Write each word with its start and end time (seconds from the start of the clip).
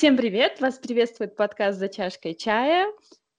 Всем 0.00 0.16
привет! 0.16 0.62
Вас 0.62 0.78
приветствует 0.78 1.36
подкаст 1.36 1.78
«За 1.78 1.86
чашкой 1.90 2.34
чая». 2.34 2.86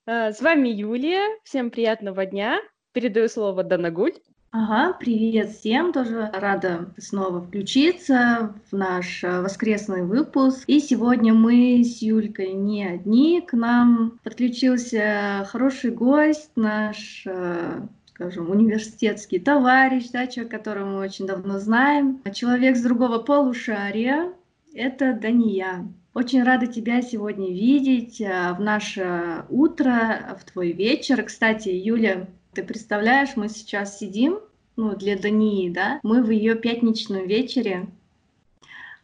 Э, 0.05 0.32
с 0.32 0.41
вами 0.41 0.70
Юлия. 0.70 1.39
Всем 1.44 1.71
приятного 1.71 2.23
дня. 2.27 2.59
Передаю 2.91 3.30
слово 3.30 3.64
Данагуль. 3.64 4.14
Ага, 4.52 4.95
привет 5.00 5.50
всем, 5.50 5.91
тоже 5.91 6.30
рада 6.32 6.94
снова 7.00 7.41
включиться 7.41 8.54
в 8.70 8.77
наш 8.77 9.23
э, 9.23 9.41
воскресный 9.41 10.04
выпуск. 10.04 10.66
И 10.68 10.80
сегодня 10.80 11.34
мы 11.34 11.84
с 11.84 12.00
Юлькой 12.04 12.54
не 12.54 12.86
одни, 12.86 13.41
к 13.41 13.54
нам 13.54 14.20
подключился 14.23 15.48
хороший 15.49 15.90
гость, 15.90 16.52
наш 16.55 17.23
э, 17.26 17.82
скажем, 18.05 18.52
университетский 18.52 19.40
товарищ, 19.40 20.12
да, 20.12 20.27
человек, 20.27 20.52
которого 20.52 20.85
мы 20.85 20.99
очень 20.99 21.26
давно 21.26 21.57
знаем, 21.57 22.21
человек 22.35 22.77
с 22.77 22.84
другого 22.84 23.18
полушария, 23.18 24.32
это 24.76 25.13
Дания. 25.13 25.91
Очень 26.13 26.43
рада 26.43 26.67
тебя 26.67 27.01
сегодня 27.01 27.47
видеть 27.47 28.20
э, 28.20 28.53
в 28.53 28.59
наше 28.59 29.45
утро, 29.49 30.37
в 30.37 30.43
твой 30.43 30.73
вечер. 30.73 31.23
Кстати, 31.23 31.70
Юля, 31.70 32.27
ты 32.53 32.63
представляешь, 32.63 33.37
мы 33.37 33.47
сейчас 33.47 33.97
сидим, 33.97 34.39
ну, 34.75 34.93
для 34.95 35.17
Дании, 35.17 35.70
да, 35.70 36.01
мы 36.03 36.21
в 36.21 36.29
ее 36.29 36.55
пятничном 36.55 37.27
вечере, 37.27 37.87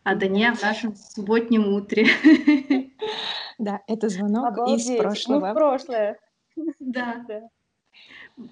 а 0.04 0.16
Дания 0.16 0.54
в 0.54 0.62
нашем 0.62 0.96
субботнем 0.96 1.74
утре. 1.74 2.08
Да, 3.60 3.82
это 3.88 4.08
звонок 4.10 4.50
Обалдеть. 4.50 4.88
из 4.88 4.98
прошлого. 5.00 5.40
Мы 5.48 5.52
в 5.52 5.56
прошлое. 5.56 6.20
Да. 6.80 7.26
да. 7.28 7.50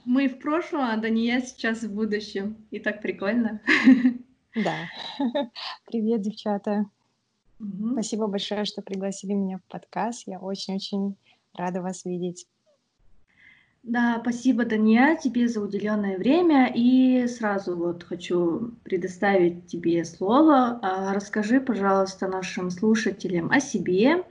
Мы 0.04 0.28
в 0.28 0.40
прошлом, 0.40 0.82
а 0.82 0.98
Дания 0.98 1.42
сейчас 1.42 1.84
в 1.84 1.94
будущем. 1.94 2.58
И 2.72 2.80
так 2.80 3.04
прикольно. 3.04 3.62
Да. 4.56 4.90
Привет, 5.86 6.22
девчата. 6.22 6.86
Угу. 7.60 7.94
Спасибо 7.94 8.28
большое, 8.28 8.66
что 8.66 8.82
пригласили 8.82 9.34
меня 9.34 9.58
в 9.58 9.64
подкаст. 9.72 10.24
Я 10.28 10.40
очень-очень 10.40 11.16
рада 11.54 11.82
вас 11.82 12.06
видеть. 12.06 12.48
Да, 13.84 14.18
спасибо, 14.20 14.66
Дания, 14.66 15.16
тебе 15.16 15.48
за 15.48 15.62
уделенное 15.62 16.18
время. 16.18 16.72
И 16.74 17.28
сразу 17.28 17.78
вот 17.78 18.04
хочу 18.04 18.72
предоставить 18.84 19.68
тебе 19.68 20.04
слово. 20.06 20.80
А, 20.82 21.14
расскажи, 21.14 21.62
пожалуйста, 21.62 22.28
нашим 22.28 22.72
слушателям 22.72 23.52
о 23.52 23.60
себе, 23.60 24.24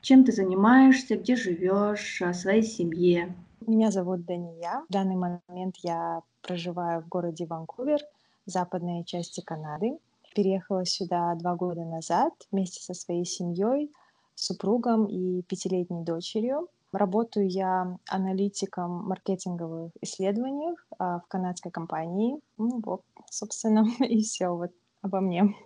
чем 0.00 0.24
ты 0.24 0.32
занимаешься, 0.32 1.16
где 1.16 1.36
живешь, 1.36 2.20
о 2.22 2.34
своей 2.34 2.64
семье. 2.64 3.36
Меня 3.64 3.92
зовут 3.92 4.24
Дания. 4.24 4.82
В 4.88 4.92
данный 4.92 5.16
момент 5.16 5.76
я 5.84 6.22
проживаю 6.42 7.02
в 7.02 7.08
городе 7.08 7.46
Ванкувер, 7.46 8.00
в 8.46 8.50
западной 8.50 9.04
части 9.04 9.40
Канады. 9.40 9.98
Переехала 10.38 10.84
сюда 10.86 11.34
два 11.34 11.56
года 11.56 11.84
назад 11.84 12.32
вместе 12.52 12.80
со 12.80 12.94
своей 12.94 13.24
семьей, 13.24 13.90
супругом 14.36 15.06
и 15.06 15.42
пятилетней 15.42 16.04
дочерью. 16.04 16.68
Работаю 16.92 17.50
я 17.50 17.98
аналитиком 18.08 19.08
маркетинговых 19.08 19.90
исследований 20.00 20.76
а, 20.96 21.18
в 21.18 21.26
канадской 21.26 21.72
компании. 21.72 22.38
Ну, 22.56 22.80
вот, 22.86 23.02
собственно, 23.28 23.84
и 23.98 24.22
все 24.22 24.50
вот 24.50 24.70
обо 25.02 25.20
мне. 25.20 25.56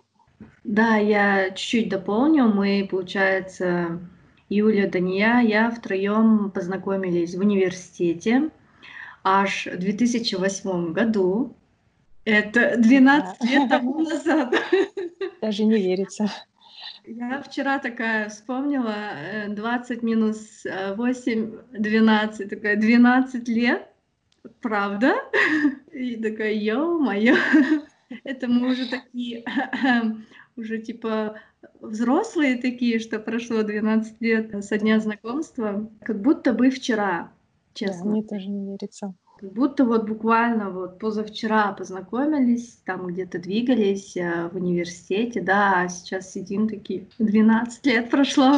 Да, 0.63 0.95
я 0.95 1.51
чуть-чуть 1.51 1.89
дополню. 1.89 2.47
Мы, 2.47 2.87
получается, 2.89 3.99
Юля, 4.49 4.89
Дания, 4.89 5.41
я 5.41 5.69
втроем 5.69 6.49
познакомились 6.49 7.35
в 7.35 7.39
университете 7.41 8.49
аж 9.23 9.67
в 9.67 9.77
2008 9.77 10.93
году. 10.93 11.55
Это 12.25 12.77
12 12.77 13.39
да. 13.39 13.45
лет 13.45 13.69
тому 13.69 13.99
назад. 13.99 14.55
Даже 15.41 15.65
не 15.65 15.77
верится. 15.77 16.31
Я 17.05 17.41
вчера 17.41 17.79
такая 17.79 18.29
вспомнила, 18.29 18.95
20 19.49 19.97
э, 20.03 20.05
минус 20.05 20.65
8, 20.95 21.55
э, 21.73 21.79
12, 21.79 22.49
такая 22.49 22.77
12 22.77 23.47
лет, 23.49 23.89
правда? 24.61 25.15
И 25.91 26.15
такая, 26.15 26.53
ё-моё, 26.53 27.35
это 28.23 28.47
мы 28.47 28.71
уже 28.71 28.89
такие, 28.89 29.43
уже 30.55 30.79
типа 30.79 31.39
взрослые 31.81 32.57
такие, 32.57 32.99
что 32.99 33.19
прошло 33.19 33.63
12 33.63 34.21
лет 34.21 34.63
со 34.63 34.77
дня 34.77 34.99
знакомства, 35.01 35.89
как 36.03 36.21
будто 36.21 36.53
бы 36.53 36.69
вчера, 36.69 37.33
честно. 37.73 38.05
Да, 38.05 38.09
мне 38.11 38.23
тоже 38.23 38.47
не 38.49 38.65
верится. 38.65 39.13
Как 39.43 39.51
будто 39.51 39.83
вот 39.83 40.07
буквально 40.07 40.69
вот 40.69 40.99
позавчера 40.99 41.73
познакомились, 41.73 42.79
там 42.85 43.07
где-то 43.07 43.39
двигались 43.39 44.15
э, 44.15 44.47
в 44.47 44.55
университете, 44.55 45.41
да, 45.41 45.81
а 45.81 45.89
сейчас 45.89 46.31
сидим 46.31 46.69
такие, 46.69 47.07
12 47.19 47.85
лет 47.85 48.09
прошло. 48.09 48.55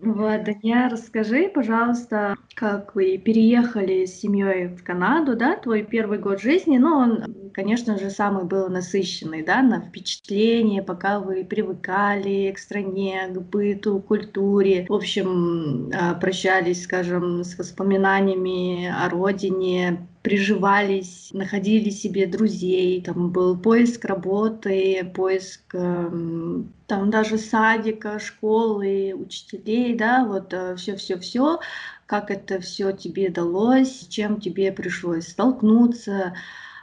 Вот, 0.00 0.44
Даня, 0.44 0.88
расскажи, 0.90 1.48
пожалуйста, 1.48 2.36
как 2.54 2.94
вы 2.94 3.18
переехали 3.18 4.04
с 4.04 4.20
семьей 4.20 4.68
в 4.68 4.84
Канаду, 4.84 5.34
да, 5.34 5.56
твой 5.56 5.82
первый 5.82 6.18
год 6.18 6.40
жизни, 6.40 6.78
ну, 6.78 6.94
он, 6.94 7.50
конечно 7.52 7.98
же, 7.98 8.10
самый 8.10 8.44
был 8.44 8.68
насыщенный, 8.68 9.42
да, 9.42 9.60
на 9.60 9.80
впечатление, 9.80 10.84
пока 10.84 11.18
вы 11.18 11.44
привыкали 11.44 12.52
к 12.54 12.58
стране, 12.60 13.28
к 13.28 13.40
быту, 13.40 13.98
культуре, 13.98 14.86
в 14.88 14.94
общем, 14.94 15.90
а, 15.92 16.14
прощались, 16.14 16.84
скажем, 16.84 17.42
с 17.42 17.58
воспоминаниями 17.58 18.86
о 18.86 19.08
родине, 19.08 20.06
приживались, 20.28 21.30
находили 21.32 21.88
себе 21.88 22.26
друзей, 22.26 23.00
там 23.00 23.30
был 23.30 23.56
поиск 23.58 24.04
работы, 24.04 25.10
поиск 25.14 25.74
эм, 25.74 26.70
там 26.86 27.10
даже 27.10 27.38
садика, 27.38 28.18
школы, 28.18 29.14
учителей, 29.14 29.94
да, 29.94 30.26
вот 30.26 30.52
все-все-все, 30.76 31.54
э, 31.54 31.58
как 32.04 32.30
это 32.30 32.60
все 32.60 32.92
тебе 32.92 33.30
далось, 33.30 34.06
чем 34.10 34.38
тебе 34.38 34.70
пришлось 34.70 35.28
столкнуться, 35.28 36.34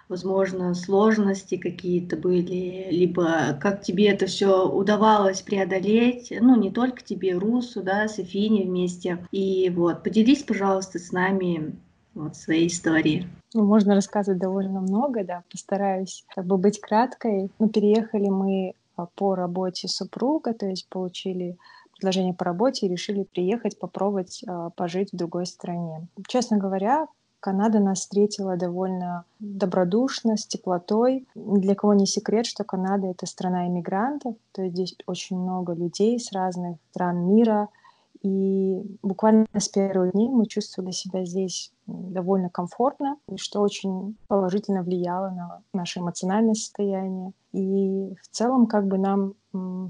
возможно, 0.09 0.73
сложности 0.73 1.57
какие-то 1.57 2.17
были, 2.17 2.87
либо 2.89 3.59
как 3.61 3.83
тебе 3.83 4.07
это 4.07 4.25
все 4.25 4.67
удавалось 4.67 5.43
преодолеть, 5.43 6.33
ну, 6.41 6.59
не 6.59 6.71
только 6.71 7.03
тебе, 7.03 7.37
Русу, 7.37 7.83
да, 7.83 8.07
с 8.07 8.17
Эфини 8.17 8.63
вместе. 8.63 9.23
И 9.31 9.69
вот, 9.69 10.01
поделись, 10.01 10.41
пожалуйста, 10.41 10.97
с 10.97 11.11
нами 11.11 11.75
вот 12.15 12.35
своей 12.35 12.67
истории. 12.67 13.27
Ну, 13.53 13.65
можно 13.65 13.95
рассказывать 13.95 14.39
довольно 14.39 14.81
много, 14.81 15.23
да, 15.23 15.43
постараюсь 15.51 16.25
как 16.33 16.45
бы 16.45 16.57
быть 16.57 16.79
краткой. 16.79 17.51
Ну, 17.59 17.69
переехали 17.69 18.29
мы 18.29 18.73
а, 18.95 19.05
по 19.15 19.35
работе 19.35 19.87
супруга, 19.87 20.53
то 20.53 20.65
есть 20.65 20.87
получили 20.89 21.57
предложение 21.91 22.33
по 22.33 22.45
работе 22.45 22.85
и 22.85 22.89
решили 22.89 23.23
приехать, 23.23 23.79
попробовать 23.79 24.43
э, 24.45 24.69
пожить 24.75 25.13
в 25.13 25.15
другой 25.15 25.45
стране. 25.45 26.07
Честно 26.27 26.57
говоря, 26.57 27.07
Канада 27.39 27.79
нас 27.79 27.99
встретила 27.99 28.57
довольно 28.57 29.23
добродушно, 29.39 30.35
с 30.35 30.45
теплотой. 30.45 31.25
Для 31.35 31.73
кого 31.73 31.93
не 31.93 32.05
секрет, 32.05 32.47
что 32.47 32.65
Канада— 32.65 33.07
это 33.11 33.25
страна 33.25 33.67
иммигрантов, 33.67 34.35
то 34.51 34.63
есть 34.63 34.75
здесь 34.75 34.95
очень 35.05 35.37
много 35.37 35.73
людей 35.73 36.19
с 36.19 36.33
разных 36.33 36.77
стран 36.91 37.27
мира— 37.27 37.69
и 38.25 38.81
буквально 39.03 39.45
с 39.53 39.69
первых 39.69 40.13
дней 40.13 40.29
мы 40.29 40.47
чувствовали 40.47 40.89
себя 40.89 41.23
здесь 41.25 41.71
довольно 41.85 42.49
комфортно, 42.49 43.17
и 43.29 43.37
что 43.37 43.61
очень 43.61 44.17
положительно 44.27 44.81
влияло 44.81 45.29
на 45.29 45.61
наше 45.73 45.99
эмоциональное 45.99 46.55
состояние. 46.55 47.33
И 47.53 48.15
в 48.15 48.27
целом 48.31 48.65
как 48.65 48.87
бы 48.87 48.97
нам 48.97 49.35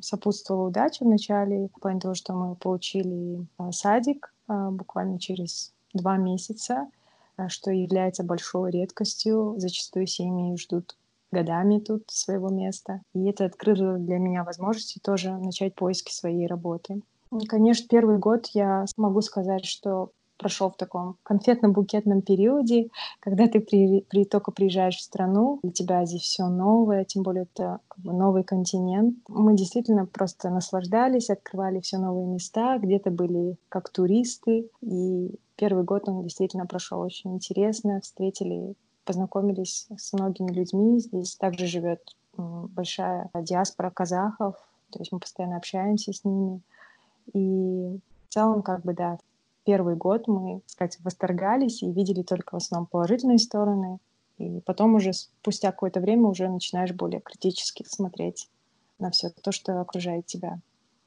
сопутствовала 0.01 0.67
удача 0.67 1.05
в 1.05 1.07
начале, 1.07 1.69
в 1.73 1.79
плане 1.79 2.01
того, 2.01 2.13
что 2.13 2.33
мы 2.33 2.55
получили 2.55 3.47
а, 3.57 3.71
садик 3.71 4.33
а, 4.47 4.69
буквально 4.69 5.17
через 5.17 5.73
два 5.93 6.17
месяца, 6.17 6.89
а, 7.37 7.47
что 7.47 7.71
является 7.71 8.25
большой 8.25 8.71
редкостью. 8.71 9.55
Зачастую 9.57 10.07
семьи 10.07 10.57
ждут 10.57 10.97
годами 11.31 11.79
тут 11.79 12.03
своего 12.09 12.49
места. 12.49 13.01
И 13.13 13.23
это 13.29 13.45
открыло 13.45 13.97
для 13.97 14.17
меня 14.17 14.43
возможности 14.43 14.99
тоже 14.99 15.31
начать 15.37 15.73
поиски 15.73 16.11
своей 16.13 16.47
работы. 16.47 17.01
Конечно, 17.47 17.87
первый 17.89 18.17
год 18.17 18.47
я 18.53 18.85
могу 18.97 19.21
сказать, 19.21 19.65
что 19.65 20.11
прошел 20.37 20.69
в 20.69 20.77
таком 20.77 21.17
конфетно-букетном 21.23 22.21
периоде, 22.21 22.89
когда 23.19 23.47
ты 23.47 23.59
при, 23.59 24.01
при, 24.09 24.25
только 24.25 24.51
приезжаешь 24.51 24.97
в 24.97 25.01
страну, 25.01 25.59
для 25.63 25.71
тебя 25.71 26.05
здесь 26.05 26.23
все 26.23 26.47
новое, 26.47 27.05
тем 27.05 27.23
более 27.23 27.43
это 27.43 27.79
как 27.87 28.03
бы, 28.03 28.13
новый 28.13 28.43
континент. 28.43 29.15
Мы 29.27 29.55
действительно 29.55 30.05
просто 30.05 30.49
наслаждались, 30.49 31.29
открывали 31.29 31.79
все 31.79 31.97
новые 31.97 32.27
места, 32.27 32.77
где-то 32.77 33.11
были 33.11 33.57
как 33.69 33.89
туристы, 33.89 34.69
и 34.81 35.39
первый 35.55 35.83
год 35.83 36.09
он 36.09 36.23
действительно 36.23 36.65
прошел 36.65 36.99
очень 36.99 37.33
интересно, 37.35 38.01
встретили, 38.01 38.75
познакомились 39.05 39.87
с 39.97 40.13
многими 40.13 40.51
людьми. 40.51 40.99
Здесь 40.99 41.35
также 41.35 41.67
живет 41.67 42.01
большая 42.37 43.29
диаспора 43.33 43.89
казахов, 43.89 44.55
то 44.91 44.99
есть 44.99 45.11
мы 45.11 45.19
постоянно 45.19 45.57
общаемся 45.57 46.11
с 46.11 46.23
ними. 46.25 46.61
И 47.33 47.99
в 48.29 48.33
целом, 48.33 48.61
как 48.61 48.83
бы, 48.83 48.93
да, 48.93 49.17
первый 49.65 49.95
год 49.95 50.27
мы, 50.27 50.61
так 50.61 50.69
сказать, 50.69 50.97
восторгались 51.03 51.83
и 51.83 51.91
видели 51.91 52.21
только 52.21 52.53
в 52.53 52.57
основном 52.57 52.87
положительные 52.87 53.39
стороны. 53.39 53.99
И 54.37 54.59
потом 54.65 54.95
уже 54.95 55.13
спустя 55.13 55.71
какое-то 55.71 55.99
время 55.99 56.27
уже 56.27 56.49
начинаешь 56.49 56.93
более 56.93 57.21
критически 57.21 57.85
смотреть 57.87 58.49
на 58.99 59.11
все 59.11 59.29
то, 59.29 59.51
что 59.51 59.79
окружает 59.81 60.25
тебя. 60.25 60.59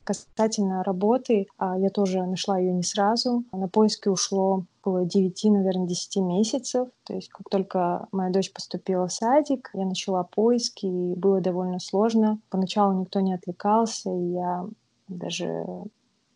Касательно 0.05 0.83
работы, 0.83 1.49
а, 1.59 1.79
я 1.79 1.91
тоже 1.91 2.25
нашла 2.25 2.59
ее 2.59 2.73
не 2.73 2.83
сразу. 2.83 3.45
На 3.53 3.69
поиски 3.69 4.09
ушло 4.09 4.65
около 4.81 5.05
9, 5.05 5.45
наверное, 5.45 5.87
10 5.87 6.17
месяцев. 6.23 6.89
То 7.05 7.15
есть 7.15 7.29
как 7.29 7.47
только 7.51 8.09
моя 8.11 8.31
дочь 8.31 8.51
поступила 8.51 9.07
в 9.07 9.13
садик, 9.13 9.71
я 9.75 9.85
начала 9.85 10.25
поиски, 10.25 10.87
и 10.87 11.15
было 11.15 11.43
довольно 11.43 11.79
сложно. 11.79 12.41
Поначалу 12.49 12.99
никто 12.99 13.21
не 13.21 13.35
отвлекался, 13.35 14.11
и 14.11 14.33
я 14.33 14.67
даже 15.09 15.67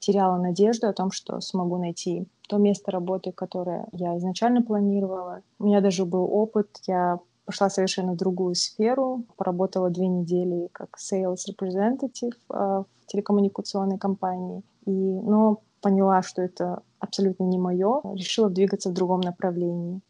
теряла 0.03 0.37
надежду 0.37 0.89
о 0.89 0.93
том, 0.93 1.13
что 1.13 1.41
смогу 1.41 1.79
найти 1.79 2.27
то 2.49 2.59
место 2.59 2.91
работы, 2.91 3.31
которое 3.31 3.87
я 3.93 4.19
изначально 4.19 4.61
планировала. 4.61 5.43
У 5.61 5.65
меня 5.65 5.81
даже 5.81 6.05
был 6.05 6.25
опыт, 6.25 6.69
я 6.89 7.21
пошла 7.45 7.71
совершенно 7.71 8.13
в 8.13 8.17
другую 8.17 8.57
сферу, 8.57 9.25
поработала 9.37 9.91
две 9.91 10.09
недели 10.09 10.69
как 10.73 10.97
sales 10.99 11.45
representative 11.49 12.35
э, 12.51 12.55
в 12.55 12.87
телекоммуникационной 13.07 13.99
компании, 13.99 14.63
и, 14.87 14.91
но 14.91 15.61
поняла, 15.81 16.23
что 16.23 16.43
это 16.43 16.83
абсолютно 16.99 17.45
не 17.45 17.59
мое, 17.59 18.01
решила 18.15 18.51
двигаться 18.51 18.91
в 18.91 18.95
другом 18.95 19.21
направлении. 19.21 20.01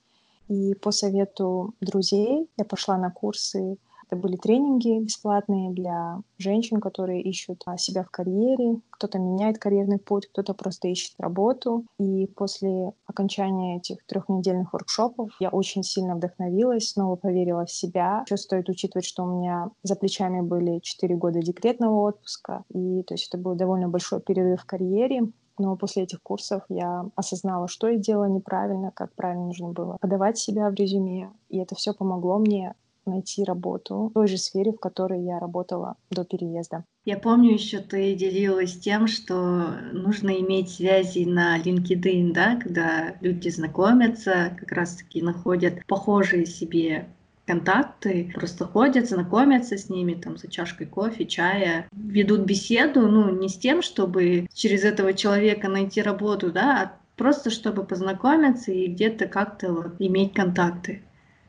И 0.48 0.74
по 0.74 0.90
совету 0.90 1.74
друзей 1.80 2.48
я 2.56 2.64
пошла 2.64 2.96
на 2.96 3.10
курсы 3.10 3.76
это 4.06 4.16
были 4.16 4.36
тренинги 4.36 5.00
бесплатные 5.00 5.70
для 5.70 6.20
женщин, 6.38 6.80
которые 6.80 7.22
ищут 7.22 7.62
а, 7.66 7.76
себя 7.76 8.02
в 8.02 8.10
карьере. 8.10 8.80
Кто-то 8.90 9.18
меняет 9.18 9.58
карьерный 9.58 9.98
путь, 9.98 10.26
кто-то 10.26 10.54
просто 10.54 10.88
ищет 10.88 11.14
работу. 11.18 11.84
И 11.98 12.26
после 12.26 12.92
окончания 13.06 13.78
этих 13.78 14.04
трехнедельных 14.06 14.72
воркшопов 14.72 15.30
я 15.40 15.50
очень 15.50 15.82
сильно 15.82 16.16
вдохновилась, 16.16 16.90
снова 16.90 17.16
поверила 17.16 17.64
в 17.64 17.70
себя. 17.72 18.24
Еще 18.26 18.36
стоит 18.36 18.68
учитывать, 18.68 19.04
что 19.04 19.24
у 19.24 19.38
меня 19.38 19.70
за 19.82 19.96
плечами 19.96 20.40
были 20.40 20.80
4 20.80 21.14
года 21.16 21.40
декретного 21.40 22.08
отпуска. 22.08 22.64
И 22.68 23.02
то 23.02 23.14
есть 23.14 23.28
это 23.28 23.38
был 23.38 23.54
довольно 23.54 23.88
большой 23.88 24.20
перерыв 24.20 24.62
в 24.62 24.66
карьере. 24.66 25.28
Но 25.58 25.76
после 25.76 26.04
этих 26.04 26.22
курсов 26.22 26.62
я 26.68 27.04
осознала, 27.14 27.68
что 27.68 27.88
я 27.88 27.98
делала 27.98 28.24
неправильно, 28.24 28.90
как 28.90 29.14
правильно 29.14 29.46
нужно 29.46 29.68
было 29.68 29.96
подавать 30.00 30.38
себя 30.38 30.70
в 30.70 30.74
резюме. 30.74 31.30
И 31.50 31.58
это 31.58 31.74
все 31.74 31.92
помогло 31.92 32.38
мне 32.38 32.74
найти 33.06 33.44
работу 33.44 34.08
в 34.08 34.12
той 34.12 34.28
же 34.28 34.38
сфере, 34.38 34.72
в 34.72 34.78
которой 34.78 35.22
я 35.22 35.38
работала 35.38 35.96
до 36.10 36.24
переезда. 36.24 36.84
Я 37.04 37.18
помню 37.18 37.54
еще, 37.54 37.78
ты 37.78 38.14
делилась 38.14 38.78
тем, 38.78 39.06
что 39.06 39.74
нужно 39.92 40.30
иметь 40.40 40.70
связи 40.70 41.24
на 41.24 41.58
LinkedIn, 41.58 42.32
да, 42.32 42.56
когда 42.56 43.16
люди 43.20 43.48
знакомятся, 43.48 44.56
как 44.58 44.70
раз-таки 44.72 45.20
находят 45.20 45.84
похожие 45.86 46.46
себе 46.46 47.08
контакты, 47.46 48.30
просто 48.32 48.66
ходят, 48.66 49.08
знакомятся 49.08 49.76
с 49.76 49.88
ними 49.88 50.14
там 50.14 50.36
за 50.36 50.48
чашкой 50.48 50.86
кофе, 50.86 51.26
чая, 51.26 51.88
ведут 51.92 52.42
беседу, 52.42 53.08
ну, 53.08 53.34
не 53.34 53.48
с 53.48 53.56
тем, 53.56 53.82
чтобы 53.82 54.48
через 54.54 54.84
этого 54.84 55.12
человека 55.12 55.68
найти 55.68 56.02
работу, 56.02 56.52
да, 56.52 56.82
а 56.82 56.92
просто 57.16 57.50
чтобы 57.50 57.84
познакомиться 57.84 58.72
и 58.72 58.86
где-то 58.86 59.26
как-то 59.26 59.72
вот 59.72 59.94
иметь 59.98 60.34
контакты. 60.34 61.02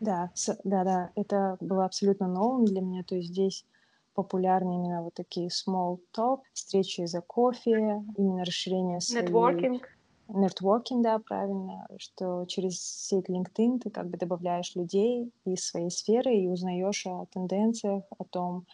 Да, 0.03 0.31
да, 0.63 0.83
да, 0.83 1.11
это 1.15 1.57
было 1.59 1.85
абсолютно 1.85 2.27
новым 2.27 2.65
для 2.65 2.81
меня. 2.81 3.03
То 3.03 3.15
есть 3.15 3.29
здесь 3.29 3.65
популярны 4.13 4.75
именно 4.75 5.01
вот 5.01 5.13
такие 5.13 5.47
small 5.47 5.99
talk, 6.15 6.41
встречи 6.53 7.05
за 7.05 7.21
кофе, 7.21 8.03
именно 8.17 8.45
расширение 8.45 8.99
своей... 8.99 9.27
Networking. 9.27 9.81
Networking, 10.29 11.01
да, 11.01 11.19
правильно, 11.19 11.87
что 11.97 12.45
через 12.45 12.79
сеть 12.81 13.29
LinkedIn 13.29 13.79
ты 13.79 13.89
как 13.89 14.09
бы 14.09 14.17
добавляешь 14.17 14.75
людей 14.75 15.31
из 15.45 15.65
своей 15.65 15.89
сферы 15.89 16.33
и 16.33 16.47
узнаешь 16.47 17.05
о 17.05 17.25
тенденциях, 17.25 18.03
о 18.17 18.23
том, 18.23 18.65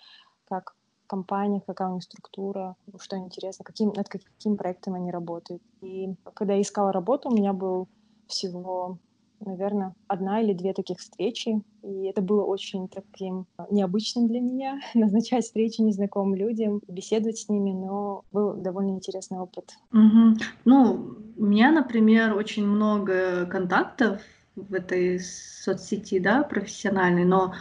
как 0.47 0.75
компания, 1.07 1.61
какая 1.65 1.89
у 1.89 1.95
них 1.95 2.03
структура, 2.03 2.75
что 2.99 3.17
интересно, 3.17 3.65
каким, 3.65 3.91
над 3.93 4.07
каким 4.07 4.57
проектом 4.57 4.93
они 4.93 5.11
работают. 5.11 5.61
И 5.81 6.15
когда 6.35 6.53
я 6.53 6.61
искала 6.61 6.91
работу, 6.91 7.29
у 7.29 7.35
меня 7.35 7.51
был 7.51 7.87
всего 8.27 8.99
наверное, 9.45 9.93
одна 10.07 10.41
или 10.41 10.53
две 10.53 10.73
таких 10.73 10.99
встречи. 10.99 11.61
И 11.83 12.05
это 12.05 12.21
было 12.21 12.43
очень 12.43 12.87
таким 12.87 13.45
необычным 13.69 14.27
для 14.27 14.39
меня, 14.39 14.79
назначать 14.93 15.45
встречи 15.45 15.81
незнакомым 15.81 16.35
людям, 16.35 16.81
беседовать 16.87 17.37
с 17.37 17.49
ними, 17.49 17.71
но 17.71 18.23
был 18.31 18.53
довольно 18.53 18.91
интересный 18.91 19.39
опыт. 19.39 19.77
Угу. 19.91 20.37
Ну, 20.65 21.15
у 21.37 21.45
меня, 21.45 21.71
например, 21.71 22.35
очень 22.35 22.65
много 22.65 23.45
контактов 23.45 24.21
в 24.55 24.73
этой 24.73 25.19
соцсети, 25.19 26.19
да, 26.19 26.43
профессиональной, 26.43 27.25
но 27.25 27.53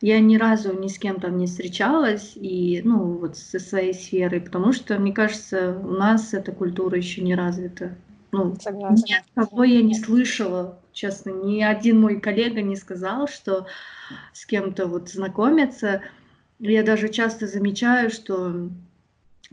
я 0.00 0.20
ни 0.20 0.36
разу 0.36 0.78
ни 0.78 0.88
с 0.88 0.98
кем 0.98 1.20
там 1.20 1.36
не 1.36 1.46
встречалась, 1.46 2.32
и, 2.36 2.80
ну, 2.84 3.18
вот 3.18 3.36
со 3.36 3.58
своей 3.58 3.92
сферой, 3.92 4.40
потому 4.40 4.72
что, 4.72 4.98
мне 4.98 5.12
кажется, 5.12 5.78
у 5.84 5.90
нас 5.90 6.32
эта 6.34 6.52
культура 6.52 6.96
еще 6.96 7.20
не 7.22 7.34
развита. 7.34 7.96
Ну, 8.30 8.54
Согласна. 8.60 9.04
ни 9.06 9.14
от 9.14 9.48
кого 9.48 9.64
я 9.64 9.82
не 9.82 9.94
слышала 9.94 10.78
честно, 10.98 11.30
ни 11.30 11.62
один 11.62 12.00
мой 12.00 12.20
коллега 12.20 12.60
не 12.60 12.74
сказал, 12.74 13.28
что 13.28 13.66
с 14.32 14.44
кем-то 14.44 14.86
вот 14.86 15.08
знакомиться. 15.08 16.02
Я 16.58 16.82
даже 16.82 17.08
часто 17.08 17.46
замечаю, 17.46 18.10
что 18.10 18.68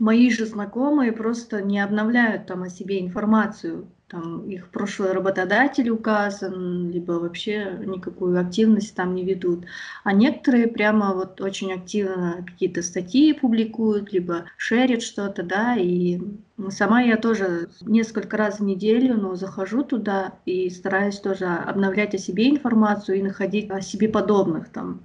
мои 0.00 0.28
же 0.30 0.44
знакомые 0.44 1.12
просто 1.12 1.62
не 1.62 1.78
обновляют 1.78 2.46
там 2.46 2.64
о 2.64 2.68
себе 2.68 3.00
информацию 3.00 3.86
там 4.08 4.48
их 4.48 4.68
прошлый 4.68 5.12
работодатель 5.12 5.90
указан, 5.90 6.90
либо 6.90 7.12
вообще 7.12 7.76
никакую 7.84 8.38
активность 8.40 8.94
там 8.94 9.14
не 9.14 9.24
ведут. 9.24 9.64
А 10.04 10.12
некоторые 10.12 10.68
прямо 10.68 11.12
вот 11.12 11.40
очень 11.40 11.72
активно 11.72 12.44
какие-то 12.46 12.82
статьи 12.82 13.32
публикуют, 13.32 14.12
либо 14.12 14.44
шерят 14.56 15.02
что-то, 15.02 15.42
да, 15.42 15.76
и 15.76 16.20
сама 16.68 17.02
я 17.02 17.16
тоже 17.16 17.68
несколько 17.80 18.36
раз 18.36 18.60
в 18.60 18.64
неделю, 18.64 19.16
но 19.16 19.34
захожу 19.34 19.82
туда 19.82 20.34
и 20.44 20.70
стараюсь 20.70 21.18
тоже 21.18 21.46
обновлять 21.46 22.14
о 22.14 22.18
себе 22.18 22.48
информацию 22.48 23.18
и 23.18 23.22
находить 23.22 23.70
о 23.70 23.80
себе 23.80 24.08
подобных 24.08 24.68
там 24.68 25.00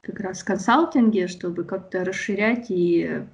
как 0.00 0.20
раз 0.20 0.40
в 0.40 0.44
консалтинге, 0.44 1.26
чтобы 1.26 1.64
как-то 1.64 2.04
расширять 2.04 2.70
и 2.70 3.24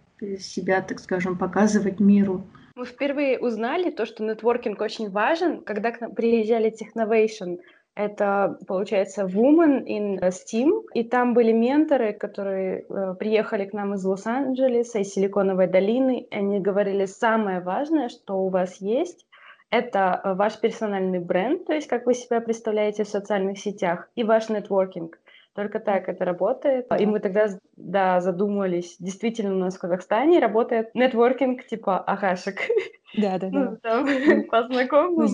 себя, 0.40 0.80
так 0.80 1.00
скажем, 1.00 1.36
показывать 1.36 2.00
миру. 2.00 2.46
Мы 2.74 2.86
впервые 2.86 3.38
узнали 3.38 3.90
то, 3.90 4.06
что 4.06 4.24
нетворкинг 4.24 4.80
очень 4.80 5.10
важен, 5.10 5.62
когда 5.62 5.90
к 5.90 6.00
нам 6.00 6.14
приезжали 6.14 6.72
Technovation. 6.72 7.58
Это, 7.94 8.58
получается, 8.66 9.24
Woman 9.24 9.84
in 9.84 10.18
Steam. 10.30 10.82
И 10.94 11.04
там 11.04 11.34
были 11.34 11.52
менторы, 11.52 12.14
которые 12.14 12.86
э, 12.88 13.14
приехали 13.18 13.66
к 13.66 13.74
нам 13.74 13.94
из 13.94 14.04
Лос-Анджелеса, 14.04 15.00
из 15.00 15.12
Силиконовой 15.12 15.66
долины. 15.66 16.26
Они 16.30 16.60
говорили, 16.60 17.04
самое 17.04 17.60
важное, 17.60 18.08
что 18.08 18.38
у 18.38 18.48
вас 18.48 18.80
есть, 18.80 19.26
это 19.72 20.20
э, 20.22 20.34
ваш 20.34 20.60
персональный 20.60 21.18
бренд, 21.18 21.64
то 21.66 21.72
есть 21.72 21.88
как 21.88 22.04
вы 22.06 22.14
себя 22.14 22.40
представляете 22.40 23.04
в 23.04 23.08
социальных 23.08 23.58
сетях, 23.58 24.08
и 24.14 24.22
ваш 24.22 24.50
нетворкинг. 24.50 25.18
Только 25.54 25.80
так 25.80 26.08
это 26.08 26.24
работает. 26.24 26.86
И 26.98 27.04
мы 27.04 27.20
тогда, 27.20 27.48
да, 27.76 28.20
задумались, 28.20 28.96
действительно 28.98 29.54
у 29.54 29.58
нас 29.58 29.76
в 29.76 29.80
Казахстане 29.80 30.38
работает 30.38 30.94
нетворкинг 30.94 31.66
типа 31.66 31.98
ахашек. 31.98 32.60
Да, 33.14 33.38
да, 33.38 33.50
да. 33.50 33.70
Ну, 33.70 33.76
там, 33.82 34.06
по 34.50 34.66
знакомым. 34.66 35.28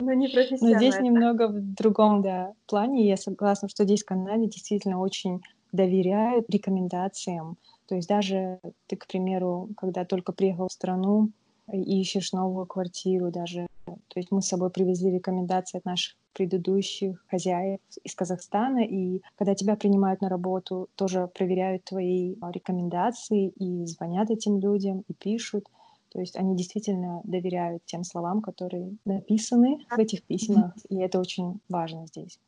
Но 0.00 0.12
не 0.12 0.28
Но 0.60 0.78
здесь 0.78 1.00
немного 1.00 1.48
в 1.48 1.74
другом, 1.74 2.22
да, 2.22 2.52
плане. 2.66 3.08
Я 3.08 3.16
согласна, 3.16 3.68
что 3.68 3.82
здесь 3.82 4.04
в 4.04 4.06
Канаде 4.06 4.46
действительно 4.46 5.00
очень 5.00 5.42
доверяют 5.72 6.48
рекомендациям. 6.48 7.56
То 7.88 7.96
есть 7.96 8.08
даже 8.08 8.60
ты, 8.86 8.96
к 8.96 9.08
примеру, 9.08 9.70
когда 9.76 10.04
только 10.04 10.32
приехал 10.32 10.68
в 10.68 10.72
страну, 10.72 11.30
и 11.72 12.00
ищешь 12.00 12.32
новую 12.32 12.66
квартиру 12.66 13.30
даже. 13.30 13.66
То 13.84 14.16
есть 14.16 14.30
мы 14.30 14.40
с 14.40 14.48
собой 14.48 14.70
привезли 14.70 15.10
рекомендации 15.10 15.78
от 15.78 15.84
наших 15.84 16.16
предыдущих 16.38 17.24
хозяев 17.28 17.80
из 18.04 18.14
Казахстана, 18.14 18.84
и 18.84 19.20
когда 19.36 19.56
тебя 19.56 19.74
принимают 19.74 20.20
на 20.20 20.28
работу, 20.28 20.88
тоже 20.94 21.28
проверяют 21.34 21.84
твои 21.84 22.36
а, 22.40 22.52
рекомендации 22.52 23.48
и 23.48 23.84
звонят 23.86 24.30
этим 24.30 24.60
людям 24.60 25.02
и 25.08 25.14
пишут. 25.14 25.64
То 26.12 26.20
есть 26.20 26.36
они 26.36 26.56
действительно 26.56 27.20
доверяют 27.24 27.82
тем 27.86 28.04
словам, 28.04 28.40
которые 28.40 28.96
написаны 29.04 29.78
в 29.90 29.98
этих 29.98 30.22
письмах, 30.22 30.74
и 30.88 30.96
это 30.96 31.18
очень 31.18 31.60
важно 31.68 32.06
здесь. 32.06 32.38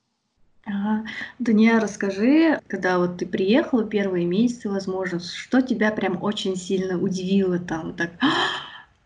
Ага. 0.65 1.05
Дания, 1.41 1.81
расскажи, 1.81 2.61
когда 2.69 2.99
вот 2.99 3.19
ты 3.19 3.27
приехала 3.27 3.85
первые 3.85 4.25
месяцы, 4.25 4.71
возможно, 4.71 5.19
что 5.19 5.63
тебя 5.63 5.91
прям 5.91 6.23
очень 6.23 6.55
сильно 6.55 6.97
удивило 6.97 7.59
там, 7.59 7.95
так, 7.95 8.13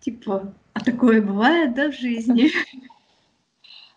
типа, 0.01 0.53
а 0.75 0.81
такое 0.85 1.23
бывает, 1.23 1.75
да, 1.75 1.91
в 1.91 1.95
жизни? 1.95 2.51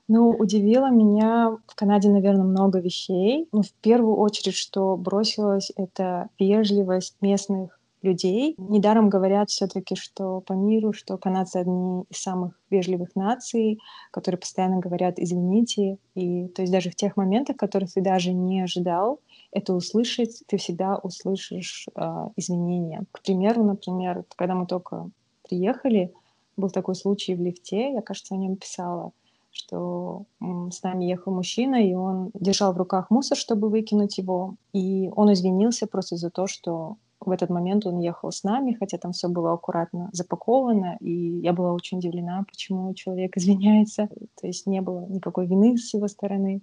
Ну, 0.08 0.30
удивило 0.30 0.90
меня 0.90 1.58
в 1.68 1.76
Канаде, 1.76 2.10
наверное, 2.10 2.46
много 2.46 2.80
вещей. 2.80 3.48
Ну, 3.52 3.62
в 3.62 3.74
первую 3.82 4.16
очередь, 4.16 4.56
что 4.56 4.96
бросилось, 4.96 5.72
это 5.76 6.30
вежливость 6.40 7.16
местных 7.22 7.78
людей. 8.02 8.56
Недаром 8.58 9.10
говорят 9.10 9.50
все-таки, 9.50 9.96
что 9.96 10.42
по 10.42 10.54
миру, 10.54 10.94
что 10.94 11.18
канадцы 11.18 11.58
одни 11.58 12.04
из 12.10 12.18
самых 12.18 12.58
вежливых 12.70 13.16
наций, 13.16 13.80
которые 14.12 14.40
постоянно 14.40 14.80
говорят 14.80 15.20
«извините». 15.20 15.98
И 16.16 16.48
то 16.50 16.62
есть 16.62 16.72
даже 16.72 16.90
в 16.90 16.96
тех 16.96 17.18
моментах, 17.18 17.58
которых 17.58 17.94
ты 17.94 18.02
даже 18.02 18.34
не 18.34 18.62
ожидал, 18.62 19.20
это 19.52 19.74
услышать, 19.74 20.44
ты 20.48 20.58
всегда 20.58 20.98
услышишь 20.98 21.88
э, 21.96 22.30
изменения. 22.36 23.04
К 23.12 23.22
примеру, 23.24 23.64
например, 23.64 24.24
когда 24.36 24.56
мы 24.56 24.68
только 24.68 25.10
приехали, 25.48 26.14
был 26.56 26.70
такой 26.70 26.96
случай 26.96 27.36
в 27.36 27.42
лифте, 27.42 27.94
я, 27.94 28.02
кажется, 28.02 28.36
о 28.36 28.38
нем 28.38 28.56
писала, 28.58 29.12
что 29.52 30.26
с 30.40 30.84
нами 30.84 31.06
ехал 31.06 31.34
мужчина, 31.34 31.76
и 31.76 31.94
он 31.94 32.32
держал 32.34 32.74
в 32.74 32.78
руках 32.78 33.10
мусор, 33.10 33.38
чтобы 33.38 33.70
выкинуть 33.70 34.18
его, 34.18 34.56
и 34.74 35.10
он 35.16 35.34
извинился 35.34 35.88
просто 35.88 36.16
за 36.16 36.30
то, 36.30 36.48
что 36.48 36.98
в 37.20 37.32
этот 37.32 37.50
момент 37.50 37.86
он 37.86 38.00
ехал 38.00 38.32
с 38.32 38.44
нами, 38.44 38.74
хотя 38.74 38.98
там 38.98 39.12
все 39.12 39.28
было 39.28 39.54
аккуратно 39.54 40.10
запаковано, 40.14 40.98
и 41.00 41.12
я 41.12 41.54
была 41.54 41.74
очень 41.74 41.98
удивлена, 41.98 42.46
почему 42.48 42.94
человек 42.94 43.34
извиняется. 43.38 44.08
То 44.40 44.48
есть 44.48 44.68
не 44.68 44.82
было 44.82 45.06
никакой 45.08 45.48
вины 45.48 45.78
с 45.78 45.94
его 45.94 46.08
стороны. 46.08 46.62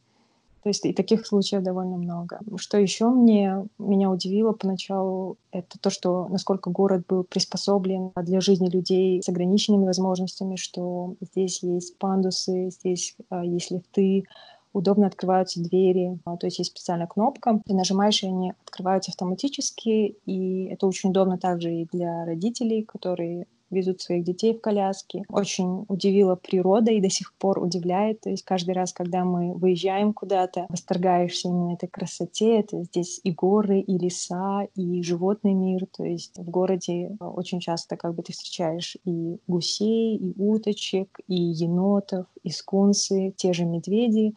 То 0.64 0.70
есть 0.70 0.86
и 0.86 0.94
таких 0.94 1.26
случаев 1.26 1.62
довольно 1.62 1.98
много. 1.98 2.40
Что 2.56 2.78
еще 2.78 3.10
мне, 3.10 3.66
меня 3.78 4.10
удивило 4.10 4.52
поначалу, 4.52 5.36
это 5.52 5.78
то, 5.78 5.90
что 5.90 6.26
насколько 6.28 6.70
город 6.70 7.04
был 7.06 7.22
приспособлен 7.22 8.12
для 8.16 8.40
жизни 8.40 8.70
людей 8.70 9.22
с 9.22 9.28
ограниченными 9.28 9.84
возможностями, 9.84 10.56
что 10.56 11.16
здесь 11.20 11.62
есть 11.62 11.98
пандусы, 11.98 12.70
здесь 12.70 13.14
а, 13.28 13.44
есть 13.44 13.70
лифты, 13.70 14.24
удобно 14.72 15.06
открываются 15.06 15.62
двери, 15.62 16.18
а, 16.24 16.38
то 16.38 16.46
есть 16.46 16.58
есть 16.58 16.70
специальная 16.70 17.08
кнопка, 17.08 17.60
ты 17.66 17.74
нажимаешь, 17.74 18.22
и 18.22 18.26
они 18.26 18.54
открываются 18.64 19.10
автоматически, 19.10 20.16
и 20.24 20.64
это 20.68 20.86
очень 20.86 21.10
удобно 21.10 21.36
также 21.36 21.74
и 21.74 21.88
для 21.92 22.24
родителей, 22.24 22.84
которые 22.84 23.48
везут 23.70 24.00
своих 24.00 24.24
детей 24.24 24.54
в 24.54 24.60
коляске. 24.60 25.24
Очень 25.28 25.84
удивила 25.88 26.36
природа 26.36 26.90
и 26.90 27.00
до 27.00 27.10
сих 27.10 27.32
пор 27.34 27.58
удивляет. 27.58 28.20
То 28.20 28.30
есть 28.30 28.44
каждый 28.44 28.74
раз, 28.74 28.92
когда 28.92 29.24
мы 29.24 29.54
выезжаем 29.54 30.12
куда-то, 30.12 30.66
восторгаешься 30.68 31.48
именно 31.48 31.74
этой 31.74 31.88
красоте. 31.88 32.60
Это 32.60 32.82
здесь 32.84 33.20
и 33.24 33.32
горы, 33.32 33.80
и 33.80 33.98
леса, 33.98 34.66
и 34.74 35.02
животный 35.02 35.54
мир. 35.54 35.86
То 35.96 36.04
есть 36.04 36.38
в 36.38 36.48
городе 36.50 37.16
э, 37.20 37.24
очень 37.24 37.60
часто 37.60 37.96
как 37.96 38.14
бы 38.14 38.22
ты 38.22 38.32
встречаешь 38.32 38.96
и 39.04 39.38
гусей, 39.46 40.16
и 40.16 40.34
уточек, 40.36 41.18
и 41.26 41.34
енотов, 41.34 42.26
и 42.42 42.50
скунсы, 42.50 43.32
те 43.36 43.52
же 43.52 43.64
медведи 43.64 44.34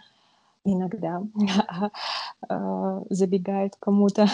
иногда 0.67 1.23
э, 2.49 3.01
забегают 3.09 3.75
кому-то 3.79 4.27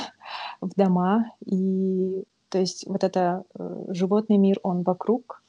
в 0.62 0.74
дома 0.76 1.32
и 1.46 2.24
то 2.54 2.60
есть 2.60 2.86
вот 2.86 3.04
это 3.04 3.46
э, 3.56 3.86
животный 3.88 4.38
мир, 4.38 4.60
он 4.62 4.84
вокруг, 4.84 5.42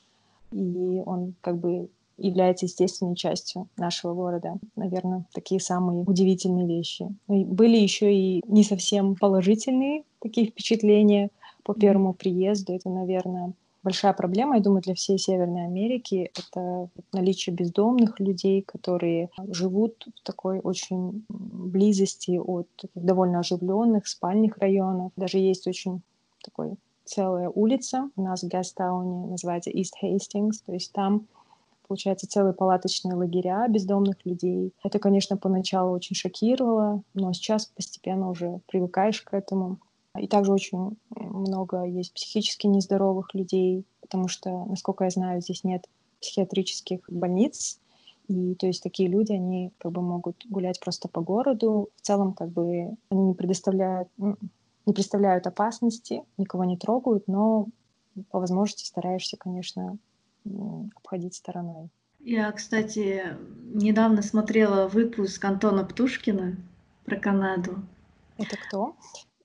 и 0.52 1.02
он 1.04 1.34
как 1.42 1.58
бы 1.58 1.90
является 2.16 2.64
естественной 2.64 3.14
частью 3.14 3.68
нашего 3.76 4.14
города. 4.14 4.54
Наверное, 4.74 5.26
такие 5.34 5.60
самые 5.60 6.02
удивительные 6.04 6.66
вещи. 6.66 7.14
И 7.28 7.44
были 7.44 7.76
еще 7.76 8.10
и 8.10 8.42
не 8.48 8.64
совсем 8.64 9.16
положительные 9.16 10.04
такие 10.18 10.46
впечатления 10.46 11.28
по 11.62 11.74
первому 11.74 12.14
приезду. 12.14 12.72
Это, 12.72 12.88
наверное, 12.88 13.52
большая 13.82 14.14
проблема, 14.14 14.56
я 14.56 14.62
думаю, 14.62 14.80
для 14.80 14.94
всей 14.94 15.18
Северной 15.18 15.66
Америки. 15.66 16.30
Это 16.38 16.88
наличие 17.12 17.54
бездомных 17.54 18.18
людей, 18.18 18.62
которые 18.62 19.28
живут 19.48 20.06
в 20.06 20.22
такой 20.22 20.60
очень 20.60 21.26
близости 21.28 22.38
от 22.38 22.68
довольно 22.94 23.40
оживленных 23.40 24.06
спальных 24.06 24.56
районов. 24.56 25.12
Даже 25.16 25.36
есть 25.36 25.66
очень 25.66 26.00
такой 26.42 26.76
целая 27.04 27.48
улица 27.48 28.10
у 28.16 28.22
нас 28.22 28.42
в 28.42 28.48
Гастауне, 28.48 29.26
называется 29.26 29.70
East 29.70 29.92
Hastings, 30.02 30.62
то 30.64 30.72
есть 30.72 30.92
там 30.92 31.26
получается 31.86 32.28
целые 32.28 32.54
палаточные 32.54 33.14
лагеря 33.14 33.66
бездомных 33.68 34.24
людей. 34.24 34.72
Это, 34.82 34.98
конечно, 34.98 35.36
поначалу 35.36 35.92
очень 35.92 36.16
шокировало, 36.16 37.02
но 37.12 37.32
сейчас 37.32 37.66
постепенно 37.66 38.30
уже 38.30 38.60
привыкаешь 38.66 39.20
к 39.22 39.34
этому. 39.34 39.78
И 40.18 40.28
также 40.28 40.52
очень 40.52 40.96
много 41.10 41.84
есть 41.84 42.14
психически 42.14 42.68
нездоровых 42.68 43.34
людей, 43.34 43.84
потому 44.00 44.28
что, 44.28 44.64
насколько 44.66 45.04
я 45.04 45.10
знаю, 45.10 45.40
здесь 45.40 45.64
нет 45.64 45.88
психиатрических 46.20 47.00
больниц, 47.08 47.80
и 48.28 48.54
то 48.54 48.66
есть 48.66 48.82
такие 48.82 49.08
люди, 49.08 49.32
они 49.32 49.70
как 49.78 49.92
бы 49.92 50.00
могут 50.00 50.46
гулять 50.48 50.80
просто 50.80 51.08
по 51.08 51.20
городу. 51.20 51.90
В 51.96 52.00
целом, 52.00 52.32
как 52.32 52.48
бы 52.50 52.96
они 53.10 53.22
не 53.22 53.34
предоставляют, 53.34 54.08
не 54.86 54.92
представляют 54.92 55.46
опасности, 55.46 56.22
никого 56.36 56.64
не 56.64 56.76
трогают, 56.76 57.26
но 57.28 57.68
по 58.30 58.40
возможности 58.40 58.86
стараешься, 58.86 59.36
конечно, 59.36 59.98
обходить 60.96 61.34
стороной. 61.34 61.88
Я, 62.20 62.50
кстати, 62.52 63.36
недавно 63.74 64.22
смотрела 64.22 64.88
выпуск 64.88 65.44
Антона 65.44 65.84
Птушкина 65.84 66.56
про 67.04 67.16
Канаду. 67.16 67.82
Это 68.38 68.56
кто? 68.56 68.96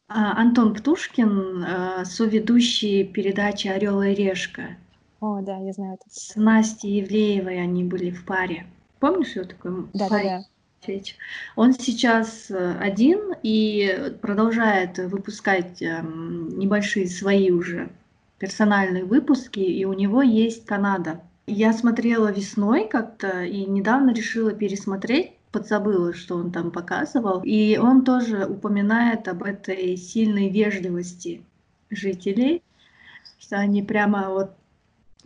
А, 0.08 0.42
Антон 0.42 0.74
Птушкин, 0.74 1.64
а, 1.64 2.06
соведущий 2.06 3.04
передачи 3.04 3.68
«Орел 3.68 4.02
и 4.02 4.14
решка». 4.14 4.78
О, 5.20 5.42
да, 5.42 5.58
я 5.58 5.74
знаю 5.74 5.96
это. 5.96 6.06
С 6.10 6.36
Настей 6.36 7.02
Евлеевой 7.02 7.62
они 7.62 7.84
были 7.84 8.10
в 8.10 8.26
паре. 8.26 8.66
Помнишь 9.00 9.36
ее 9.36 9.44
такой? 9.44 9.88
Да, 9.94 10.10
да, 10.10 10.24
да. 10.24 10.44
Алексеевич. 10.80 11.18
Он 11.56 11.74
сейчас 11.74 12.50
э, 12.50 12.78
один 12.80 13.34
и 13.44 14.14
продолжает 14.22 14.98
выпускать 14.98 15.82
эм, 15.82 16.58
небольшие 16.58 17.08
свои 17.08 17.52
уже 17.52 17.90
персональные 18.38 19.04
выпуски, 19.04 19.60
и 19.60 19.84
у 19.86 19.94
него 19.94 20.22
есть 20.22 20.66
Канада. 20.66 21.22
Я 21.46 21.74
смотрела 21.74 22.32
весной 22.32 22.88
как-то 22.88 23.44
и 23.44 23.66
недавно 23.66 24.14
решила 24.14 24.52
пересмотреть, 24.52 25.34
подзабыла, 25.52 26.14
что 26.14 26.36
он 26.36 26.52
там 26.52 26.72
показывал. 26.72 27.42
И 27.44 27.78
он 27.78 28.06
тоже 28.06 28.46
упоминает 28.46 29.28
об 29.28 29.44
этой 29.44 29.98
сильной 29.98 30.50
вежливости 30.50 31.44
жителей, 31.90 32.64
что 33.40 33.58
они 33.58 33.82
прямо 33.84 34.30
вот 34.30 34.52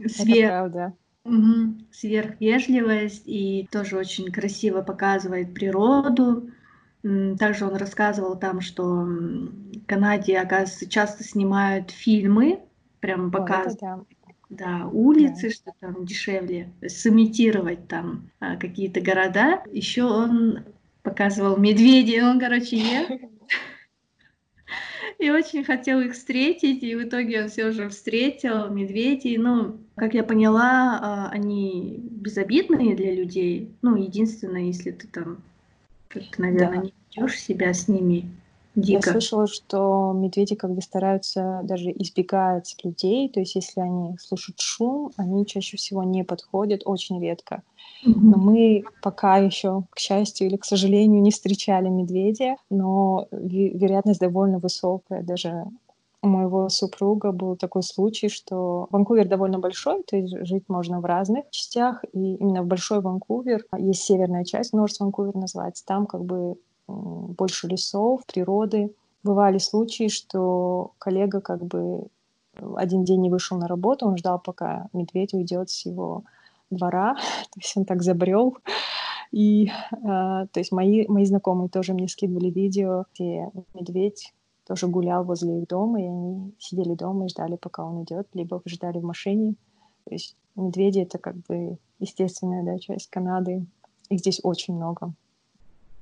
сверх, 0.07 0.93
Угу. 1.25 1.75
Сверхвежливость 1.91 3.23
и 3.25 3.67
тоже 3.71 3.97
очень 3.97 4.31
красиво 4.31 4.81
показывает 4.81 5.53
природу. 5.53 6.49
Также 7.39 7.65
он 7.65 7.75
рассказывал 7.75 8.37
там, 8.37 8.61
что 8.61 8.83
в 8.83 9.85
Канаде, 9.85 10.37
оказывается, 10.37 10.89
часто 10.89 11.23
снимают 11.23 11.91
фильмы, 11.91 12.59
прям 12.99 13.31
показывают. 13.31 14.07
Да. 14.49 14.49
да, 14.49 14.87
улицы, 14.87 15.49
да. 15.49 15.53
что 15.53 15.71
там 15.79 16.05
дешевле 16.05 16.71
сымитировать 16.87 17.87
там 17.87 18.29
а, 18.39 18.55
какие-то 18.55 19.01
города. 19.01 19.63
Еще 19.71 20.03
он 20.03 20.63
показывал 21.03 21.57
медведей, 21.57 22.21
он, 22.21 22.39
короче, 22.39 22.77
ехал 22.77 23.19
и 25.19 25.29
очень 25.29 25.63
хотел 25.63 25.99
их 25.99 26.13
встретить, 26.13 26.83
и 26.83 26.95
в 26.95 27.03
итоге 27.03 27.43
он 27.43 27.49
все 27.49 27.71
же 27.71 27.89
встретил 27.89 28.69
медведей. 28.69 29.37
Ну, 29.37 29.79
как 29.95 30.13
я 30.13 30.23
поняла, 30.23 30.99
а, 31.01 31.29
они 31.29 31.99
безобидные 32.11 32.95
для 32.95 33.13
людей. 33.13 33.75
Ну, 33.81 33.95
единственное, 33.95 34.63
если 34.63 34.91
ты 34.91 35.07
там, 35.07 35.37
как 36.07 36.23
наверное, 36.37 36.77
да. 36.77 36.83
не 36.83 36.93
ведешь 37.15 37.39
себя 37.39 37.73
с 37.73 37.87
ними 37.87 38.29
дико. 38.75 39.07
Я 39.07 39.11
слышала, 39.11 39.47
что 39.47 40.13
медведи 40.15 40.55
как 40.55 40.71
бы 40.71 40.81
стараются 40.81 41.61
даже 41.63 41.91
избегать 41.91 42.75
людей, 42.83 43.29
то 43.29 43.39
есть 43.39 43.55
если 43.55 43.81
они 43.81 44.17
слушают 44.19 44.59
шум, 44.59 45.11
они 45.17 45.45
чаще 45.45 45.77
всего 45.77 46.03
не 46.03 46.23
подходят, 46.23 46.81
очень 46.85 47.21
редко. 47.21 47.61
Но 48.05 48.37
мы 48.37 48.83
пока 49.01 49.37
еще, 49.37 49.83
к 49.91 49.99
счастью 49.99 50.47
или 50.47 50.57
к 50.57 50.65
сожалению, 50.65 51.21
не 51.21 51.31
встречали 51.31 51.87
медведя, 51.87 52.55
но 52.69 53.27
вероятность 53.31 54.19
довольно 54.19 54.59
высокая. 54.59 55.21
Даже 55.21 55.65
у 56.23 56.27
моего 56.27 56.69
супруга 56.69 57.33
был 57.33 57.57
такой 57.57 57.83
случай, 57.83 58.29
что 58.29 58.87
Ванкувер 58.91 59.27
довольно 59.27 59.59
большой, 59.59 60.03
то 60.03 60.15
есть 60.15 60.33
жить 60.47 60.63
можно 60.69 61.01
в 61.01 61.05
разных 61.05 61.49
частях, 61.51 62.03
и 62.13 62.35
именно 62.35 62.63
в 62.63 62.65
большой 62.65 63.01
Ванкувер 63.01 63.65
есть 63.77 64.03
северная 64.03 64.45
часть, 64.45 64.71
Норс 64.71 65.01
Ванкувер 65.01 65.35
называется, 65.35 65.85
там 65.85 66.05
как 66.05 66.23
бы 66.23 66.55
больше 66.87 67.67
лесов, 67.67 68.25
природы. 68.25 68.95
Бывали 69.23 69.57
случаи, 69.57 70.07
что 70.07 70.91
коллега 70.97 71.41
как 71.41 71.65
бы 71.65 72.07
один 72.75 73.03
день 73.03 73.21
не 73.21 73.29
вышел 73.29 73.57
на 73.57 73.67
работу, 73.67 74.07
он 74.07 74.17
ждал, 74.17 74.39
пока 74.39 74.87
медведь 74.93 75.33
уйдет 75.33 75.69
с 75.69 75.85
его 75.85 76.23
двора, 76.69 77.15
то 77.53 77.59
есть 77.59 77.75
он 77.75 77.83
так 77.83 78.01
забрел. 78.01 78.57
И 79.33 79.65
э, 79.67 79.71
то 80.01 80.47
есть 80.55 80.71
мои, 80.71 81.05
мои 81.07 81.25
знакомые 81.25 81.67
тоже 81.67 81.93
мне 81.93 82.07
скидывали 82.07 82.49
видео, 82.49 83.05
где 83.13 83.49
медведь 83.73 84.31
тоже 84.65 84.87
гулял 84.87 85.23
возле 85.23 85.61
их 85.61 85.67
дома, 85.67 86.01
и 86.01 86.05
они 86.05 86.53
сидели 86.59 86.93
дома 86.93 87.25
и 87.25 87.29
ждали, 87.29 87.55
пока 87.55 87.83
он 87.83 88.03
идет, 88.03 88.27
либо 88.33 88.61
ждали 88.65 88.99
в 88.99 89.03
машине. 89.03 89.55
То 90.05 90.13
есть 90.13 90.35
медведи— 90.55 90.99
это 91.01 91.17
как 91.17 91.35
бы 91.47 91.77
естественная 91.99 92.63
да, 92.63 92.77
часть 92.79 93.09
Канады. 93.09 93.65
Их 94.09 94.19
здесь 94.19 94.39
очень 94.43 94.75
много. 94.75 95.13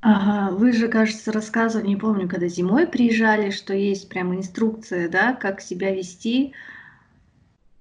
Ага, 0.02 0.56
вы 0.56 0.74
же, 0.74 0.88
кажется, 0.88 1.32
рассказывали, 1.32 1.88
не 1.88 1.96
помню, 1.96 2.28
когда 2.28 2.48
зимой 2.48 2.88
приезжали, 2.88 3.52
что 3.52 3.74
есть 3.74 4.10
прям 4.10 4.36
инструкция, 4.36 5.08
да, 5.10 5.34
как 5.34 5.62
себя 5.62 5.94
вести 5.94 6.54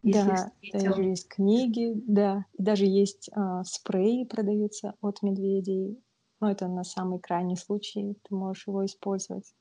да, 0.02 0.50
даже 0.72 1.02
есть 1.02 1.28
книги, 1.28 1.92
да, 2.06 2.46
и 2.54 2.62
даже 2.62 2.86
есть 2.86 3.30
а, 3.32 3.64
спреи 3.64 4.24
продаются 4.24 4.94
от 5.00 5.22
медведей. 5.22 6.02
Ну, 6.40 6.48
это 6.48 6.68
на 6.68 6.84
самый 6.84 7.18
крайний 7.18 7.56
случай, 7.56 8.16
ты 8.22 8.34
можешь 8.34 8.66
его 8.66 8.84
использовать. 8.86 9.52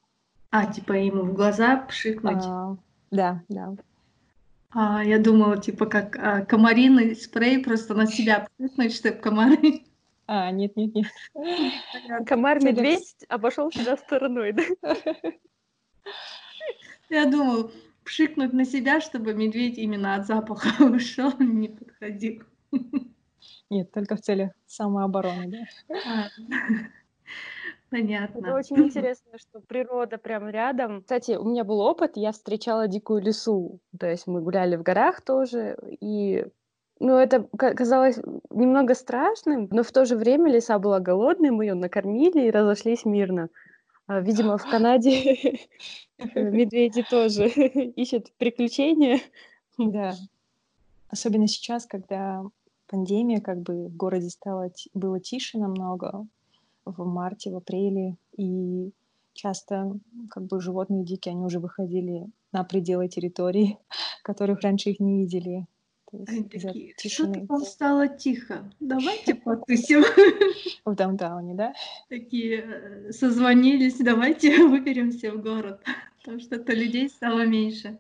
А, 0.52 0.66
типа 0.66 0.94
ему 0.94 1.24
в 1.24 1.34
глаза 1.34 1.78
пшикнуть? 1.78 2.44
А, 2.44 2.76
да, 3.12 3.44
да. 3.50 3.76
А, 4.72 5.04
я 5.04 5.20
думала, 5.20 5.58
типа, 5.58 5.86
как 5.86 6.16
а, 6.18 6.46
комариный 6.46 7.16
спрей 7.16 7.64
просто 7.64 7.94
на 7.94 8.08
себя 8.08 8.48
пшикнуть, 8.58 8.94
чтобы 8.94 9.18
комары... 9.18 9.84
А, 10.32 10.52
нет, 10.52 10.76
нет, 10.76 10.94
нет. 10.94 11.08
Комар-медведь 12.28 13.16
обошел 13.30 13.72
себя 13.72 13.98
стороной, 13.98 14.54
да? 14.54 14.94
Я 17.10 17.26
думал, 17.26 17.72
пшикнуть 18.04 18.54
на 18.54 18.64
себя, 18.64 19.02
чтобы 19.02 19.34
медведь 19.34 19.80
именно 19.80 20.14
от 20.14 20.28
запаха 20.28 20.84
ушел, 20.86 21.34
не 21.40 21.70
подходил. 21.70 22.44
Нет, 23.72 23.92
только 23.92 24.16
в 24.16 24.22
целях 24.22 24.52
самообороны, 24.68 25.48
да? 25.48 25.98
А. 26.06 26.28
Понятно. 27.90 28.40
Это 28.40 28.56
очень 28.56 28.78
интересно, 28.86 29.38
что 29.38 29.60
природа 29.62 30.18
прям 30.18 30.50
рядом. 30.50 31.02
Кстати, 31.02 31.32
у 31.34 31.46
меня 31.46 31.64
был 31.64 31.80
опыт, 31.80 32.12
я 32.16 32.32
встречала 32.32 32.88
дикую 32.88 33.22
лесу. 33.22 33.80
То 34.00 34.08
есть 34.08 34.28
мы 34.28 34.42
гуляли 34.42 34.76
в 34.76 34.84
горах 34.84 35.22
тоже, 35.22 35.78
и 36.00 36.46
ну, 37.00 37.18
это 37.18 37.48
казалось 37.58 38.20
немного 38.50 38.94
страшным, 38.94 39.70
но 39.72 39.84
в 39.84 39.92
то 39.92 40.06
же 40.06 40.18
время 40.18 40.52
лиса 40.52 40.80
была 40.80 41.00
голодной, 41.00 41.50
мы 41.50 41.66
ее 41.66 41.74
накормили 41.74 42.48
и 42.48 42.52
разошлись 42.52 43.06
мирно. 43.06 43.50
А, 44.06 44.20
видимо, 44.20 44.58
в 44.58 44.70
Канаде 44.70 45.68
медведи 46.36 47.06
тоже 47.10 47.48
ищут 47.48 48.34
приключения. 48.38 49.22
Да. 49.78 50.14
Особенно 51.10 51.48
сейчас, 51.48 51.86
когда 51.86 52.44
пандемия, 52.88 53.40
как 53.40 53.60
бы 53.62 53.88
в 53.88 53.96
городе 53.96 54.30
стало 54.30 54.72
было 54.94 55.20
тише 55.20 55.58
намного, 55.58 56.28
в 56.98 57.06
марте, 57.06 57.52
в 57.52 57.58
апреле, 57.58 58.18
и 58.38 58.92
часто 59.34 59.98
как 60.30 60.46
бы 60.46 60.62
животные 60.62 61.04
дикие, 61.04 61.34
они 61.34 61.44
уже 61.44 61.60
выходили 61.60 62.28
на 62.52 62.64
пределы 62.64 63.08
территории, 63.08 63.78
которых 64.24 64.62
раньше 64.62 64.90
их 64.90 65.00
не 65.00 65.20
видели. 65.20 65.66
Они 66.12 66.44
такие, 66.44 66.96
что-то 66.98 67.46
вам 67.48 67.62
стало 67.62 68.08
тихо, 68.08 68.72
давайте 68.80 69.36
потусим. 69.46 70.04
В 70.86 70.96
даунтауне, 70.96 71.54
да? 71.54 71.74
Такие 72.10 72.62
э, 72.62 73.12
созвонились, 73.12 73.98
давайте 74.00 74.66
выберемся 74.66 75.32
в 75.32 75.42
город, 75.42 75.84
потому 76.18 76.40
что 76.40 76.58
то 76.58 76.74
людей 76.74 77.10
стало 77.10 77.46
меньше. 77.46 78.00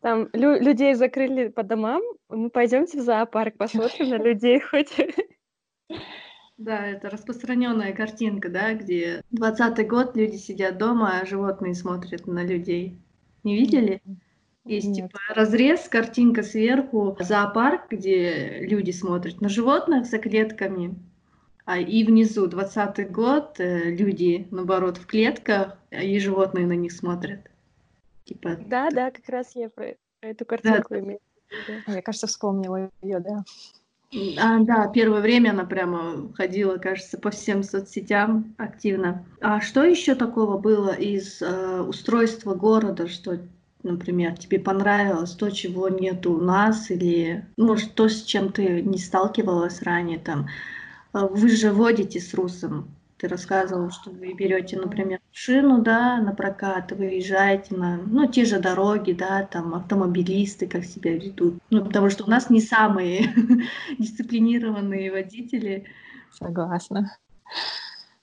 Там 0.00 0.28
лю- 0.32 0.60
людей 0.60 0.94
закрыли 0.94 1.48
по 1.48 1.62
домам, 1.62 2.02
мы 2.28 2.50
пойдемте 2.50 2.98
в 2.98 3.02
зоопарк, 3.02 3.56
посмотрим 3.56 4.10
на 4.10 4.18
людей 4.18 4.60
хоть. 4.60 4.94
Да, 6.62 6.86
это 6.86 7.10
распространенная 7.10 7.92
картинка, 7.92 8.48
да, 8.48 8.74
где 8.74 9.22
двадцатый 9.32 9.84
год 9.84 10.16
люди 10.16 10.36
сидят 10.36 10.78
дома, 10.78 11.18
а 11.20 11.26
животные 11.26 11.74
смотрят 11.74 12.28
на 12.28 12.44
людей. 12.44 12.96
Не 13.42 13.56
видели? 13.56 14.00
Есть 14.64 14.86
Нет. 14.86 15.10
типа 15.10 15.18
разрез, 15.34 15.88
картинка 15.88 16.44
сверху, 16.44 17.16
зоопарк, 17.18 17.90
где 17.90 18.60
люди 18.60 18.92
смотрят 18.92 19.40
на 19.40 19.48
животных 19.48 20.06
за 20.06 20.18
клетками, 20.18 20.94
а 21.64 21.78
и 21.80 22.04
внизу 22.04 22.46
двадцатый 22.46 23.06
год 23.06 23.58
э, 23.58 23.90
люди, 23.90 24.46
наоборот, 24.52 24.98
в 24.98 25.06
клетках, 25.06 25.76
и 25.90 26.16
животные 26.20 26.68
на 26.68 26.76
них 26.76 26.92
смотрят. 26.92 27.40
Типа. 28.24 28.56
Да, 28.66 28.88
да, 28.90 29.10
как 29.10 29.28
раз 29.28 29.56
я 29.56 29.68
про 29.68 29.96
эту 30.20 30.44
картинку 30.44 30.90
да. 30.90 31.00
имею. 31.00 31.18
Я, 31.88 32.02
кажется, 32.02 32.28
вспомнила 32.28 32.88
ее, 33.02 33.18
да. 33.18 33.42
А, 34.36 34.58
да, 34.58 34.88
первое 34.88 35.22
время 35.22 35.50
она 35.50 35.64
прямо 35.64 36.32
ходила, 36.34 36.76
кажется, 36.76 37.18
по 37.18 37.30
всем 37.30 37.62
соцсетям 37.62 38.54
активно. 38.58 39.24
А 39.40 39.60
что 39.62 39.84
еще 39.84 40.14
такого 40.14 40.58
было 40.58 40.90
из 40.90 41.40
э, 41.40 41.80
устройства 41.80 42.54
города, 42.54 43.08
что, 43.08 43.40
например, 43.82 44.36
тебе 44.36 44.60
понравилось, 44.60 45.32
то, 45.32 45.48
чего 45.50 45.88
нет 45.88 46.26
у 46.26 46.38
нас, 46.38 46.90
или, 46.90 47.46
может, 47.56 47.94
то, 47.94 48.08
с 48.08 48.22
чем 48.22 48.52
ты 48.52 48.82
не 48.82 48.98
сталкивалась 48.98 49.80
ранее, 49.80 50.18
там, 50.18 50.46
э, 51.14 51.26
вы 51.30 51.48
же 51.48 51.72
водите 51.72 52.20
с 52.20 52.34
Русом, 52.34 52.94
ты 53.22 53.28
рассказывал, 53.28 53.90
что 53.90 54.10
вы 54.10 54.32
берете, 54.32 54.76
например, 54.76 55.20
машину, 55.30 55.80
да, 55.80 56.20
на 56.20 56.32
прокат, 56.32 56.90
выезжаете 56.90 57.76
на, 57.76 57.98
ну, 57.98 58.26
те 58.26 58.44
же 58.44 58.58
дороги, 58.58 59.12
да, 59.12 59.46
там, 59.48 59.76
автомобилисты 59.76 60.66
как 60.66 60.84
себя 60.84 61.14
ведут. 61.14 61.54
Ну, 61.70 61.84
потому 61.84 62.10
что 62.10 62.24
у 62.24 62.28
нас 62.28 62.50
не 62.50 62.60
самые 62.60 63.32
дисциплинированные 63.98 65.12
водители. 65.12 65.84
Согласна. 66.36 67.16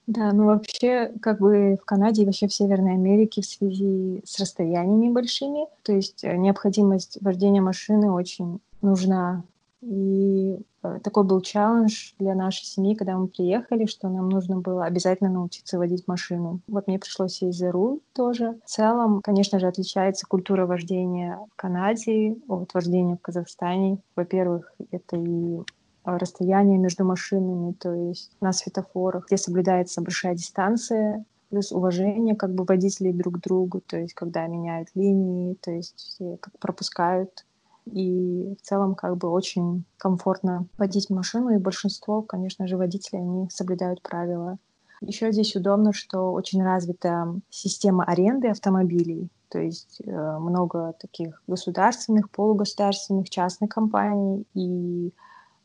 Да, 0.06 0.32
ну 0.32 0.46
вообще, 0.46 1.12
как 1.22 1.40
бы 1.40 1.78
в 1.80 1.84
Канаде 1.86 2.22
и 2.22 2.26
вообще 2.26 2.46
в 2.46 2.52
Северной 2.52 2.94
Америке 2.94 3.40
в 3.40 3.46
связи 3.46 4.20
с 4.26 4.38
расстояниями 4.38 5.10
большими, 5.10 5.66
то 5.82 5.92
есть 5.92 6.24
э, 6.24 6.36
необходимость 6.36 7.16
вождения 7.22 7.62
машины 7.62 8.10
очень 8.10 8.60
нужна 8.82 9.44
и 9.82 10.58
э, 10.82 10.98
такой 11.02 11.24
был 11.24 11.40
челлендж 11.40 12.12
для 12.18 12.34
нашей 12.34 12.64
семьи, 12.64 12.94
когда 12.94 13.16
мы 13.16 13.28
приехали, 13.28 13.86
что 13.86 14.08
нам 14.08 14.28
нужно 14.28 14.58
было 14.58 14.84
обязательно 14.84 15.30
научиться 15.30 15.78
водить 15.78 16.06
машину. 16.06 16.60
Вот 16.68 16.86
мне 16.86 16.98
пришлось 16.98 17.34
сесть 17.34 17.58
за 17.58 17.72
руль 17.72 18.00
тоже. 18.12 18.58
В 18.64 18.68
целом, 18.68 19.22
конечно 19.22 19.58
же, 19.58 19.66
отличается 19.66 20.26
культура 20.26 20.66
вождения 20.66 21.38
в 21.52 21.56
Канаде 21.56 22.36
от 22.48 22.74
вождения 22.74 23.16
в 23.16 23.22
Казахстане. 23.22 23.98
Во-первых, 24.16 24.74
это 24.90 25.16
и 25.16 25.60
расстояние 26.04 26.78
между 26.78 27.04
машинами, 27.04 27.72
то 27.72 27.92
есть 27.92 28.32
на 28.40 28.52
светофорах, 28.52 29.26
где 29.26 29.36
соблюдается 29.36 30.00
большая 30.00 30.34
дистанция, 30.34 31.24
плюс 31.50 31.72
уважение 31.72 32.36
как 32.36 32.54
бы 32.54 32.64
водителей 32.64 33.12
друг 33.12 33.36
к 33.36 33.40
другу, 33.40 33.80
то 33.80 33.98
есть 33.98 34.14
когда 34.14 34.46
меняют 34.46 34.88
линии, 34.94 35.54
то 35.54 35.70
есть 35.70 35.96
все 35.96 36.36
как 36.38 36.58
пропускают 36.58 37.44
и 37.92 38.54
в 38.54 38.62
целом 38.62 38.94
как 38.94 39.16
бы 39.16 39.28
очень 39.28 39.84
комфортно 39.96 40.66
водить 40.78 41.10
машину, 41.10 41.50
и 41.50 41.58
большинство, 41.58 42.22
конечно 42.22 42.66
же, 42.66 42.76
водителей, 42.76 43.22
они 43.22 43.48
соблюдают 43.50 44.02
правила. 44.02 44.58
Еще 45.00 45.32
здесь 45.32 45.56
удобно, 45.56 45.92
что 45.92 46.32
очень 46.32 46.62
развита 46.62 47.34
система 47.48 48.04
аренды 48.04 48.48
автомобилей, 48.48 49.30
то 49.48 49.58
есть 49.58 50.02
э, 50.04 50.38
много 50.38 50.94
таких 51.00 51.42
государственных, 51.46 52.30
полугосударственных, 52.30 53.30
частных 53.30 53.70
компаний, 53.70 54.46
и 54.54 55.14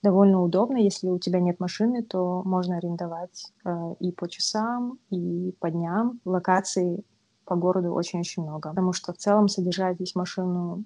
довольно 0.01 0.41
удобно, 0.41 0.77
если 0.77 1.09
у 1.09 1.19
тебя 1.19 1.39
нет 1.41 1.59
машины, 1.59 2.01
то 2.01 2.43
можно 2.45 2.77
арендовать 2.77 3.51
э, 3.65 3.93
и 3.99 4.11
по 4.11 4.29
часам, 4.29 4.99
и 5.09 5.53
по 5.59 5.69
дням. 5.69 6.21
Локаций 6.23 7.03
по 7.43 7.55
городу 7.55 7.91
очень-очень 7.91 8.43
много, 8.43 8.69
потому 8.69 8.93
что 8.93 9.13
в 9.13 9.17
целом 9.17 9.49
содержать 9.49 9.95
здесь 9.95 10.15
машину 10.15 10.85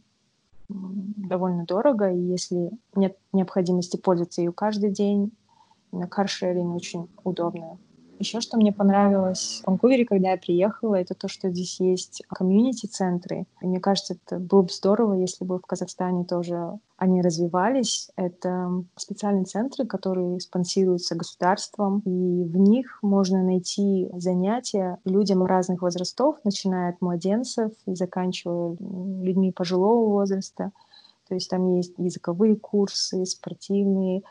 довольно 0.69 1.65
дорого, 1.65 2.11
и 2.11 2.19
если 2.19 2.71
нет 2.95 3.17
необходимости 3.33 3.97
пользоваться 3.97 4.41
ее 4.41 4.51
каждый 4.51 4.91
день, 4.91 5.31
на 5.91 6.07
каршеринг 6.07 6.75
очень 6.75 7.09
удобно. 7.23 7.79
Еще 8.19 8.41
что 8.41 8.57
мне 8.57 8.73
понравилось 8.73 9.61
в 9.63 9.67
Ванкувере, 9.67 10.05
когда 10.05 10.31
я 10.31 10.37
приехала, 10.37 10.95
это 10.95 11.15
то, 11.15 11.29
что 11.29 11.49
здесь 11.49 11.79
есть 11.79 12.21
комьюнити-центры. 12.27 13.45
И 13.61 13.65
мне 13.65 13.79
кажется, 13.79 14.15
это 14.15 14.39
было 14.39 14.63
бы 14.63 14.69
здорово, 14.73 15.13
если 15.13 15.45
бы 15.45 15.57
в 15.57 15.61
Казахстане 15.61 16.25
тоже 16.25 16.73
они 16.97 17.21
развивались. 17.21 18.11
Это 18.17 18.83
специальные 18.97 19.45
центры, 19.45 19.85
которые 19.85 20.41
спонсируются 20.41 21.15
государством, 21.15 21.99
и 21.99 22.43
в 22.43 22.57
них 22.57 22.99
можно 23.01 23.41
найти 23.41 24.09
занятия 24.13 24.97
людям 25.05 25.45
разных 25.45 25.81
возрастов, 25.81 26.39
начиная 26.43 26.89
от 26.89 27.01
младенцев 27.01 27.71
и 27.85 27.95
заканчивая 27.95 28.75
людьми 29.23 29.53
пожилого 29.53 30.09
возраста. 30.09 30.71
То 31.29 31.35
есть 31.35 31.49
там 31.49 31.73
есть 31.75 31.93
языковые 31.97 32.57
курсы, 32.57 33.25
спортивные, 33.25 34.23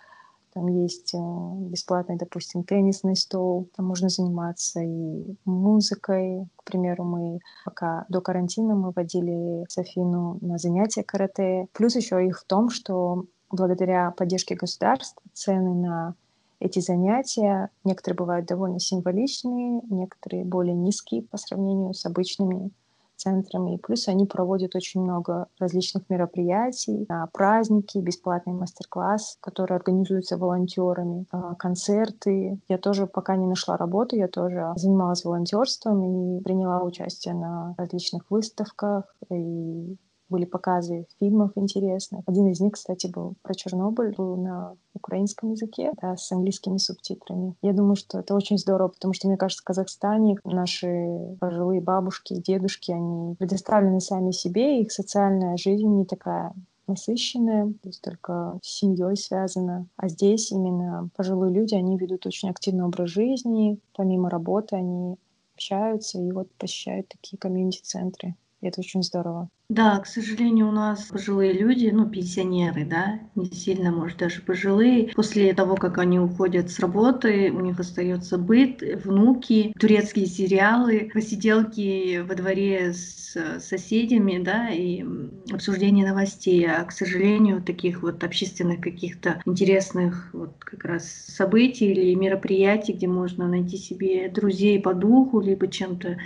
там 0.52 0.66
есть 0.66 1.14
э, 1.14 1.18
бесплатный, 1.18 2.16
допустим, 2.16 2.64
теннисный 2.64 3.16
стол, 3.16 3.68
там 3.76 3.86
можно 3.86 4.08
заниматься 4.08 4.80
и 4.80 5.36
музыкой. 5.44 6.48
К 6.56 6.64
примеру, 6.64 7.04
мы 7.04 7.40
пока 7.64 8.06
до 8.08 8.20
карантина 8.20 8.74
мы 8.74 8.92
водили 8.92 9.64
Софину 9.68 10.38
на 10.40 10.58
занятия 10.58 11.02
карате. 11.02 11.68
Плюс 11.72 11.96
еще 11.96 12.26
их 12.26 12.40
в 12.40 12.44
том, 12.44 12.70
что 12.70 13.24
благодаря 13.50 14.10
поддержке 14.10 14.54
государства 14.54 15.22
цены 15.32 15.74
на 15.74 16.14
эти 16.60 16.80
занятия, 16.80 17.70
некоторые 17.84 18.16
бывают 18.16 18.46
довольно 18.46 18.80
символичные, 18.80 19.80
некоторые 19.88 20.44
более 20.44 20.74
низкие 20.74 21.22
по 21.22 21.36
сравнению 21.36 21.94
с 21.94 22.04
обычными 22.04 22.70
центрами. 23.18 23.74
И 23.74 23.78
плюс 23.78 24.08
они 24.08 24.26
проводят 24.26 24.74
очень 24.74 25.02
много 25.02 25.48
различных 25.58 26.08
мероприятий, 26.08 27.06
а, 27.08 27.26
праздники, 27.26 27.98
бесплатный 27.98 28.54
мастер-класс, 28.54 29.38
которые 29.40 29.76
организуются 29.76 30.36
волонтерами, 30.38 31.26
а, 31.30 31.54
концерты. 31.54 32.60
Я 32.68 32.78
тоже 32.78 33.06
пока 33.06 33.36
не 33.36 33.46
нашла 33.46 33.76
работу, 33.76 34.16
я 34.16 34.28
тоже 34.28 34.72
занималась 34.76 35.24
волонтерством 35.24 36.38
и 36.38 36.42
приняла 36.42 36.82
участие 36.82 37.34
на 37.34 37.74
различных 37.76 38.30
выставках 38.30 39.14
и 39.30 39.96
были 40.28 40.44
показы 40.44 41.06
фильмов 41.18 41.52
интересных. 41.54 42.22
Один 42.26 42.48
из 42.48 42.60
них, 42.60 42.72
кстати, 42.72 43.06
был 43.06 43.34
про 43.42 43.54
Чернобыль, 43.54 44.14
был 44.16 44.36
на 44.36 44.74
украинском 44.94 45.52
языке, 45.52 45.92
да, 46.00 46.16
с 46.16 46.30
английскими 46.32 46.78
субтитрами. 46.78 47.54
Я 47.62 47.72
думаю, 47.72 47.96
что 47.96 48.18
это 48.18 48.34
очень 48.34 48.58
здорово, 48.58 48.88
потому 48.88 49.14
что, 49.14 49.28
мне 49.28 49.36
кажется, 49.36 49.62
в 49.62 49.66
Казахстане 49.66 50.36
наши 50.44 51.36
пожилые 51.40 51.80
бабушки 51.80 52.34
и 52.34 52.42
дедушки, 52.42 52.92
они 52.92 53.34
предоставлены 53.36 54.00
сами 54.00 54.30
себе, 54.32 54.80
их 54.80 54.92
социальная 54.92 55.56
жизнь 55.56 55.86
не 55.86 56.04
такая 56.04 56.52
насыщенная, 56.88 57.66
то 57.66 57.88
есть 57.88 58.02
только 58.02 58.58
с 58.62 58.78
семьей 58.78 59.16
связана. 59.16 59.86
А 59.96 60.08
здесь 60.08 60.50
именно 60.50 61.10
пожилые 61.16 61.52
люди, 61.52 61.74
они 61.74 61.96
ведут 61.96 62.26
очень 62.26 62.50
активный 62.50 62.84
образ 62.84 63.10
жизни, 63.10 63.78
помимо 63.94 64.30
работы 64.30 64.76
они 64.76 65.16
общаются 65.54 66.20
и 66.20 66.32
вот 66.32 66.50
посещают 66.54 67.08
такие 67.08 67.36
комьюнити-центры. 67.36 68.34
И 68.60 68.66
это 68.66 68.80
очень 68.80 69.02
здорово. 69.02 69.48
Да, 69.70 69.98
к 69.98 70.06
сожалению, 70.06 70.68
у 70.68 70.72
нас 70.72 71.04
пожилые 71.04 71.52
люди, 71.52 71.90
ну, 71.92 72.08
пенсионеры, 72.08 72.86
да, 72.86 73.20
не 73.34 73.50
сильно, 73.50 73.92
может, 73.92 74.16
даже 74.16 74.40
пожилые. 74.40 75.10
После 75.14 75.52
того, 75.52 75.76
как 75.76 75.98
они 75.98 76.18
уходят 76.18 76.70
с 76.70 76.78
работы, 76.80 77.52
у 77.52 77.60
них 77.60 77.78
остается 77.78 78.38
быт, 78.38 78.82
внуки, 79.04 79.74
турецкие 79.78 80.24
сериалы, 80.24 81.10
посиделки 81.12 82.20
во 82.26 82.34
дворе 82.34 82.94
с 82.94 83.36
соседями, 83.60 84.42
да, 84.42 84.70
и 84.70 85.04
обсуждение 85.52 86.08
новостей. 86.08 86.66
А, 86.66 86.82
к 86.84 86.92
сожалению, 86.92 87.62
таких 87.62 88.02
вот 88.02 88.24
общественных 88.24 88.80
каких-то 88.80 89.42
интересных 89.44 90.30
вот 90.32 90.56
как 90.60 90.84
раз 90.84 91.06
событий 91.06 91.92
или 91.92 92.14
мероприятий, 92.14 92.94
где 92.94 93.06
можно 93.06 93.46
найти 93.46 93.76
себе 93.76 94.30
друзей 94.30 94.80
по 94.80 94.94
духу, 94.94 95.40
либо 95.40 95.68
чем-то 95.68 96.16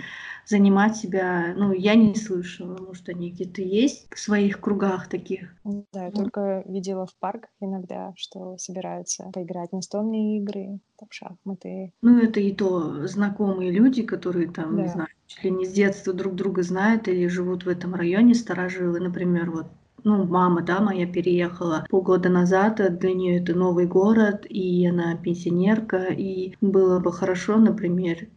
занимать 0.45 0.95
себя, 0.95 1.53
ну, 1.55 1.73
я 1.73 1.95
не 1.95 2.15
слышала, 2.15 2.77
может, 2.77 3.09
они 3.09 3.31
где-то 3.31 3.61
есть 3.61 4.07
в 4.13 4.19
своих 4.19 4.59
кругах 4.59 5.07
таких. 5.07 5.55
Да, 5.63 6.05
я 6.05 6.11
только 6.11 6.63
видела 6.65 7.05
в 7.05 7.15
парках 7.19 7.49
иногда, 7.59 8.13
что 8.15 8.57
собираются 8.57 9.29
поиграть 9.33 9.69
в 9.71 9.75
настольные 9.75 10.39
игры, 10.39 10.79
там, 10.97 11.07
шахматы. 11.11 11.93
Ну, 12.01 12.19
это 12.19 12.39
и 12.39 12.51
то 12.53 13.07
знакомые 13.07 13.71
люди, 13.71 14.03
которые 14.03 14.49
там, 14.49 14.75
да. 14.75 14.81
не 14.83 14.87
знаю, 14.89 15.09
чуть 15.27 15.43
ли 15.43 15.51
не 15.51 15.65
с 15.65 15.71
детства 15.71 16.13
друг 16.13 16.35
друга 16.35 16.63
знают 16.63 17.07
или 17.07 17.27
живут 17.27 17.65
в 17.65 17.69
этом 17.69 17.95
районе, 17.95 18.35
старожилы, 18.35 18.99
например, 18.99 19.51
вот 19.51 19.67
ну, 20.03 20.25
мама, 20.25 20.61
да, 20.61 20.81
моя 20.81 21.07
переехала 21.07 21.85
полгода 21.89 22.29
назад, 22.29 22.81
для 22.99 23.13
нее 23.13 23.41
это 23.41 23.53
новый 23.53 23.87
город, 23.87 24.45
и 24.49 24.85
она 24.85 25.15
пенсионерка, 25.15 26.07
и 26.07 26.55
было 26.61 26.99
бы 26.99 27.13
хорошо, 27.13 27.57
например, 27.57 28.27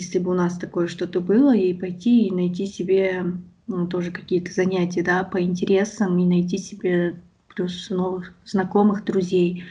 если 0.00 0.18
бы 0.18 0.30
у 0.30 0.34
нас 0.34 0.58
такое 0.58 0.86
что-то 0.86 1.20
было, 1.20 1.54
ей 1.54 1.74
пойти 1.74 2.26
и 2.26 2.34
найти 2.34 2.66
себе 2.66 3.24
ну, 3.66 3.86
тоже 3.86 4.10
какие-то 4.10 4.52
занятия, 4.52 5.02
да, 5.02 5.24
по 5.24 5.42
интересам 5.42 6.18
и 6.18 6.24
найти 6.24 6.58
себе 6.58 7.16
плюс 7.54 7.90
новых 7.90 8.34
знакомых, 8.44 9.04
друзей, 9.04 9.64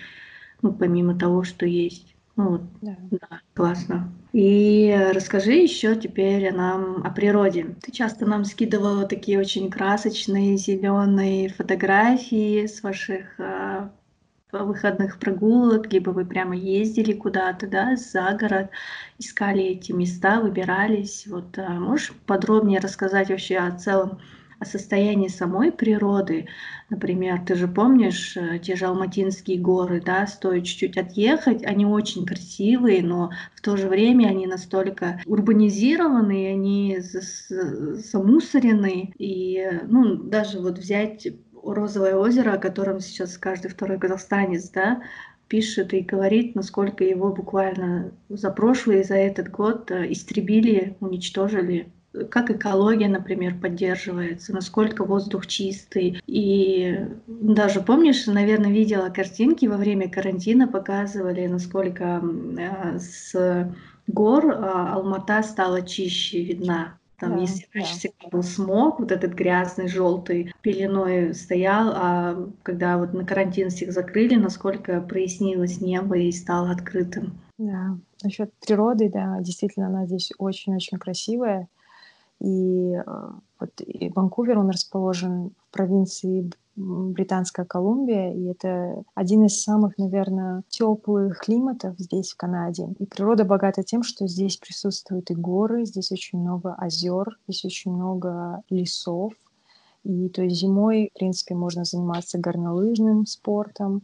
ну, 0.61 0.73
помимо 0.73 1.17
того, 1.17 1.43
что 1.43 1.65
есть. 1.65 2.15
Ну, 2.35 2.49
вот, 2.49 2.61
да. 2.81 2.97
да, 3.11 3.39
классно. 3.53 4.11
И 4.33 4.93
расскажи 5.13 5.53
еще 5.53 5.95
теперь 5.95 6.53
нам 6.53 7.03
о 7.05 7.09
природе. 7.09 7.75
Ты 7.81 7.93
часто 7.93 8.25
нам 8.25 8.43
скидывала 8.43 9.07
такие 9.07 9.39
очень 9.39 9.69
красочные 9.69 10.57
зеленые 10.57 11.47
фотографии 11.47 12.65
с 12.65 12.83
ваших 12.83 13.39
а, 13.39 13.91
выходных 14.51 15.19
прогулок, 15.19 15.91
либо 15.91 16.12
вы 16.12 16.25
прямо 16.25 16.55
ездили 16.55 17.13
куда-то, 17.13 17.67
да, 17.67 17.95
за 17.95 18.38
город, 18.39 18.69
искали 19.17 19.63
эти 19.63 19.91
места, 19.91 20.39
выбирались. 20.39 21.27
Вот 21.27 21.58
а, 21.58 21.71
можешь 21.71 22.13
подробнее 22.25 22.79
рассказать 22.79 23.29
вообще 23.29 23.58
о 23.58 23.71
целом 23.77 24.19
о 24.60 24.65
состоянии 24.65 25.27
самой 25.27 25.71
природы. 25.71 26.47
Например, 26.89 27.41
ты 27.45 27.55
же 27.55 27.67
помнишь 27.67 28.38
э, 28.38 28.60
те 28.60 28.75
же 28.75 28.86
Алматинские 28.86 29.60
горы, 29.60 30.01
да, 30.05 30.27
стоит 30.27 30.65
чуть-чуть 30.65 30.97
отъехать, 30.97 31.63
они 31.65 31.86
очень 31.86 32.25
красивые, 32.25 33.03
но 33.03 33.31
в 33.55 33.62
то 33.62 33.75
же 33.75 33.89
время 33.89 34.27
они 34.27 34.47
настолько 34.47 35.21
урбанизированы, 35.25 36.47
они 36.51 36.99
замусорены, 37.49 39.12
и, 39.17 39.58
э, 39.58 39.81
ну, 39.88 40.15
даже 40.15 40.60
вот 40.60 40.77
взять 40.77 41.27
Розовое 41.73 42.15
озеро, 42.15 42.54
о 42.54 42.58
котором 42.58 42.99
сейчас 42.99 43.38
каждый 43.38 43.69
второй 43.69 43.97
казахстанец, 43.97 44.69
да, 44.69 45.01
пишет 45.47 45.93
и 45.93 46.01
говорит, 46.01 46.56
насколько 46.56 47.04
его 47.04 47.34
буквально 47.34 48.12
за 48.30 48.49
прошлый 48.51 49.01
и 49.01 49.04
за 49.04 49.15
этот 49.15 49.49
год 49.49 49.91
э, 49.91 50.12
истребили, 50.12 50.95
уничтожили 50.99 51.91
как 52.30 52.49
экология, 52.49 53.08
например, 53.08 53.56
поддерживается, 53.60 54.54
насколько 54.54 55.04
воздух 55.04 55.47
чистый. 55.47 56.21
И 56.28 56.97
даже, 57.28 57.82
помнишь, 57.82 58.25
наверное, 58.28 58.71
видела 58.71 59.10
картинки 59.10 59.65
во 59.65 59.78
время 59.78 60.10
карантина, 60.10 60.67
показывали, 60.67 61.47
насколько 61.47 62.21
э, 62.58 62.99
с 62.99 63.34
гор 64.08 64.45
э, 64.45 64.54
Алмата 64.54 65.43
стала 65.43 65.82
чище 65.82 66.43
видна. 66.43 66.97
Там, 67.17 67.36
да, 67.36 67.41
если 67.41 67.67
раньше 67.73 67.93
да. 67.93 67.97
всегда 67.99 68.28
был 68.30 68.43
смог, 68.43 68.99
вот 68.99 69.12
этот 69.12 69.34
грязный, 69.34 69.88
желтый, 69.88 70.54
пеленой 70.62 71.34
стоял, 71.34 71.91
а 71.95 72.49
когда 72.63 72.97
вот 72.97 73.13
на 73.13 73.25
карантин 73.25 73.69
всех 73.69 73.93
закрыли, 73.93 74.36
насколько 74.36 74.99
прояснилось 75.01 75.80
небо 75.80 76.17
и 76.17 76.32
стало 76.32 76.71
открытым. 76.71 77.39
Да, 77.58 77.97
насчет 78.21 78.51
природы, 78.65 79.10
да, 79.10 79.38
действительно, 79.39 79.88
она 79.88 80.06
здесь 80.06 80.32
очень-очень 80.38 80.97
красивая. 80.97 81.69
И 82.41 82.91
э, 82.93 83.04
вот 83.60 83.82
и 83.82 84.10
Ванкувер, 84.10 84.60
он 84.60 84.69
расположен 84.69 85.51
в 85.51 85.71
провинции 85.71 86.51
Британская 86.75 87.65
Колумбия, 87.65 88.33
и 88.33 88.45
это 88.47 89.03
один 89.13 89.45
из 89.45 89.63
самых, 89.63 89.97
наверное, 89.97 90.63
теплых 90.67 91.39
климатов 91.39 91.95
здесь, 91.97 92.33
в 92.33 92.38
Канаде. 92.38 92.89
И 92.99 93.05
природа 93.05 93.45
богата 93.45 93.81
тем, 93.83 94.03
что 94.03 94.27
здесь 94.27 94.57
присутствуют 94.57 95.31
и 95.31 95.35
горы, 95.35 95.85
здесь 95.85 96.11
очень 96.11 96.39
много 96.39 96.73
озер, 96.73 97.38
здесь 97.47 97.63
очень 97.63 97.91
много 97.91 98.61
лесов. 98.69 99.33
И 100.03 100.29
то 100.29 100.43
есть 100.43 100.57
зимой, 100.57 101.09
в 101.15 101.17
принципе, 101.17 101.55
можно 101.55 101.83
заниматься 101.85 102.38
горнолыжным 102.38 103.25
спортом, 103.25 104.03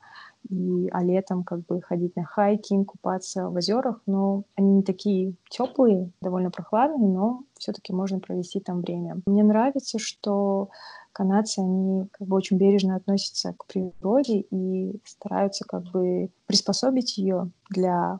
и, 0.49 0.89
а 0.91 1.03
летом 1.03 1.43
как 1.43 1.65
бы 1.65 1.81
ходить 1.81 2.15
на 2.15 2.23
хайкинг, 2.23 2.91
купаться 2.91 3.49
в 3.49 3.55
озерах, 3.55 4.01
но 4.05 4.43
они 4.55 4.73
не 4.75 4.83
такие 4.83 5.35
теплые, 5.49 6.11
довольно 6.21 6.51
прохладные, 6.51 7.09
но 7.09 7.43
все-таки 7.57 7.93
можно 7.93 8.19
провести 8.19 8.59
там 8.59 8.81
время. 8.81 9.21
Мне 9.25 9.43
нравится, 9.43 9.99
что 9.99 10.69
канадцы, 11.13 11.59
они 11.59 12.07
как 12.11 12.27
бы 12.27 12.35
очень 12.35 12.57
бережно 12.57 12.95
относятся 12.95 13.53
к 13.57 13.65
природе 13.65 14.45
и 14.51 14.99
стараются 15.05 15.65
как 15.65 15.83
бы 15.91 16.29
приспособить 16.47 17.17
ее 17.17 17.49
для 17.69 18.19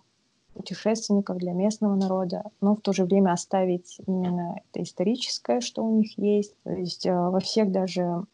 путешественников, 0.53 1.37
для 1.37 1.53
местного 1.53 1.95
народа, 1.95 2.43
но 2.59 2.75
в 2.75 2.81
то 2.81 2.93
же 2.93 3.05
время 3.05 3.31
оставить 3.31 3.97
именно 4.05 4.57
это 4.57 4.83
историческое, 4.83 5.61
что 5.61 5.83
у 5.83 5.97
них 5.97 6.17
есть. 6.17 6.55
То 6.63 6.71
есть 6.71 7.05
э, 7.05 7.13
во 7.13 7.39
всех 7.39 7.71
даже 7.71 8.25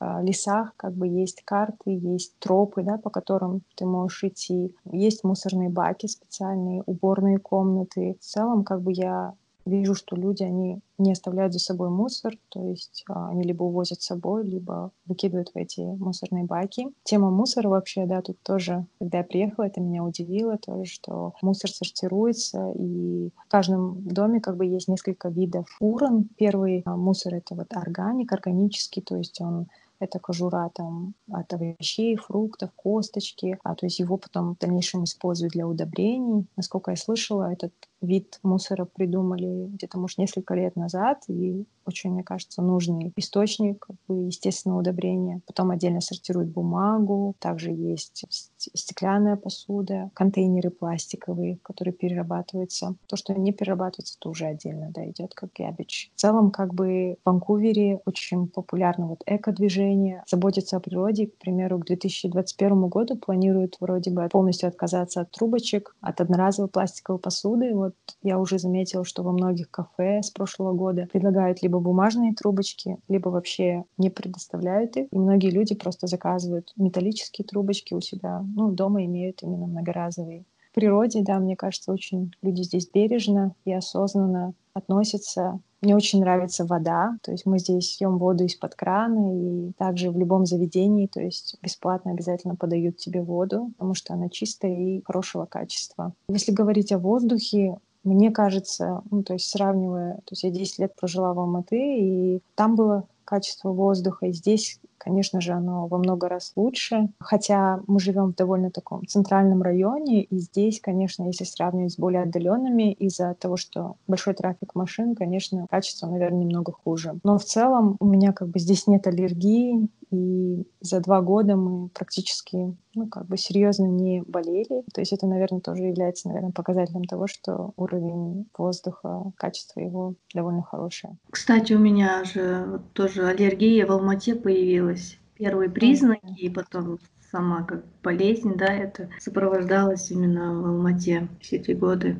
лесах 0.00 0.74
как 0.76 0.94
бы 0.94 1.06
есть 1.06 1.42
карты, 1.44 1.90
есть 1.90 2.38
тропы, 2.38 2.82
да, 2.82 2.98
по 2.98 3.10
которым 3.10 3.62
ты 3.74 3.86
можешь 3.86 4.24
идти. 4.24 4.74
Есть 4.90 5.24
мусорные 5.24 5.68
баки 5.68 6.06
специальные, 6.06 6.82
уборные 6.86 7.38
комнаты. 7.38 8.16
В 8.20 8.24
целом, 8.24 8.64
как 8.64 8.82
бы 8.82 8.92
я 8.92 9.34
вижу, 9.66 9.94
что 9.94 10.16
люди, 10.16 10.42
они 10.42 10.80
не 10.98 11.12
оставляют 11.12 11.52
за 11.52 11.58
собой 11.58 11.90
мусор, 11.90 12.34
то 12.48 12.62
есть 12.62 13.04
а, 13.08 13.28
они 13.28 13.42
либо 13.42 13.64
увозят 13.64 14.00
с 14.00 14.06
собой, 14.06 14.44
либо 14.44 14.92
выкидывают 15.04 15.50
в 15.50 15.56
эти 15.56 15.80
мусорные 15.80 16.44
баки. 16.44 16.88
Тема 17.02 17.30
мусора 17.30 17.68
вообще, 17.68 18.06
да, 18.06 18.22
тут 18.22 18.38
тоже, 18.42 18.86
когда 18.98 19.18
я 19.18 19.24
приехала, 19.24 19.66
это 19.66 19.80
меня 19.80 20.04
удивило 20.04 20.56
тоже, 20.56 20.90
что 20.90 21.34
мусор 21.42 21.70
сортируется, 21.70 22.72
и 22.76 23.30
в 23.36 23.48
каждом 23.48 24.02
доме 24.08 24.40
как 24.40 24.56
бы 24.56 24.64
есть 24.64 24.88
несколько 24.88 25.28
видов 25.28 25.66
урн. 25.80 26.28
Первый 26.36 26.82
а, 26.86 26.96
мусор— 26.96 27.34
это 27.36 27.54
вот 27.54 27.74
органик, 27.74 28.32
органический, 28.32 29.02
то 29.02 29.16
есть 29.16 29.40
он 29.40 29.66
это 29.98 30.18
кожура 30.18 30.70
там 30.74 31.14
от 31.30 31.52
овощей, 31.52 32.16
фруктов, 32.16 32.70
косточки, 32.74 33.58
а 33.62 33.74
то 33.74 33.86
есть 33.86 33.98
его 33.98 34.16
потом 34.16 34.54
в 34.54 34.58
дальнейшем 34.58 35.04
используют 35.04 35.52
для 35.52 35.66
удобрений. 35.66 36.46
Насколько 36.56 36.92
я 36.92 36.96
слышала, 36.96 37.52
этот 37.52 37.72
вид 38.00 38.38
мусора 38.42 38.84
придумали 38.84 39.66
где-то, 39.68 39.98
может, 39.98 40.18
несколько 40.18 40.54
лет 40.54 40.76
назад, 40.76 41.22
и 41.28 41.66
очень, 41.86 42.10
мне 42.10 42.24
кажется, 42.24 42.62
нужный 42.62 43.12
источник 43.16 43.86
естественного 44.08 44.80
удобрения. 44.80 45.40
Потом 45.46 45.70
отдельно 45.70 46.00
сортируют 46.00 46.50
бумагу, 46.50 47.36
также 47.38 47.70
есть 47.70 48.24
стеклянная 48.58 49.36
посуда, 49.36 50.10
контейнеры 50.14 50.70
пластиковые, 50.70 51.58
которые 51.62 51.94
перерабатываются. 51.94 52.96
То, 53.06 53.16
что 53.16 53.34
не 53.34 53.52
перерабатывается, 53.52 54.18
то 54.18 54.30
уже 54.30 54.46
отдельно 54.46 54.90
да, 54.92 55.08
идет 55.08 55.34
как 55.34 55.50
garbage. 55.58 56.10
В 56.14 56.20
целом, 56.20 56.50
как 56.50 56.74
бы 56.74 57.16
в 57.24 57.26
Ванкувере 57.26 58.00
очень 58.04 58.48
популярно 58.48 59.06
вот 59.06 59.22
эко-движение, 59.26 60.24
заботиться 60.26 60.76
о 60.76 60.80
природе. 60.80 61.28
К 61.28 61.38
примеру, 61.38 61.78
к 61.78 61.86
2021 61.86 62.88
году 62.88 63.16
планируют 63.16 63.76
вроде 63.80 64.10
бы 64.10 64.28
полностью 64.28 64.68
отказаться 64.68 65.20
от 65.20 65.30
трубочек, 65.30 65.94
от 66.00 66.20
одноразовой 66.20 66.68
пластиковой 66.68 67.20
посуды. 67.20 67.74
Вот 67.74 67.85
я 68.22 68.38
уже 68.38 68.58
заметила, 68.58 69.04
что 69.04 69.22
во 69.22 69.32
многих 69.32 69.70
кафе 69.70 70.22
с 70.22 70.30
прошлого 70.30 70.72
года 70.72 71.08
предлагают 71.12 71.62
либо 71.62 71.78
бумажные 71.80 72.34
трубочки, 72.34 72.98
либо 73.08 73.28
вообще 73.28 73.84
не 73.98 74.10
предоставляют 74.10 74.96
их. 74.96 75.08
И 75.12 75.18
многие 75.18 75.50
люди 75.50 75.74
просто 75.74 76.06
заказывают 76.06 76.72
металлические 76.76 77.46
трубочки 77.46 77.94
у 77.94 78.00
себя, 78.00 78.42
ну, 78.54 78.70
дома 78.72 79.04
имеют 79.04 79.42
именно 79.42 79.66
многоразовые. 79.66 80.44
Природе, 80.76 81.22
да, 81.22 81.38
мне 81.38 81.56
кажется, 81.56 81.90
очень 81.90 82.32
люди 82.42 82.60
здесь 82.60 82.86
бережно 82.92 83.54
и 83.64 83.72
осознанно 83.72 84.52
относятся 84.74 85.58
мне 85.82 85.94
очень 85.94 86.20
нравится 86.20 86.64
вода, 86.64 87.16
то 87.22 87.32
есть 87.32 87.46
мы 87.46 87.58
здесь 87.58 87.96
пьем 87.96 88.18
воду 88.18 88.44
из-под 88.44 88.74
крана, 88.74 89.68
и 89.68 89.72
также 89.78 90.10
в 90.10 90.18
любом 90.18 90.44
заведении, 90.44 91.06
то 91.06 91.20
есть 91.20 91.56
бесплатно 91.62 92.10
обязательно 92.10 92.56
подают 92.56 92.96
тебе 92.96 93.22
воду, 93.22 93.70
потому 93.76 93.94
что 93.94 94.14
она 94.14 94.28
чистая 94.28 94.74
и 94.74 95.02
хорошего 95.04 95.46
качества. 95.46 96.12
Если 96.28 96.52
говорить 96.52 96.92
о 96.92 96.98
воздухе, 96.98 97.76
мне 98.04 98.30
кажется, 98.30 99.02
ну, 99.10 99.22
то 99.22 99.34
есть 99.34 99.48
сравнивая, 99.48 100.16
то 100.16 100.32
есть 100.32 100.44
я 100.44 100.50
10 100.50 100.78
лет 100.78 100.96
прожила 100.96 101.34
в 101.34 101.38
Алматы, 101.38 101.78
и 101.78 102.42
там 102.54 102.74
было 102.74 103.04
качество 103.24 103.70
воздуха, 103.70 104.26
и 104.26 104.32
здесь 104.32 104.80
Конечно 105.06 105.40
же, 105.40 105.52
оно 105.52 105.86
во 105.86 105.98
много 105.98 106.28
раз 106.28 106.50
лучше. 106.56 107.10
Хотя 107.20 107.80
мы 107.86 108.00
живем 108.00 108.32
в 108.32 108.34
довольно 108.34 108.72
таком 108.72 109.06
центральном 109.06 109.62
районе, 109.62 110.24
и 110.24 110.38
здесь, 110.38 110.80
конечно, 110.80 111.22
если 111.22 111.44
сравнивать 111.44 111.92
с 111.92 111.96
более 111.96 112.22
отдаленными, 112.24 112.92
из-за 112.92 113.36
того, 113.38 113.56
что 113.56 113.94
большой 114.08 114.34
трафик 114.34 114.74
машин, 114.74 115.14
конечно, 115.14 115.68
качество, 115.70 116.08
наверное, 116.08 116.40
немного 116.40 116.72
хуже. 116.72 117.20
Но 117.22 117.38
в 117.38 117.44
целом 117.44 117.96
у 118.00 118.04
меня 118.04 118.32
как 118.32 118.48
бы 118.48 118.58
здесь 118.58 118.88
нет 118.88 119.06
аллергии, 119.06 119.86
и 120.10 120.64
за 120.80 121.00
два 121.00 121.20
года 121.20 121.56
мы 121.56 121.88
практически, 121.88 122.76
ну, 122.94 123.08
как 123.08 123.26
бы 123.26 123.36
серьезно 123.36 123.86
не 123.86 124.22
болели. 124.22 124.84
То 124.94 125.00
есть 125.00 125.12
это, 125.12 125.26
наверное, 125.26 125.60
тоже 125.60 125.82
является, 125.82 126.28
наверное, 126.28 126.52
показателем 126.52 127.04
того, 127.04 127.26
что 127.26 127.72
уровень 127.76 128.48
воздуха, 128.56 129.32
качество 129.36 129.80
его 129.80 130.14
довольно 130.34 130.62
хорошее. 130.62 131.16
Кстати, 131.30 131.72
у 131.72 131.78
меня 131.78 132.24
же 132.24 132.80
тоже 132.92 133.26
аллергия 133.26 133.86
в 133.86 133.90
Алмате 133.90 134.34
появилась. 134.34 135.18
Первые 135.34 135.68
признаки, 135.68 136.32
и 136.38 136.48
потом 136.48 136.98
сама 137.30 137.64
как 137.64 137.84
болезнь, 138.02 138.54
да, 138.56 138.72
это 138.72 139.10
сопровождалось 139.18 140.10
именно 140.10 140.60
в 140.60 140.66
Алмате 140.66 141.28
все 141.40 141.56
эти 141.56 141.72
годы. 141.72 142.16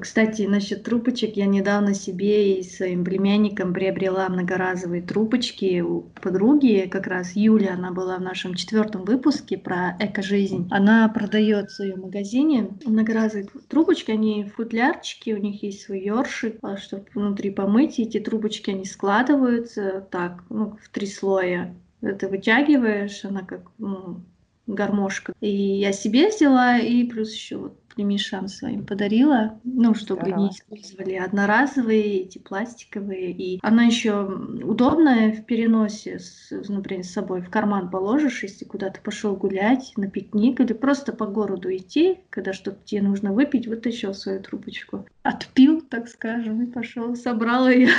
Кстати, 0.00 0.42
насчет 0.42 0.84
трубочек, 0.84 1.36
я 1.36 1.46
недавно 1.46 1.94
себе 1.94 2.58
и 2.58 2.62
своим 2.62 3.04
племянником 3.04 3.72
приобрела 3.72 4.28
многоразовые 4.28 5.02
трубочки 5.02 5.80
у 5.80 6.02
подруги, 6.20 6.88
как 6.90 7.06
раз 7.06 7.34
Юля, 7.34 7.74
она 7.74 7.90
была 7.90 8.18
в 8.18 8.22
нашем 8.22 8.54
четвертом 8.54 9.04
выпуске 9.04 9.56
про 9.56 9.96
эко-жизнь. 9.98 10.68
Она 10.70 11.08
продает 11.08 11.70
в 11.70 11.74
своем 11.74 12.02
магазине 12.02 12.68
многоразовые 12.84 13.48
трубочки, 13.68 14.10
они 14.10 14.44
футлярчики, 14.44 15.30
у 15.30 15.38
них 15.38 15.62
есть 15.62 15.82
свой 15.82 16.00
ёршик, 16.00 16.58
а 16.62 16.76
чтобы 16.76 17.06
внутри 17.14 17.50
помыть, 17.50 17.98
и 17.98 18.02
эти 18.02 18.20
трубочки, 18.20 18.70
они 18.70 18.84
складываются 18.84 20.06
так, 20.10 20.44
ну, 20.50 20.76
в 20.82 20.88
три 20.90 21.06
слоя. 21.06 21.74
Это 22.02 22.28
вытягиваешь, 22.28 23.24
она 23.24 23.42
как 23.42 23.62
ну, 23.78 24.20
гармошка. 24.66 25.32
И 25.40 25.50
я 25.50 25.92
себе 25.92 26.28
взяла, 26.28 26.78
и 26.78 27.04
плюс 27.04 27.32
еще 27.32 27.56
вот 27.56 27.80
племешам 27.94 28.48
своим 28.48 28.86
подарила, 28.86 29.60
ну, 29.64 29.94
чтобы 29.94 30.22
Здорово. 30.22 30.42
не 30.42 30.50
использовали 30.50 31.14
одноразовые, 31.14 32.22
эти 32.22 32.38
пластиковые. 32.38 33.32
И 33.32 33.58
она 33.62 33.84
еще 33.84 34.22
удобная 34.22 35.32
в 35.32 35.44
переносе, 35.44 36.18
с, 36.18 36.50
например, 36.68 37.04
с 37.04 37.10
собой 37.10 37.42
в 37.42 37.50
карман 37.50 37.90
положишь, 37.90 38.42
если 38.42 38.64
куда-то 38.64 39.00
пошел 39.00 39.34
гулять 39.36 39.92
на 39.96 40.08
пикник 40.08 40.60
или 40.60 40.72
просто 40.72 41.12
по 41.12 41.26
городу 41.26 41.74
идти, 41.74 42.20
когда 42.30 42.52
что-то 42.52 42.78
тебе 42.84 43.02
нужно 43.02 43.32
выпить, 43.32 43.66
вытащил 43.66 44.14
свою 44.14 44.40
трубочку, 44.40 45.06
отпил, 45.22 45.80
так 45.82 46.08
скажем, 46.08 46.62
и 46.62 46.66
пошел, 46.66 47.14
собрал 47.16 47.68
ее. 47.68 47.90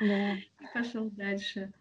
Да. 0.00 0.32
И 0.62 0.74
пошел 0.74 1.10
дальше. 1.10 1.72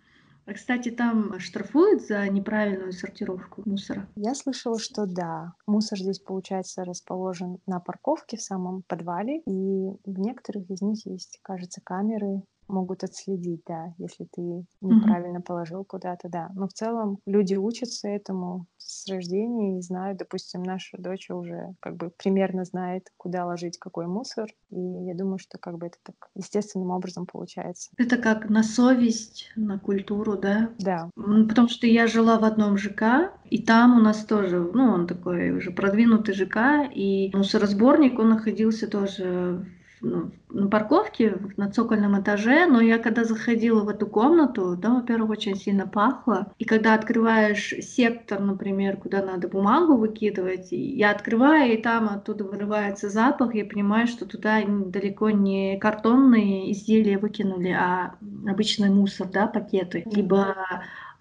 А, 0.45 0.53
кстати, 0.53 0.89
там 0.89 1.39
штрафуют 1.39 2.01
за 2.01 2.27
неправильную 2.27 2.91
сортировку 2.91 3.61
мусора? 3.65 4.09
Я 4.15 4.33
слышала, 4.33 4.79
что 4.79 5.05
да. 5.05 5.53
Мусор 5.67 5.99
здесь, 5.99 6.19
получается, 6.19 6.83
расположен 6.83 7.59
на 7.67 7.79
парковке 7.79 8.37
в 8.37 8.41
самом 8.41 8.83
подвале, 8.83 9.39
и 9.41 9.91
в 10.03 10.19
некоторых 10.19 10.69
из 10.69 10.81
них 10.81 11.05
есть, 11.05 11.39
кажется, 11.43 11.81
камеры, 11.83 12.43
могут 12.71 13.03
отследить, 13.03 13.61
да, 13.67 13.93
если 13.97 14.25
ты 14.31 14.65
неправильно 14.81 15.37
mm-hmm. 15.37 15.43
положил 15.43 15.83
куда-то, 15.83 16.29
да. 16.29 16.49
Но 16.55 16.67
в 16.67 16.73
целом 16.73 17.19
люди 17.25 17.55
учатся 17.55 18.07
этому 18.07 18.65
с 18.77 19.07
рождения 19.09 19.77
и 19.77 19.81
знают, 19.81 20.17
допустим, 20.17 20.63
наша 20.63 20.97
дочь 20.97 21.29
уже 21.29 21.73
как 21.79 21.95
бы 21.95 22.11
примерно 22.17 22.65
знает, 22.65 23.07
куда 23.17 23.45
ложить 23.45 23.77
какой 23.77 24.07
мусор, 24.07 24.49
и 24.69 24.79
я 24.79 25.15
думаю, 25.15 25.37
что 25.37 25.57
как 25.57 25.77
бы 25.77 25.87
это 25.87 25.97
так 26.03 26.15
естественным 26.35 26.91
образом 26.91 27.25
получается. 27.25 27.91
Это 27.97 28.17
как 28.17 28.49
на 28.49 28.63
совесть, 28.63 29.51
на 29.55 29.79
культуру, 29.79 30.37
да? 30.37 30.71
Да. 30.79 31.09
Потому 31.15 31.69
что 31.69 31.87
я 31.87 32.07
жила 32.07 32.39
в 32.39 32.43
одном 32.43 32.77
ЖК, 32.77 33.33
и 33.49 33.61
там 33.61 33.97
у 33.97 34.01
нас 34.01 34.25
тоже, 34.25 34.59
ну, 34.59 34.85
он 34.85 35.07
такой 35.07 35.51
уже 35.51 35.71
продвинутый 35.71 36.33
ЖК, 36.33 36.89
и 36.93 37.31
мусоросборник, 37.33 38.19
он 38.19 38.29
находился 38.29 38.87
тоже 38.87 39.65
на 40.01 40.67
парковке 40.69 41.37
на 41.57 41.71
цокольном 41.71 42.19
этаже, 42.21 42.65
но 42.65 42.81
я 42.81 42.97
когда 42.97 43.23
заходила 43.23 43.83
в 43.83 43.89
эту 43.89 44.07
комнату, 44.07 44.77
там, 44.77 44.95
во-первых, 44.95 45.31
очень 45.31 45.55
сильно 45.55 45.87
пахло. 45.87 46.51
И 46.57 46.65
когда 46.65 46.93
открываешь 46.93 47.73
сектор, 47.81 48.39
например, 48.39 48.97
куда 48.97 49.23
надо 49.23 49.47
бумагу 49.47 49.95
выкидывать, 49.97 50.67
я 50.71 51.11
открываю, 51.11 51.73
и 51.73 51.81
там 51.81 52.09
оттуда 52.09 52.43
вырывается 52.43 53.09
запах, 53.09 53.55
я 53.55 53.65
понимаю, 53.65 54.07
что 54.07 54.25
туда 54.25 54.61
далеко 54.65 55.29
не 55.29 55.77
картонные 55.79 56.71
изделия 56.71 57.17
выкинули, 57.17 57.69
а 57.69 58.15
обычный 58.47 58.89
мусор, 58.89 59.27
да, 59.27 59.47
пакеты. 59.47 60.03
Либо 60.05 60.55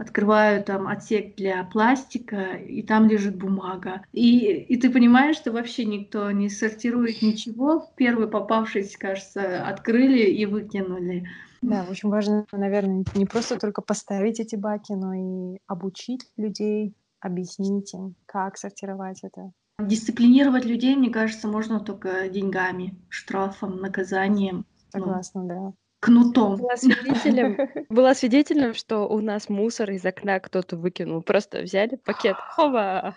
открываю 0.00 0.64
там 0.64 0.88
отсек 0.88 1.36
для 1.36 1.62
пластика, 1.64 2.54
и 2.54 2.82
там 2.82 3.06
лежит 3.06 3.36
бумага. 3.36 4.02
И, 4.12 4.38
и 4.38 4.76
ты 4.78 4.90
понимаешь, 4.90 5.36
что 5.36 5.52
вообще 5.52 5.84
никто 5.84 6.30
не 6.30 6.48
сортирует 6.48 7.20
ничего. 7.20 7.86
Первый 7.96 8.26
попавшийся, 8.26 8.98
кажется, 8.98 9.66
открыли 9.66 10.22
и 10.22 10.46
выкинули. 10.46 11.28
Да, 11.60 11.84
очень 11.90 12.08
важно, 12.08 12.46
наверное, 12.50 13.04
не 13.14 13.26
просто 13.26 13.58
только 13.58 13.82
поставить 13.82 14.40
эти 14.40 14.56
баки, 14.56 14.92
но 14.92 15.12
и 15.12 15.58
обучить 15.66 16.26
людей, 16.38 16.94
объяснить 17.20 17.92
им, 17.92 18.14
как 18.24 18.56
сортировать 18.56 19.22
это. 19.22 19.52
Дисциплинировать 19.78 20.64
людей, 20.64 20.96
мне 20.96 21.10
кажется, 21.10 21.46
можно 21.46 21.78
только 21.78 22.30
деньгами, 22.30 22.96
штрафом, 23.10 23.76
наказанием. 23.76 24.64
Ну, 24.94 25.00
Согласна, 25.00 25.42
ну, 25.42 25.48
да 25.48 25.72
кнутом. 26.00 26.56
Была 26.56 26.76
свидетелем, 26.76 27.56
была 27.88 28.14
свидетелем, 28.14 28.74
что 28.74 29.06
у 29.06 29.20
нас 29.20 29.48
мусор 29.48 29.90
из 29.90 30.04
окна 30.04 30.40
кто-то 30.40 30.76
выкинул. 30.76 31.22
Просто 31.22 31.62
взяли 31.62 31.96
пакет, 31.96 32.36
хова! 32.36 33.16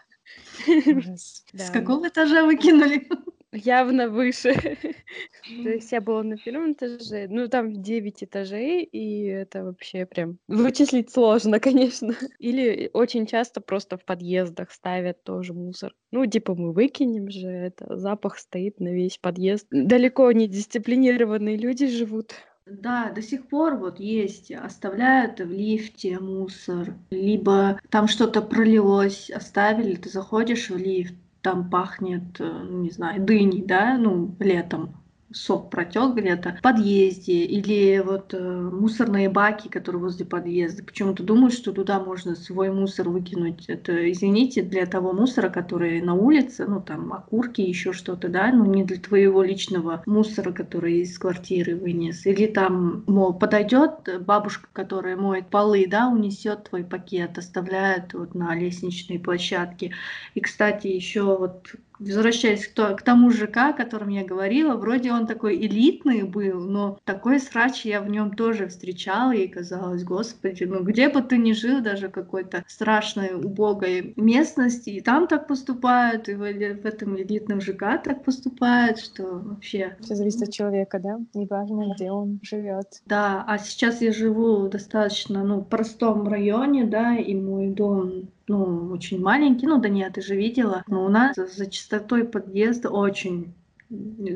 С 1.54 1.70
какого 1.72 2.08
этажа 2.08 2.46
выкинули? 2.46 3.08
Явно 3.54 4.10
выше. 4.10 4.54
То 5.64 5.70
есть 5.70 5.92
я 5.92 6.02
была 6.02 6.24
на 6.24 6.38
первом 6.38 6.74
этаже, 6.74 7.28
ну 7.30 7.48
там 7.48 7.84
9 7.84 8.24
этажей, 8.24 8.84
и 8.84 9.26
это 9.26 9.64
вообще 9.64 10.08
прям 10.08 10.40
вычислить 10.48 11.12
сложно, 11.12 11.60
конечно. 11.60 12.16
Или 12.40 12.90
очень 12.94 13.28
часто 13.28 13.62
просто 13.62 13.98
в 13.98 14.06
подъездах 14.06 14.72
ставят 14.72 15.24
тоже 15.24 15.54
мусор. 15.54 15.94
Ну, 16.12 16.26
типа 16.26 16.56
мы 16.56 16.74
выкинем 16.74 17.30
же, 17.30 17.48
это 17.48 17.96
запах 17.96 18.40
стоит 18.40 18.80
на 18.80 18.90
весь 18.90 19.20
подъезд. 19.20 19.68
Далеко 19.70 20.32
не 20.32 20.48
дисциплинированные 20.48 21.58
люди 21.58 21.86
живут. 21.88 22.34
Да, 22.66 23.12
до 23.12 23.22
сих 23.22 23.48
пор 23.48 23.76
вот 23.76 24.00
есть, 24.00 24.52
оставляют 24.52 25.40
в 25.40 25.52
лифте 25.52 26.20
мусор, 26.20 26.96
либо 27.12 27.80
там 27.90 28.08
что-то 28.08 28.42
пролилось, 28.42 29.30
оставили, 29.30 29.96
ты 29.96 30.10
заходишь 30.10 30.70
в 30.70 30.78
лифт, 30.78 31.14
там 31.42 31.70
пахнет, 31.70 32.40
э, 32.40 32.66
не 32.70 32.90
знаю, 32.90 33.22
дыней, 33.22 33.64
да, 33.66 33.98
ну, 33.98 34.34
летом 34.40 35.03
сок 35.34 35.70
протек 35.70 36.16
где-то 36.16 36.56
в 36.60 36.62
подъезде 36.62 37.44
или 37.44 38.02
вот 38.06 38.34
э, 38.34 38.40
мусорные 38.40 39.30
баки, 39.30 39.68
которые 39.68 40.02
возле 40.02 40.26
подъезда. 40.26 40.84
Почему-то 40.84 41.24
думают, 41.24 41.54
что 41.54 41.72
туда 41.72 42.00
можно 42.00 42.36
свой 42.36 42.72
мусор 42.72 43.10
выкинуть. 43.10 43.66
Это, 43.68 44.12
извините, 44.12 44.62
для 44.62 44.86
того 44.86 45.14
мусора, 45.14 45.50
который 45.50 46.02
на 46.02 46.14
улице, 46.14 46.66
ну 46.68 46.82
там 46.82 47.14
окурки, 47.14 47.62
еще 47.62 47.94
что-то, 47.94 48.30
да, 48.30 48.52
ну 48.52 48.66
не 48.66 48.84
для 48.84 48.98
твоего 48.98 49.44
личного 49.44 50.04
мусора, 50.06 50.52
который 50.52 51.02
из 51.02 51.18
квартиры 51.18 51.76
вынес. 51.76 52.26
Или 52.26 52.48
там, 52.48 53.04
мол, 53.08 53.34
подойдет 53.34 54.10
бабушка, 54.26 54.68
которая 54.74 55.18
моет 55.18 55.48
полы, 55.48 55.86
да, 55.88 56.08
унесет 56.08 56.70
твой 56.70 56.84
пакет, 56.84 57.38
оставляет 57.38 58.14
вот 58.14 58.36
на 58.36 58.56
лестничной 58.56 59.20
площадке. 59.20 59.92
И, 60.36 60.42
кстати, 60.42 60.88
еще 60.88 61.24
вот 61.38 61.76
возвращаясь 62.04 62.68
к, 62.68 62.74
то, 62.74 62.96
к 62.96 63.02
тому 63.02 63.32
ЖК, 63.32 63.58
о 63.58 63.74
котором 63.74 64.10
я 64.10 64.24
говорила, 64.24 64.76
вроде 64.76 65.12
он 65.12 65.28
такой 65.28 65.56
элитный 65.58 66.24
был, 66.24 66.60
но 66.60 67.00
такой 67.06 67.40
срач 67.40 67.86
я 67.86 68.02
в 68.02 68.10
нем 68.10 68.36
тоже 68.36 68.68
встречала, 68.68 69.32
и 69.32 69.48
казалось, 69.48 70.04
господи, 70.04 70.64
ну 70.64 70.84
где 70.84 71.10
бы 71.10 71.22
ты 71.22 71.38
ни 71.38 71.54
жил, 71.54 71.82
даже 71.82 72.10
какой-то 72.10 72.64
страшной, 72.68 73.34
убогой 73.34 74.14
местности, 74.16 74.90
и 74.90 75.02
там 75.02 75.28
так 75.28 75.48
поступают, 75.48 76.30
и 76.30 76.34
в, 76.34 76.40
в 76.40 76.86
этом 76.86 77.18
элитном 77.18 77.62
ЖК 77.62 78.02
так 78.04 78.24
поступают, 78.24 79.00
что 79.00 79.24
вообще... 79.24 79.98
Все 80.02 80.16
зависит 80.16 80.44
от 80.44 80.54
человека, 80.54 81.00
да? 81.00 81.20
Неважно, 81.34 81.94
где 81.96 82.12
он 82.12 82.40
живет. 82.44 83.02
Да, 83.06 83.44
а 83.48 83.58
сейчас 83.58 84.02
я 84.02 84.12
живу 84.12 84.58
в 84.58 84.70
достаточно, 84.70 85.44
ну, 85.44 85.62
простом 85.62 86.28
районе, 86.28 86.86
да, 86.86 87.16
и 87.16 87.36
мой 87.36 87.68
дом 87.70 88.30
ну, 88.54 88.92
очень 88.92 89.20
маленький, 89.20 89.66
ну 89.66 89.80
да 89.80 89.90
нет, 89.90 90.14
ты 90.14 90.22
же 90.22 90.36
видела, 90.36 90.84
но 90.88 91.06
у 91.06 91.10
нас 91.10 91.36
за 91.36 91.66
чистотой 91.66 92.24
подъезда 92.24 92.90
очень 92.90 93.54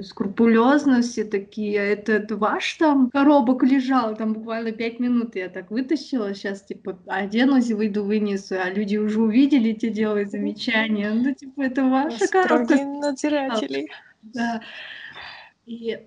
скрупулезности 0.04 1.24
такие, 1.24 1.78
это, 1.78 2.14
это 2.14 2.36
ваш 2.36 2.74
там 2.74 3.10
коробок 3.10 3.64
лежал, 3.64 4.16
там 4.16 4.34
буквально 4.34 4.72
пять 4.72 5.00
минут 5.00 5.36
я 5.36 5.50
так 5.50 5.72
вытащила, 5.72 6.34
сейчас 6.34 6.62
типа 6.62 6.98
оденусь 7.08 7.70
и 7.70 7.74
выйду 7.74 8.04
вынесу, 8.04 8.56
а 8.60 8.70
люди 8.70 8.98
уже 8.98 9.22
увидели, 9.22 9.74
те 9.74 9.90
делают 9.90 10.32
замечания, 10.32 11.12
ну 11.12 11.34
типа 11.34 11.62
это 11.62 11.86
ваша 11.86 12.28
коробка. 12.28 12.76
надзирателей. 12.76 13.90
Да. 14.22 14.62
И 15.66 16.00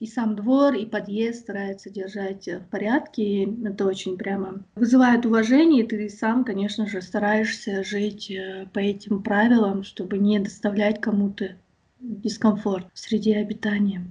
и 0.00 0.06
сам 0.06 0.36
двор, 0.36 0.74
и 0.74 0.86
подъезд 0.86 1.40
старается 1.40 1.90
держать 1.90 2.46
в 2.46 2.68
порядке. 2.70 3.22
И 3.22 3.64
это 3.64 3.86
очень 3.86 4.16
прямо 4.16 4.64
вызывает 4.76 5.26
уважение, 5.26 5.84
и 5.84 5.86
ты 5.86 6.08
сам, 6.08 6.44
конечно 6.44 6.86
же, 6.86 7.02
стараешься 7.02 7.82
жить 7.82 8.30
э, 8.30 8.66
по 8.72 8.78
этим 8.78 9.22
правилам, 9.22 9.82
чтобы 9.82 10.18
не 10.18 10.38
доставлять 10.38 11.00
кому-то 11.00 11.56
дискомфорт 12.00 12.86
в 12.94 12.98
среде 12.98 13.38
обитания. 13.38 14.04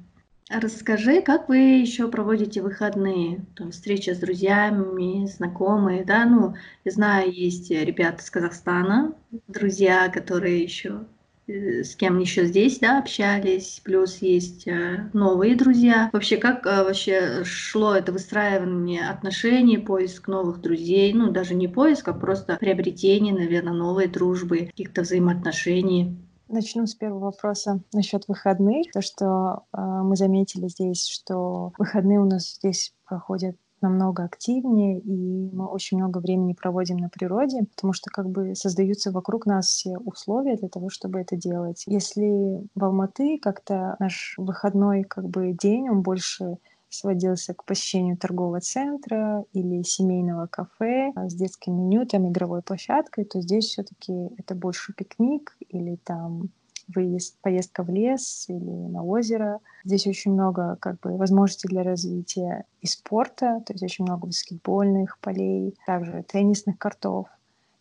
Расскажи, 0.49 1.21
как 1.21 1.49
вы 1.49 1.57
еще 1.57 2.07
проводите 2.07 2.61
выходные? 2.61 3.45
Там, 3.55 3.71
встреча 3.71 4.15
с 4.15 4.19
друзьями, 4.19 5.25
знакомые, 5.25 6.05
да? 6.05 6.25
Ну, 6.25 6.55
я 6.85 6.91
знаю, 6.91 7.33
есть 7.33 7.69
ребята 7.69 8.21
из 8.21 8.29
Казахстана, 8.29 9.13
друзья, 9.47 10.07
которые 10.07 10.63
еще 10.63 11.05
с 11.47 11.95
кем 11.95 12.19
еще 12.19 12.45
здесь, 12.45 12.79
да, 12.79 12.99
общались, 12.99 13.81
плюс 13.83 14.17
есть 14.17 14.67
э, 14.67 15.09
новые 15.13 15.55
друзья. 15.55 16.09
Вообще, 16.11 16.37
как 16.37 16.65
э, 16.65 16.83
вообще 16.83 17.43
шло 17.43 17.95
это 17.95 18.11
выстраивание 18.11 19.07
отношений, 19.07 19.77
поиск 19.77 20.27
новых 20.27 20.61
друзей, 20.61 21.13
ну, 21.13 21.31
даже 21.31 21.55
не 21.55 21.67
поиск, 21.67 22.09
а 22.09 22.13
просто 22.13 22.57
приобретение, 22.57 23.33
наверное, 23.33 23.73
новой 23.73 24.07
дружбы, 24.07 24.67
каких-то 24.67 25.01
взаимоотношений? 25.01 26.17
Начну 26.49 26.85
с 26.87 26.95
первого 26.95 27.25
вопроса 27.25 27.81
насчет 27.93 28.23
выходных. 28.27 28.91
То, 28.91 29.01
что 29.01 29.63
э, 29.73 29.81
мы 29.81 30.15
заметили 30.15 30.67
здесь, 30.67 31.07
что 31.07 31.73
выходные 31.77 32.19
у 32.19 32.25
нас 32.25 32.55
здесь 32.55 32.93
проходят 33.05 33.55
намного 33.81 34.23
активнее, 34.23 34.99
и 34.99 35.49
мы 35.53 35.67
очень 35.67 35.97
много 35.97 36.19
времени 36.19 36.53
проводим 36.53 36.97
на 36.97 37.09
природе, 37.09 37.65
потому 37.75 37.93
что 37.93 38.09
как 38.09 38.29
бы 38.29 38.55
создаются 38.55 39.11
вокруг 39.11 39.45
нас 39.45 39.67
все 39.67 39.97
условия 39.97 40.55
для 40.55 40.69
того, 40.69 40.89
чтобы 40.89 41.19
это 41.19 41.35
делать. 41.35 41.83
Если 41.87 42.63
в 42.75 42.83
Алматы 42.83 43.37
как-то 43.39 43.95
наш 43.99 44.35
выходной 44.37 45.03
как 45.03 45.27
бы 45.29 45.53
день, 45.53 45.89
он 45.89 46.01
больше 46.01 46.57
сводился 46.89 47.53
к 47.53 47.65
посещению 47.65 48.17
торгового 48.17 48.61
центра 48.61 49.43
или 49.53 49.83
семейного 49.83 50.47
кафе 50.47 51.11
с 51.15 51.33
детским 51.33 51.77
меню, 51.77 52.05
там 52.05 52.29
игровой 52.29 52.61
площадкой, 52.61 53.25
то 53.25 53.41
здесь 53.41 53.65
все-таки 53.65 54.13
это 54.37 54.55
больше 54.55 54.93
пикник 54.93 55.55
или 55.69 55.97
там 56.03 56.49
выезд, 56.87 57.37
поездка 57.41 57.83
в 57.83 57.89
лес 57.89 58.45
или 58.47 58.87
на 58.87 59.03
озеро. 59.03 59.59
Здесь 59.83 60.07
очень 60.07 60.31
много 60.31 60.77
как 60.79 60.99
бы, 60.99 61.17
возможностей 61.17 61.67
для 61.67 61.83
развития 61.83 62.65
и 62.81 62.87
спорта, 62.87 63.61
то 63.65 63.73
есть 63.73 63.83
очень 63.83 64.05
много 64.05 64.27
баскетбольных 64.27 65.19
полей, 65.19 65.75
также 65.85 66.23
теннисных 66.23 66.77
кортов. 66.77 67.27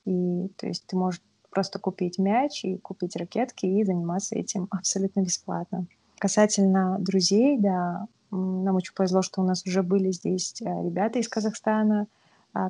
И 0.05 0.49
то 0.57 0.67
есть 0.67 0.87
ты 0.87 0.97
можешь 0.97 1.21
просто 1.51 1.79
купить 1.79 2.19
мяч 2.19 2.65
и 2.65 2.79
купить 2.79 3.17
ракетки 3.17 3.67
и 3.67 3.85
заниматься 3.85 4.37
этим 4.37 4.69
абсолютно 4.71 5.21
бесплатно. 5.21 5.87
Касательно 6.19 6.99
друзей, 6.99 7.59
да, 7.59 8.07
нам 8.31 8.77
очень 8.77 8.95
повезло, 8.95 9.23
что 9.23 9.41
у 9.41 9.45
нас 9.45 9.65
уже 9.67 9.83
были 9.83 10.11
здесь 10.11 10.55
э, 10.61 10.65
ребята 10.65 11.19
из 11.19 11.29
Казахстана, 11.29 12.07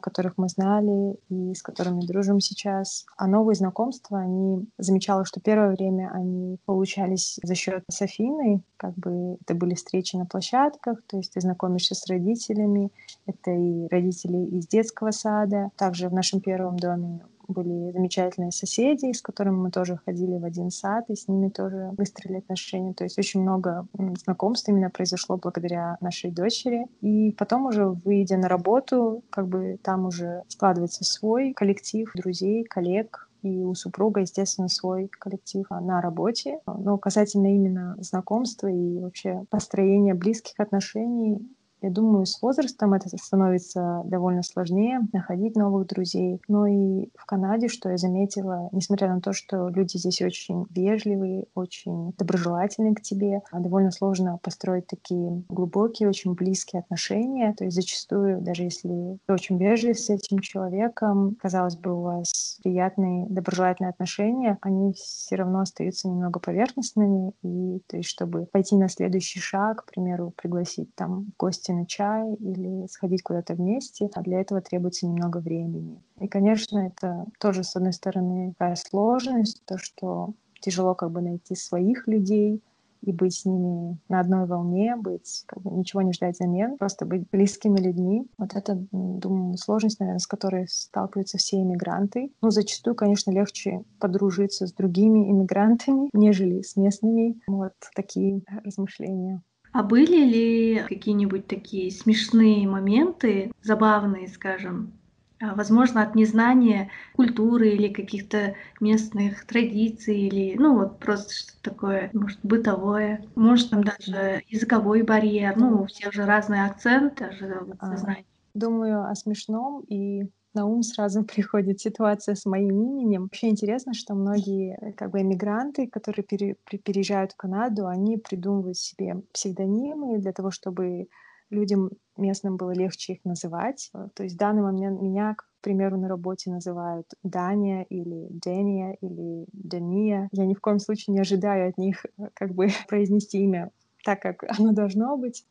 которых 0.01 0.35
мы 0.37 0.49
знали 0.49 1.19
и 1.29 1.55
с 1.55 1.63
которыми 1.63 2.07
дружим 2.07 2.41
сейчас. 2.41 3.07
А 3.17 3.27
новые 3.27 3.57
знакомства, 3.57 4.21
они 4.21 4.69
замечала, 4.79 5.25
что 5.25 5.41
первое 5.41 5.71
время 5.71 6.11
они 6.13 6.59
получались 6.65 7.39
за 7.43 7.55
счет 7.55 7.85
Софины, 7.91 8.63
как 8.77 8.95
бы 8.95 9.37
это 9.41 9.55
были 9.55 9.75
встречи 9.75 10.17
на 10.17 10.27
площадках, 10.27 11.03
то 11.07 11.17
есть 11.17 11.33
ты 11.33 11.41
знакомишься 11.41 11.95
с 11.95 12.07
родителями, 12.07 12.91
это 13.27 13.51
и 13.51 13.89
родители 13.89 14.39
из 14.57 14.67
детского 14.67 15.11
сада. 15.11 15.71
Также 15.77 16.09
в 16.09 16.13
нашем 16.13 16.41
первом 16.41 16.79
доме 16.79 17.21
были 17.49 17.91
замечательные 17.93 18.53
соседи, 18.53 19.13
с 19.13 19.23
которыми 19.23 19.57
мы 19.57 19.71
тоже 19.71 19.99
ходили 20.05 20.39
в 20.39 20.45
один 20.45 20.71
сад, 20.71 21.05
и 21.09 21.15
с 21.15 21.29
ними 21.29 21.49
тоже 21.49 21.91
выстроили 21.97 22.39
отношения. 22.39 22.95
То 22.95 23.05
есть 23.05 23.19
очень 23.19 23.43
много 23.43 23.87
знакомств 24.25 24.69
именно 24.69 24.91
произошло 24.91 25.37
благодаря 25.37 25.97
нашей 26.01 26.31
дочери. 26.31 26.87
И 27.01 27.33
потом 27.33 27.67
уже, 27.67 27.87
выйдя 27.87 28.37
на 28.37 28.49
работу, 28.49 29.23
как 29.31 29.49
бы 29.49 29.79
там 29.83 30.07
уже 30.07 30.43
складывается 30.49 31.05
свой 31.05 31.53
коллектив 31.53 32.11
друзей, 32.15 32.65
коллег, 32.65 33.29
и 33.43 33.63
у 33.63 33.75
супруга, 33.75 34.23
естественно, 34.23 34.69
свой 34.69 35.09
коллектив 35.09 35.67
на 35.71 36.01
работе. 36.01 36.59
Но 36.67 36.99
касательно 36.99 37.55
именно 37.55 37.97
знакомства 38.01 38.67
и 38.67 38.99
вообще 38.99 39.45
построения 39.51 40.15
близких 40.15 40.59
отношений, 40.59 41.39
я 41.83 41.91
думаю, 41.91 42.27
с 42.27 42.41
возрастом 42.41 42.95
это 42.95 43.09
становится 43.17 44.03
довольно 44.05 44.43
сложнее 44.43 45.01
находить 45.13 45.57
новых 45.57 45.87
друзей. 45.87 46.41
Но 46.49 46.67
и 46.67 47.09
в 47.17 47.27
Канаде, 47.27 47.69
что 47.69 47.91
я 47.91 47.97
заметила, 47.97 48.69
несмотря 48.73 49.13
на 49.13 49.21
то, 49.21 49.33
что 49.33 49.69
люди 49.69 49.99
здесь 49.99 50.23
очень 50.23 50.67
вежливые, 50.71 51.47
очень 51.55 52.13
доброжелательные 52.19 52.95
к 52.95 53.03
тебе, 53.03 53.43
довольно 53.53 53.91
сложно 53.91 54.39
построить 54.43 54.87
такие 54.87 55.45
глубокие, 55.49 56.09
очень 56.09 56.35
близкие 56.35 56.81
отношения. 56.81 57.55
То 57.55 57.65
есть 57.65 57.77
зачастую, 57.77 58.41
даже 58.41 58.65
если 58.65 59.19
ты 59.27 59.33
очень 59.33 59.59
вежлив 59.59 59.99
с 59.99 60.11
этим 60.11 60.39
человеком, 60.39 61.37
казалось 61.41 61.77
бы, 61.77 61.93
у 61.93 62.03
вас 62.03 62.59
приятные, 62.63 63.27
доброжелательные 63.29 63.91
отношения, 63.91 64.59
они 64.63 64.93
все 64.95 65.37
равно 65.37 65.61
остаются 65.61 66.09
немного 66.09 66.41
поверхностными. 66.41 67.33
И 67.43 67.81
то 67.87 67.97
есть, 67.97 68.09
чтобы 68.09 68.47
пойти 68.47 68.77
на 68.77 68.89
следующий 68.89 69.41
шаг, 69.41 69.85
к 69.85 69.91
примеру, 69.91 70.33
пригласить 70.37 70.95
там 70.95 71.27
в 71.27 71.37
гости 71.39 71.66
на 71.73 71.87
чай 71.87 72.35
или 72.35 72.87
сходить 72.87 73.23
куда-то 73.23 73.55
вместе, 73.55 74.09
а 74.15 74.23
для 74.23 74.41
этого 74.41 74.61
требуется 74.61 75.07
немного 75.07 75.39
времени. 75.39 76.03
И, 76.21 76.29
конечно, 76.29 76.79
это 76.79 77.27
тоже, 77.41 77.65
с 77.65 77.77
одной 77.77 77.93
стороны, 77.93 78.55
такая 78.59 78.77
сложность, 78.77 79.63
то, 79.67 79.79
что 79.79 80.35
тяжело 80.61 80.95
как 80.95 81.11
бы 81.11 81.21
найти 81.21 81.55
своих 81.55 82.07
людей, 82.09 82.63
и 83.03 83.13
быть 83.13 83.35
с 83.35 83.45
ними 83.45 83.99
на 84.09 84.21
одной 84.21 84.47
волне, 84.47 84.97
быть, 84.97 85.45
как 85.47 85.63
бы 85.63 85.71
ничего 85.71 86.03
не 86.03 86.13
ждать 86.13 86.35
взамен, 86.35 86.77
просто 86.77 87.07
быть 87.07 87.29
близкими 87.31 87.79
людьми. 87.79 88.27
Вот 88.37 88.55
это, 88.55 88.75
думаю, 88.91 89.57
сложность, 89.57 90.01
наверное, 90.01 90.19
с 90.19 90.27
которой 90.27 90.67
сталкиваются 90.69 91.39
все 91.39 91.61
иммигранты. 91.61 92.33
Ну, 92.43 92.51
зачастую, 92.51 92.97
конечно, 92.97 93.31
легче 93.31 93.83
подружиться 94.01 94.67
с 94.67 94.73
другими 94.73 95.31
иммигрантами, 95.31 96.11
нежели 96.13 96.63
с 96.63 96.77
местными. 96.77 97.41
Вот 97.47 97.75
такие 97.95 98.43
размышления. 98.65 99.43
А 99.77 99.83
были 99.83 100.25
ли 100.25 100.85
какие-нибудь 100.89 101.47
такие 101.49 101.91
смешные 101.91 102.67
моменты, 102.67 103.53
забавные, 103.61 104.27
скажем, 104.27 104.95
а, 105.39 105.55
возможно, 105.55 106.01
от 106.01 106.15
незнания 106.15 106.91
культуры 107.15 107.69
или 107.69 107.93
каких-то 107.93 108.55
местных 108.81 109.45
традиций, 109.45 110.19
или, 110.19 110.57
ну, 110.59 110.77
вот 110.79 110.99
просто 110.99 111.35
что-то 111.35 111.71
такое, 111.73 112.09
может, 112.15 112.39
бытовое, 112.43 113.27
может, 113.35 113.69
там 113.69 113.85
даже 113.85 114.43
языковой 114.49 115.03
барьер, 115.03 115.59
ну, 115.59 115.83
у 115.83 115.87
всех 115.89 116.15
же 116.15 116.25
разный 116.25 116.65
акцент, 116.65 117.17
даже 117.19 117.59
вот, 117.61 117.77
а, 117.81 118.17
Думаю 118.55 119.05
о 119.05 119.15
смешном 119.15 119.83
и 119.91 120.31
на 120.57 120.67
ум 120.67 120.83
сразу 120.83 121.23
приходит 121.35 121.81
ситуация 121.81 122.35
с 122.35 122.47
моим 122.47 122.83
именем. 122.83 123.23
Вообще 123.23 123.49
интересно, 123.49 123.95
что 123.95 124.15
многие 124.15 124.95
как 124.97 125.11
бы 125.11 125.21
эмигранты, 125.21 125.87
которые 125.87 126.25
пере, 126.25 126.57
переезжают 126.85 127.33
в 127.33 127.37
Канаду, 127.37 127.87
они 127.87 128.17
придумывают 128.17 128.79
себе 128.79 129.23
псевдонимы 129.33 130.19
для 130.19 130.33
того, 130.33 130.51
чтобы 130.51 131.09
людям 131.51 131.91
местным 132.17 132.57
было 132.57 132.73
легче 132.73 133.15
их 133.15 133.25
называть. 133.25 133.91
Э, 133.95 134.09
то 134.15 134.23
есть 134.25 134.35
в 134.35 134.39
данный 134.39 134.63
момент 134.63 135.01
меня, 135.01 135.35
к 135.35 135.45
примеру, 135.61 135.97
на 135.99 136.09
работе 136.09 136.51
называют 136.51 137.07
Даня 137.23 137.83
или 137.85 138.29
Дения 138.31 138.97
или 139.01 139.47
Дания. 139.53 140.29
Я 140.33 140.47
ни 140.47 140.55
в 140.55 140.61
коем 140.61 140.79
случае 140.81 141.15
не 141.15 141.21
ожидаю 141.21 141.69
от 141.69 141.79
них 141.79 142.05
э, 142.05 142.29
как 142.35 142.55
бы 142.55 142.69
произнести 142.89 143.39
имя 143.45 143.71
так, 144.05 144.21
как 144.23 144.45
оно 144.59 144.73
должно 144.73 145.17
быть. 145.17 145.45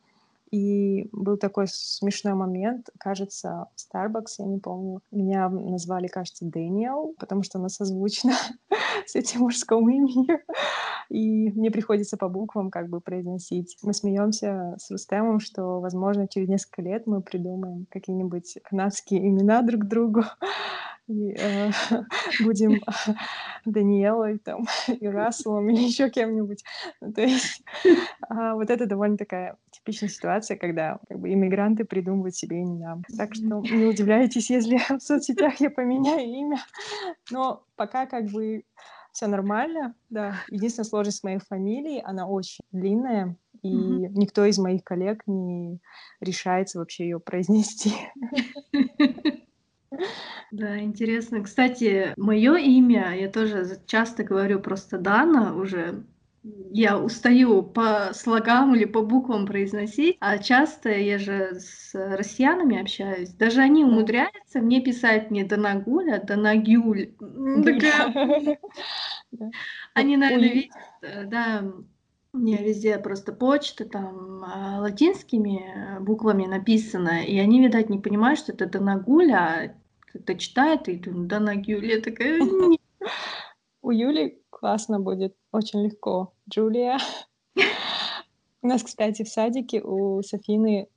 И 0.55 1.09
был 1.11 1.35
такой 1.35 1.65
смешной 1.67 2.33
момент, 2.33 2.89
кажется, 2.97 3.67
в 3.75 3.93
Starbucks, 3.93 4.35
я 4.39 4.45
не 4.45 4.57
помню, 4.57 5.01
меня 5.11 5.49
назвали, 5.49 6.07
кажется, 6.07 6.45
Дэниел, 6.45 7.13
потому 7.19 7.43
что 7.43 7.59
она 7.59 7.67
созвучна 7.67 8.31
с 9.05 9.15
этим 9.15 9.41
мужским 9.41 9.89
именем. 9.89 10.39
и 11.09 11.51
мне 11.51 11.71
приходится 11.71 12.15
по 12.15 12.29
буквам 12.29 12.71
как 12.71 12.87
бы 12.87 13.01
произносить. 13.01 13.77
Мы 13.83 13.93
смеемся 13.93 14.77
с 14.77 14.89
Рустемом, 14.91 15.41
что, 15.41 15.81
возможно, 15.81 16.25
через 16.25 16.47
несколько 16.47 16.83
лет 16.83 17.05
мы 17.05 17.21
придумаем 17.21 17.85
какие-нибудь 17.91 18.59
канадские 18.63 19.27
имена 19.27 19.61
друг 19.61 19.83
другу, 19.83 20.23
и 21.07 21.35
э, 21.37 21.71
будем 22.43 22.81
Даниэлой 23.65 24.39
там 24.39 24.65
и 24.87 25.05
Расселом 25.05 25.69
или 25.69 25.81
еще 25.81 26.09
кем-нибудь. 26.09 26.63
Ну, 27.01 27.11
то 27.11 27.21
есть 27.21 27.61
э, 27.83 28.53
вот 28.53 28.69
это 28.69 28.85
довольно 28.85 29.17
такая 29.17 29.57
типичная 29.85 30.09
ситуация, 30.09 30.57
когда 30.57 30.99
как 31.07 31.19
бы 31.19 31.31
иммигранты 31.31 31.85
придумывают 31.85 32.35
себе 32.35 32.61
имена. 32.61 33.01
Так 33.17 33.35
что 33.35 33.61
не 33.61 33.85
удивляйтесь, 33.85 34.49
если 34.49 34.77
в 34.97 35.01
соцсетях 35.01 35.59
я 35.59 35.69
поменяю 35.69 36.27
имя. 36.27 36.57
Но 37.31 37.63
пока 37.75 38.05
как 38.05 38.25
бы 38.25 38.63
все 39.11 39.27
нормально, 39.27 39.95
да. 40.09 40.35
Единственная 40.49 40.89
сложность 40.89 41.23
моей 41.23 41.39
фамилии, 41.39 42.01
она 42.03 42.27
очень 42.27 42.63
длинная, 42.71 43.37
и 43.61 43.73
mm-hmm. 43.73 44.09
никто 44.13 44.43
из 44.45 44.57
моих 44.57 44.83
коллег 44.83 45.23
не 45.27 45.79
решается 46.19 46.79
вообще 46.79 47.05
ее 47.05 47.19
произнести. 47.19 47.93
Да, 50.51 50.77
интересно. 50.79 51.41
Кстати, 51.41 52.13
мое 52.17 52.57
имя, 52.57 53.17
я 53.17 53.29
тоже 53.29 53.79
часто 53.87 54.25
говорю 54.25 54.59
просто 54.59 54.97
Дана 54.97 55.55
уже. 55.55 56.03
Я 56.71 56.99
устаю 56.99 57.63
по 57.63 58.11
слогам 58.13 58.75
или 58.75 58.85
по 58.85 59.01
буквам 59.01 59.47
произносить, 59.47 60.17
а 60.19 60.37
часто 60.37 60.89
я 60.89 61.17
же 61.17 61.59
с 61.59 61.93
россиянами 61.93 62.81
общаюсь. 62.81 63.29
Даже 63.29 63.61
они 63.61 63.83
умудряются 63.83 64.59
мне 64.59 64.81
писать 64.81 65.31
не 65.31 65.43
Данагуля, 65.43 66.17
а 66.17 66.25
Данагюль. 66.25 67.13
Такая... 67.63 68.59
Они, 69.93 70.17
наверное, 70.17 70.53
видят, 70.53 70.75
э, 71.01 71.25
да, 71.25 71.63
у 72.31 72.37
меня 72.37 72.57
везде 72.57 72.99
просто 72.99 73.33
почта 73.33 73.85
там 73.85 74.43
а, 74.43 74.79
латинскими 74.81 75.99
буквами 76.01 76.45
написано, 76.45 77.23
и 77.23 77.37
они, 77.39 77.61
видать, 77.61 77.89
не 77.89 77.99
понимают, 77.99 78.39
что 78.39 78.51
это 78.51 78.65
Данагуля, 78.65 79.37
а 79.37 79.75
это 80.13 80.35
читает, 80.35 80.87
и 80.89 80.97
думаю, 80.97 81.27
да, 81.27 81.39
на 81.39 81.53
Юлия 81.53 82.01
такая... 82.01 82.39
У 83.81 83.91
Юли 83.91 84.41
классно 84.49 84.99
будет, 84.99 85.35
очень 85.55 85.83
легко. 85.83 86.33
Джулия. 86.49 86.97
У 88.61 88.67
нас, 88.67 88.81
кстати, 88.81 89.23
в 89.23 89.29
садике 89.29 89.79
у 89.81 90.23
Софины 90.23 90.87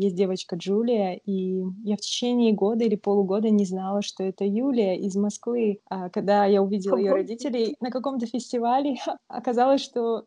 есть 0.00 0.16
девочка 0.16 0.56
Джулия, 0.56 1.14
и 1.14 1.62
я 1.84 1.96
в 1.96 2.00
течение 2.00 2.52
года 2.52 2.84
или 2.84 2.96
полугода 2.96 3.50
не 3.50 3.64
знала, 3.64 4.02
что 4.02 4.24
это 4.24 4.44
Юлия 4.44 4.98
из 4.98 5.14
Москвы. 5.14 5.78
А 5.88 6.10
когда 6.10 6.44
я 6.44 6.60
увидела 6.60 6.96
ее 6.96 7.12
родителей 7.12 7.76
на 7.80 7.90
каком-то 7.90 8.26
фестивале, 8.26 8.96
оказалось, 9.28 9.80
что 9.80 10.24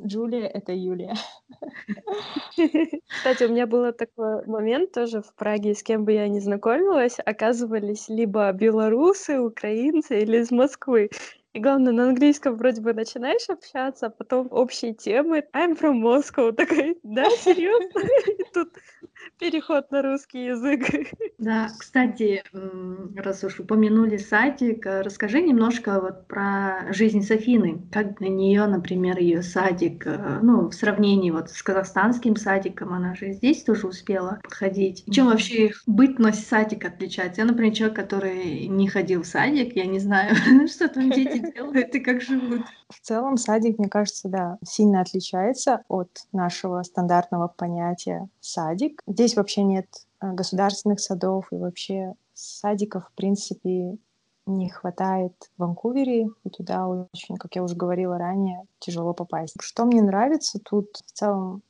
Джулия— 0.00 0.46
это 0.54 0.72
Юлия. 0.72 1.14
Кстати, 3.08 3.44
у 3.44 3.48
меня 3.48 3.66
был 3.66 3.92
такой 3.92 4.46
момент 4.46 4.92
тоже 4.92 5.22
в 5.22 5.34
Праге, 5.34 5.74
с 5.74 5.82
кем 5.82 6.04
бы 6.04 6.12
я 6.12 6.28
ни 6.28 6.38
знакомилась, 6.38 7.16
оказывались 7.18 8.08
либо 8.08 8.52
белорусы, 8.52 9.40
украинцы 9.40 10.20
или 10.20 10.38
из 10.38 10.52
Москвы. 10.52 11.10
И 11.54 11.60
главное, 11.60 11.92
на 11.92 12.08
английском 12.10 12.56
вроде 12.56 12.80
бы 12.82 12.92
начинаешь 12.92 13.48
общаться, 13.48 14.06
а 14.06 14.10
потом 14.10 14.48
общие 14.50 14.92
темы. 14.92 15.44
I'm 15.54 15.78
from 15.78 16.02
Moscow. 16.02 16.52
Такой, 16.56 16.98
да, 17.02 17.30
серьезно? 17.30 18.02
Тут 18.54 18.74
переход 19.38 19.90
на 19.90 20.02
русский 20.02 20.46
язык. 20.46 20.80
Да, 21.38 21.68
кстати, 21.78 22.42
раз 23.16 23.44
уж 23.44 23.60
упомянули 23.60 24.16
садик, 24.16 24.86
э, 24.86 25.02
расскажи 25.02 25.40
немножко 25.40 26.00
вот 26.00 26.26
про 26.26 26.92
жизнь 26.92 27.22
Софины. 27.22 27.82
Как 27.92 28.18
для 28.18 28.28
нее, 28.28 28.66
например, 28.66 29.18
ее 29.18 29.42
садик, 29.42 30.06
э, 30.06 30.40
ну, 30.42 30.68
в 30.68 30.74
сравнении 30.74 31.30
вот 31.30 31.50
с 31.50 31.62
казахстанским 31.62 32.36
садиком, 32.36 32.92
она 32.92 33.14
же 33.14 33.32
здесь 33.32 33.62
тоже 33.62 33.86
успела 33.86 34.40
подходить. 34.42 35.04
Чем 35.10 35.26
вообще 35.26 35.66
их 35.66 35.82
бытность 35.86 36.46
садик 36.48 36.84
отличается? 36.84 37.42
Я, 37.42 37.46
например, 37.46 37.72
человек, 37.74 37.96
который 37.96 38.66
не 38.66 38.88
ходил 38.88 39.22
в 39.22 39.26
садик, 39.26 39.76
я 39.76 39.86
не 39.86 40.00
знаю, 40.00 40.34
что 40.68 40.88
там 40.88 41.10
дети 41.10 41.38
делают 41.54 41.94
и 41.94 42.00
как 42.00 42.20
живут. 42.20 42.62
В 42.88 43.00
целом 43.00 43.36
садик, 43.36 43.78
мне 43.78 43.88
кажется, 43.88 44.28
да, 44.28 44.58
сильно 44.64 45.02
отличается 45.02 45.82
от 45.88 46.10
нашего 46.32 46.82
стандартного 46.82 47.48
понятия 47.48 48.28
садик. 48.48 49.02
Здесь 49.06 49.36
вообще 49.36 49.62
нет 49.62 49.86
э, 50.20 50.32
государственных 50.32 51.00
садов 51.00 51.46
и 51.52 51.56
вообще 51.56 52.14
садиков, 52.34 53.06
в 53.08 53.12
принципе, 53.12 53.96
не 54.46 54.70
хватает 54.70 55.34
в 55.56 55.60
Ванкувере, 55.60 56.28
и 56.44 56.48
туда 56.48 56.88
очень, 56.88 57.36
как 57.36 57.54
я 57.54 57.62
уже 57.62 57.76
говорила 57.76 58.16
ранее, 58.16 58.64
тяжело 58.78 59.12
попасть. 59.12 59.54
Что 59.60 59.84
мне 59.84 60.00
нравится 60.00 60.58
тут 60.58 60.96
в 61.06 61.12
целом, 61.12 61.62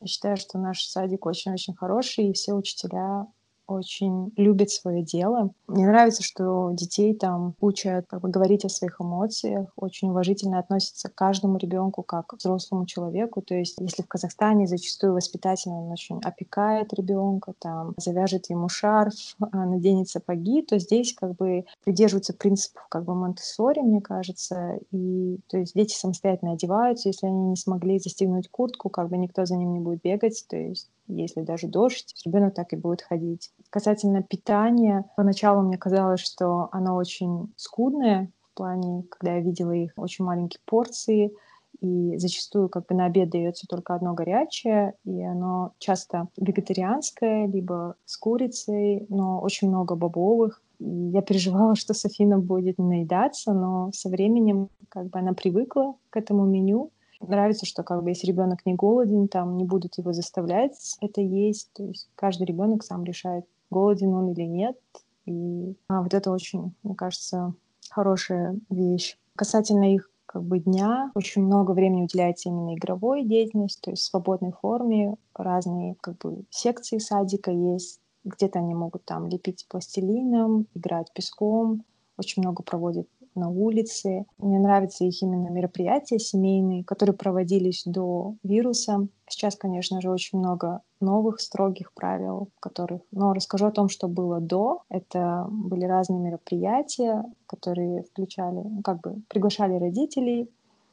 я 0.00 0.06
считаю, 0.06 0.36
что 0.36 0.58
наш 0.58 0.84
садик 0.84 1.24
очень-очень 1.24 1.74
хороший, 1.74 2.26
и 2.26 2.32
все 2.32 2.52
учителя 2.52 3.26
очень 3.66 4.32
любит 4.36 4.70
свое 4.70 5.02
дело. 5.02 5.50
Мне 5.66 5.86
нравится, 5.86 6.22
что 6.22 6.70
детей 6.72 7.14
там 7.14 7.54
учат 7.60 8.06
как 8.08 8.20
бы, 8.20 8.28
говорить 8.28 8.64
о 8.64 8.68
своих 8.68 9.00
эмоциях, 9.00 9.70
очень 9.76 10.10
уважительно 10.10 10.58
относятся 10.58 11.08
к 11.08 11.14
каждому 11.14 11.58
ребенку 11.58 12.02
как 12.02 12.28
к 12.28 12.34
взрослому 12.34 12.86
человеку. 12.86 13.42
То 13.42 13.54
есть, 13.54 13.76
если 13.80 14.02
в 14.02 14.08
Казахстане 14.08 14.66
зачастую 14.66 15.14
воспитательно 15.14 15.82
он 15.82 15.92
очень 15.92 16.20
опекает 16.22 16.92
ребенка, 16.92 17.54
там 17.58 17.94
завяжет 17.98 18.48
ему 18.50 18.68
шарф, 18.68 19.14
наденет 19.52 20.08
сапоги, 20.08 20.62
то 20.62 20.78
здесь 20.78 21.14
как 21.14 21.34
бы 21.36 21.64
придерживаются 21.84 22.34
принципов 22.34 22.86
как 22.88 23.04
бы 23.04 23.14
монте 23.14 23.42
мне 23.82 24.00
кажется, 24.00 24.78
и 24.90 25.38
то 25.48 25.58
есть 25.58 25.74
дети 25.74 25.94
самостоятельно 25.94 26.52
одеваются, 26.52 27.08
если 27.08 27.26
они 27.26 27.50
не 27.50 27.56
смогли 27.56 27.98
застегнуть 27.98 28.48
куртку, 28.48 28.88
как 28.88 29.08
бы 29.08 29.16
никто 29.16 29.44
за 29.44 29.56
ним 29.56 29.72
не 29.72 29.80
будет 29.80 30.02
бегать, 30.02 30.44
то 30.48 30.56
есть 30.56 30.90
если 31.08 31.42
даже 31.42 31.68
дождь, 31.68 32.14
ребенок 32.24 32.54
так 32.54 32.72
и 32.72 32.76
будет 32.76 33.02
ходить. 33.02 33.50
Касательно 33.70 34.22
питания, 34.22 35.04
поначалу 35.16 35.62
мне 35.62 35.78
казалось, 35.78 36.20
что 36.20 36.68
оно 36.72 36.96
очень 36.96 37.52
скудное, 37.56 38.30
в 38.52 38.56
плане, 38.56 39.04
когда 39.10 39.34
я 39.34 39.40
видела 39.40 39.72
их 39.72 39.92
очень 39.96 40.24
маленькие 40.24 40.60
порции, 40.64 41.32
и 41.80 42.16
зачастую 42.16 42.68
как 42.68 42.86
бы 42.86 42.94
на 42.94 43.06
обед 43.06 43.30
дается 43.30 43.66
только 43.68 43.94
одно 43.94 44.14
горячее, 44.14 44.94
и 45.04 45.22
оно 45.22 45.72
часто 45.78 46.28
вегетарианское, 46.38 47.46
либо 47.46 47.96
с 48.04 48.16
курицей, 48.16 49.06
но 49.08 49.40
очень 49.40 49.68
много 49.68 49.94
бобовых. 49.94 50.62
И 50.78 50.88
я 50.88 51.22
переживала, 51.22 51.74
что 51.74 51.94
Софина 51.94 52.38
будет 52.38 52.78
наедаться, 52.78 53.52
но 53.52 53.90
со 53.92 54.08
временем 54.08 54.68
как 54.88 55.08
бы 55.08 55.18
она 55.18 55.32
привыкла 55.32 55.94
к 56.10 56.16
этому 56.16 56.44
меню, 56.44 56.90
Нравится, 57.20 57.66
что 57.66 57.82
как 57.82 58.02
бы 58.02 58.10
если 58.10 58.26
ребенок 58.26 58.66
не 58.66 58.74
голоден, 58.74 59.28
там 59.28 59.56
не 59.56 59.64
будут 59.64 59.98
его 59.98 60.12
заставлять 60.12 60.96
это 61.00 61.20
есть. 61.20 61.70
То 61.74 61.84
есть 61.84 62.08
каждый 62.14 62.46
ребенок 62.46 62.84
сам 62.84 63.04
решает, 63.04 63.44
голоден 63.70 64.14
он 64.14 64.32
или 64.32 64.42
нет. 64.42 64.76
И 65.24 65.76
а, 65.88 66.02
вот 66.02 66.14
это 66.14 66.30
очень, 66.30 66.74
мне 66.82 66.94
кажется, 66.94 67.54
хорошая 67.90 68.58
вещь. 68.70 69.18
Касательно 69.34 69.92
их 69.92 70.10
как 70.26 70.42
бы 70.42 70.58
дня 70.58 71.10
очень 71.14 71.42
много 71.42 71.70
времени 71.72 72.02
уделяется 72.02 72.48
именно 72.48 72.74
игровой 72.74 73.24
деятельности, 73.24 73.80
то 73.80 73.90
есть 73.90 74.02
в 74.02 74.06
свободной 74.06 74.52
форме 74.52 75.16
разные 75.34 75.96
как 76.00 76.18
бы 76.18 76.44
секции 76.50 76.98
садика 76.98 77.50
есть, 77.50 78.00
где-то 78.24 78.58
они 78.58 78.74
могут 78.74 79.04
там 79.04 79.28
лепить 79.28 79.66
пластилином, 79.68 80.66
играть 80.74 81.12
песком, 81.14 81.84
очень 82.18 82.42
много 82.42 82.62
проводят 82.62 83.08
на 83.36 83.48
улице. 83.48 84.24
Мне 84.38 84.58
нравятся 84.58 85.04
их 85.04 85.22
именно 85.22 85.48
мероприятия 85.48 86.18
семейные, 86.18 86.84
которые 86.84 87.14
проводились 87.14 87.82
до 87.84 88.34
вируса. 88.42 89.06
Сейчас, 89.28 89.56
конечно 89.56 90.00
же, 90.00 90.10
очень 90.10 90.38
много 90.38 90.80
новых 91.00 91.40
строгих 91.40 91.92
правил, 91.92 92.48
которых... 92.60 93.02
Но 93.12 93.32
расскажу 93.32 93.66
о 93.66 93.72
том, 93.72 93.88
что 93.88 94.08
было 94.08 94.40
до. 94.40 94.82
Это 94.88 95.46
были 95.50 95.84
разные 95.84 96.20
мероприятия, 96.20 97.24
которые 97.46 98.02
включали, 98.02 98.62
ну, 98.62 98.82
как 98.82 99.00
бы 99.00 99.20
приглашали 99.28 99.74
родителей, 99.74 100.48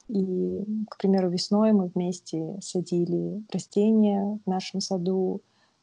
и, 0.08 0.64
к 0.90 0.98
примеру, 0.98 1.30
весной 1.30 1.72
мы 1.72 1.86
вместе 1.86 2.58
садили 2.60 3.42
растения 3.50 4.38
в 4.44 4.50
нашем 4.50 4.80
саду. 4.80 5.40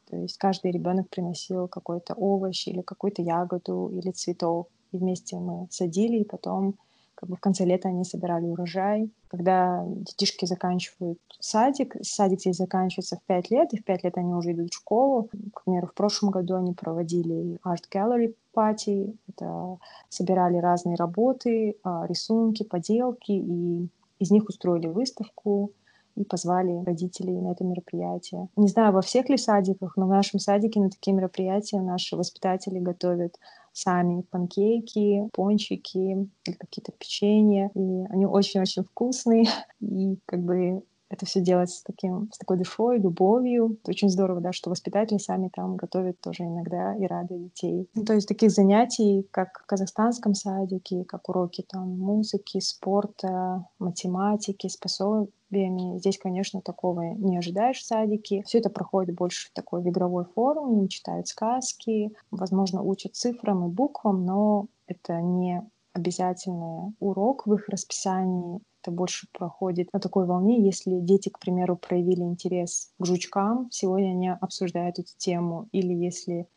То 0.08 0.16
есть 0.16 0.36
каждый 0.36 0.70
ребенок 0.70 1.08
приносил 1.08 1.68
какой-то 1.68 2.14
овощ 2.14 2.68
или 2.68 2.82
какую-то 2.82 3.22
ягоду 3.22 3.88
или 3.92 4.10
цветок 4.10 4.68
и 4.92 4.98
вместе 4.98 5.36
мы 5.36 5.66
садили, 5.70 6.18
и 6.18 6.24
потом 6.24 6.76
как 7.14 7.28
бы 7.28 7.36
в 7.36 7.40
конце 7.40 7.64
лета 7.64 7.88
они 7.88 8.04
собирали 8.04 8.46
урожай. 8.46 9.08
Когда 9.28 9.84
детишки 9.86 10.44
заканчивают 10.44 11.20
садик, 11.38 11.94
садик 12.02 12.40
здесь 12.40 12.56
заканчивается 12.56 13.16
в 13.16 13.22
пять 13.22 13.50
лет, 13.50 13.72
и 13.72 13.78
в 13.78 13.84
пять 13.84 14.02
лет 14.02 14.18
они 14.18 14.34
уже 14.34 14.52
идут 14.52 14.72
в 14.72 14.76
школу. 14.76 15.28
К 15.54 15.64
примеру, 15.64 15.86
в 15.86 15.94
прошлом 15.94 16.30
году 16.30 16.56
они 16.56 16.72
проводили 16.72 17.58
Art 17.64 17.84
Gallery 17.94 18.34
Party, 18.54 19.16
это 19.28 19.78
собирали 20.08 20.56
разные 20.56 20.96
работы, 20.96 21.76
а, 21.84 22.06
рисунки, 22.08 22.64
поделки, 22.64 23.32
и 23.32 23.88
из 24.18 24.30
них 24.30 24.48
устроили 24.48 24.88
выставку. 24.88 25.70
и 26.14 26.24
позвали 26.24 26.84
родителей 26.84 27.40
на 27.40 27.52
это 27.52 27.64
мероприятие. 27.64 28.48
Не 28.56 28.68
знаю, 28.68 28.92
во 28.92 29.00
всех 29.00 29.30
ли 29.30 29.38
садиках, 29.38 29.96
но 29.96 30.04
в 30.04 30.10
нашем 30.10 30.40
садике 30.40 30.78
на 30.78 30.90
такие 30.90 31.16
мероприятия 31.16 31.80
наши 31.80 32.16
воспитатели 32.16 32.78
готовят 32.78 33.38
сами 33.72 34.22
панкейки, 34.30 35.28
пончики 35.32 36.28
или 36.46 36.54
какие-то 36.54 36.92
печенья. 36.92 37.70
И 37.74 38.04
они 38.10 38.26
очень-очень 38.26 38.84
вкусные. 38.84 39.44
И 39.80 40.18
как 40.26 40.40
бы 40.42 40.82
это 41.12 41.26
все 41.26 41.40
делать 41.42 41.70
с, 41.70 41.82
таким, 41.82 42.30
с 42.32 42.38
такой 42.38 42.56
душой, 42.56 42.98
любовью. 42.98 43.76
Это 43.82 43.90
очень 43.90 44.08
здорово, 44.08 44.40
да, 44.40 44.52
что 44.52 44.70
воспитатели 44.70 45.18
сами 45.18 45.50
там 45.54 45.76
готовят 45.76 46.18
тоже 46.20 46.44
иногда 46.44 46.96
и 46.96 47.06
радуют 47.06 47.44
детей. 47.44 47.86
Ну, 47.94 48.04
то 48.04 48.14
есть 48.14 48.26
таких 48.26 48.50
занятий, 48.50 49.28
как 49.30 49.60
в 49.62 49.66
казахстанском 49.66 50.34
садике, 50.34 51.04
как 51.04 51.28
уроки 51.28 51.64
там 51.68 51.98
музыки, 51.98 52.60
спорта, 52.60 53.66
математики 53.78 54.68
с 54.68 54.76
пособиями, 54.78 55.98
здесь, 55.98 56.18
конечно, 56.18 56.62
такого 56.62 57.02
не 57.02 57.36
ожидаешь 57.36 57.80
в 57.80 57.86
садике. 57.86 58.42
Все 58.46 58.58
это 58.58 58.70
проходит 58.70 59.14
больше 59.14 59.50
в 59.50 59.52
такой 59.52 59.82
в 59.82 59.88
игровой 59.88 60.24
форме, 60.24 60.88
читают 60.88 61.28
сказки, 61.28 62.12
возможно, 62.30 62.82
учат 62.82 63.14
цифрам 63.14 63.66
и 63.66 63.70
буквам, 63.70 64.24
но 64.24 64.66
это 64.86 65.20
не 65.20 65.62
обязательный 65.92 66.94
урок 67.00 67.46
в 67.46 67.52
их 67.52 67.68
расписании 67.68 68.60
это 68.82 68.90
больше 68.90 69.28
проходит 69.32 69.92
на 69.92 70.00
такой 70.00 70.26
волне, 70.26 70.64
если 70.64 70.98
дети, 70.98 71.28
к 71.28 71.38
примеру, 71.38 71.76
проявили 71.76 72.22
интерес 72.22 72.92
к 72.98 73.06
жучкам, 73.06 73.68
сегодня 73.70 74.10
они 74.10 74.28
обсуждают 74.28 74.98
эту 74.98 75.10
тему, 75.16 75.68
или 75.72 75.94
если 75.94 76.48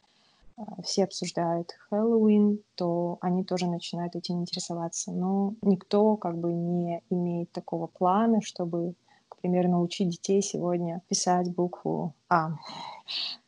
э, 0.58 0.62
все 0.84 1.04
обсуждают 1.04 1.74
Хэллоуин, 1.90 2.60
то 2.76 3.20
они 3.22 3.44
тоже 3.44 3.68
начинают 3.68 4.16
этим 4.16 4.42
интересоваться. 4.42 5.12
Но 5.12 5.54
никто 5.62 6.18
как 6.18 6.38
бы 6.38 6.52
не 6.52 7.04
имеет 7.12 7.52
такого 7.52 7.86
плана, 7.88 8.42
чтобы, 8.42 8.96
к 9.30 9.38
примеру, 9.38 9.70
научить 9.70 10.10
детей 10.10 10.42
сегодня 10.42 11.04
писать 11.08 11.54
букву 11.54 12.16
А. 12.30 12.52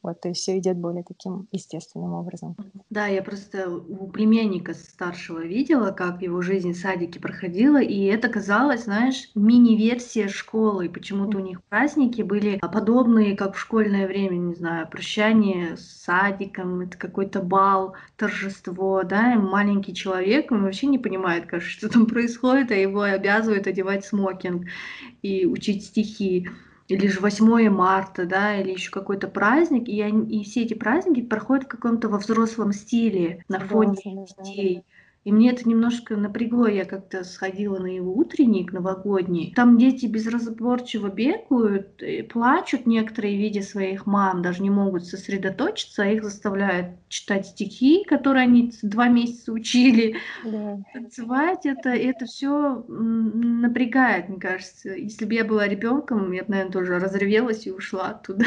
Вот, 0.03 0.23
и 0.25 0.33
все 0.33 0.59
идет 0.59 0.77
более 0.77 1.03
таким 1.03 1.47
естественным 1.51 2.13
образом. 2.13 2.55
Да, 2.91 3.07
я 3.07 3.23
просто 3.23 3.69
у 3.69 4.07
племянника 4.07 4.75
старшего 4.75 5.39
видела, 5.39 5.91
как 5.91 6.21
его 6.21 6.41
жизнь 6.41 6.73
в 6.73 6.77
садике 6.77 7.19
проходила, 7.19 7.81
и 7.81 8.03
это 8.03 8.29
казалось, 8.29 8.83
знаешь, 8.83 9.31
мини-версия 9.33 10.27
школы. 10.27 10.89
Почему-то 10.89 11.39
у 11.39 11.41
них 11.41 11.63
праздники 11.63 12.21
были 12.21 12.59
подобные, 12.59 13.35
как 13.35 13.55
в 13.55 13.59
школьное 13.59 14.07
время, 14.07 14.35
не 14.35 14.53
знаю, 14.53 14.87
прощание 14.87 15.75
с 15.75 16.03
садиком, 16.03 16.81
это 16.81 16.97
какой-то 16.97 17.41
бал, 17.41 17.95
торжество, 18.15 19.01
да, 19.03 19.33
и 19.33 19.37
маленький 19.37 19.95
человек, 19.95 20.51
он 20.51 20.63
вообще 20.63 20.85
не 20.85 20.99
понимает, 20.99 21.47
кажется, 21.47 21.71
что 21.77 21.89
там 21.89 22.05
происходит, 22.05 22.71
а 22.71 22.75
его 22.75 23.01
обязывают 23.01 23.65
одевать 23.65 24.05
смокинг 24.05 24.67
и 25.23 25.47
учить 25.47 25.85
стихи 25.85 26.47
или 26.87 27.07
же 27.07 27.19
8 27.19 27.69
марта, 27.69 28.25
да, 28.25 28.55
или 28.59 28.71
еще 28.71 28.91
какой-то 28.91 29.27
праздник, 29.27 29.87
и, 29.89 30.01
они, 30.01 30.39
и 30.41 30.43
все 30.43 30.63
эти 30.63 30.73
праздники 30.73 31.21
проходят 31.25 31.65
в 31.65 31.67
каком-то 31.69 32.09
во 32.09 32.17
взрослом 32.19 32.71
стиле 32.73 33.43
на 33.47 33.59
фоне 33.59 33.97
детей. 34.39 34.85
И 35.27 35.31
мне 35.33 35.51
это 35.51 35.67
немножко 35.67 36.15
напрягло. 36.15 36.67
Я 36.67 36.85
как-то 36.85 37.25
сходила 37.25 37.79
на 37.79 37.87
его 37.87 38.13
утренник 38.13 38.71
новогодний. 38.71 39.51
Там 39.53 39.77
дети 39.77 40.05
безразборчиво 40.05 41.09
бегают, 41.09 42.01
плачут 42.29 42.85
некоторые, 42.85 43.35
видя 43.35 43.61
своих 43.61 44.05
мам, 44.05 44.41
даже 44.41 44.63
не 44.63 44.69
могут 44.69 45.05
сосредоточиться, 45.05 46.03
а 46.03 46.05
их 46.05 46.23
заставляют 46.23 46.91
читать 47.09 47.45
стихи, 47.45 48.05
которые 48.05 48.43
они 48.43 48.71
два 48.83 49.09
месяца 49.09 49.51
учили, 49.51 50.15
да. 50.45 50.79
танцевать. 50.93 51.65
Это, 51.65 51.89
это 51.89 52.25
все 52.25 52.85
напрягает, 52.87 54.29
мне 54.29 54.39
кажется. 54.39 54.91
Если 54.91 55.25
бы 55.25 55.33
я 55.33 55.43
была 55.43 55.67
ребенком, 55.67 56.31
я 56.31 56.45
бы, 56.45 56.51
наверное, 56.51 56.71
тоже 56.71 56.99
разревелась 56.99 57.67
и 57.67 57.71
ушла 57.71 58.11
оттуда. 58.11 58.45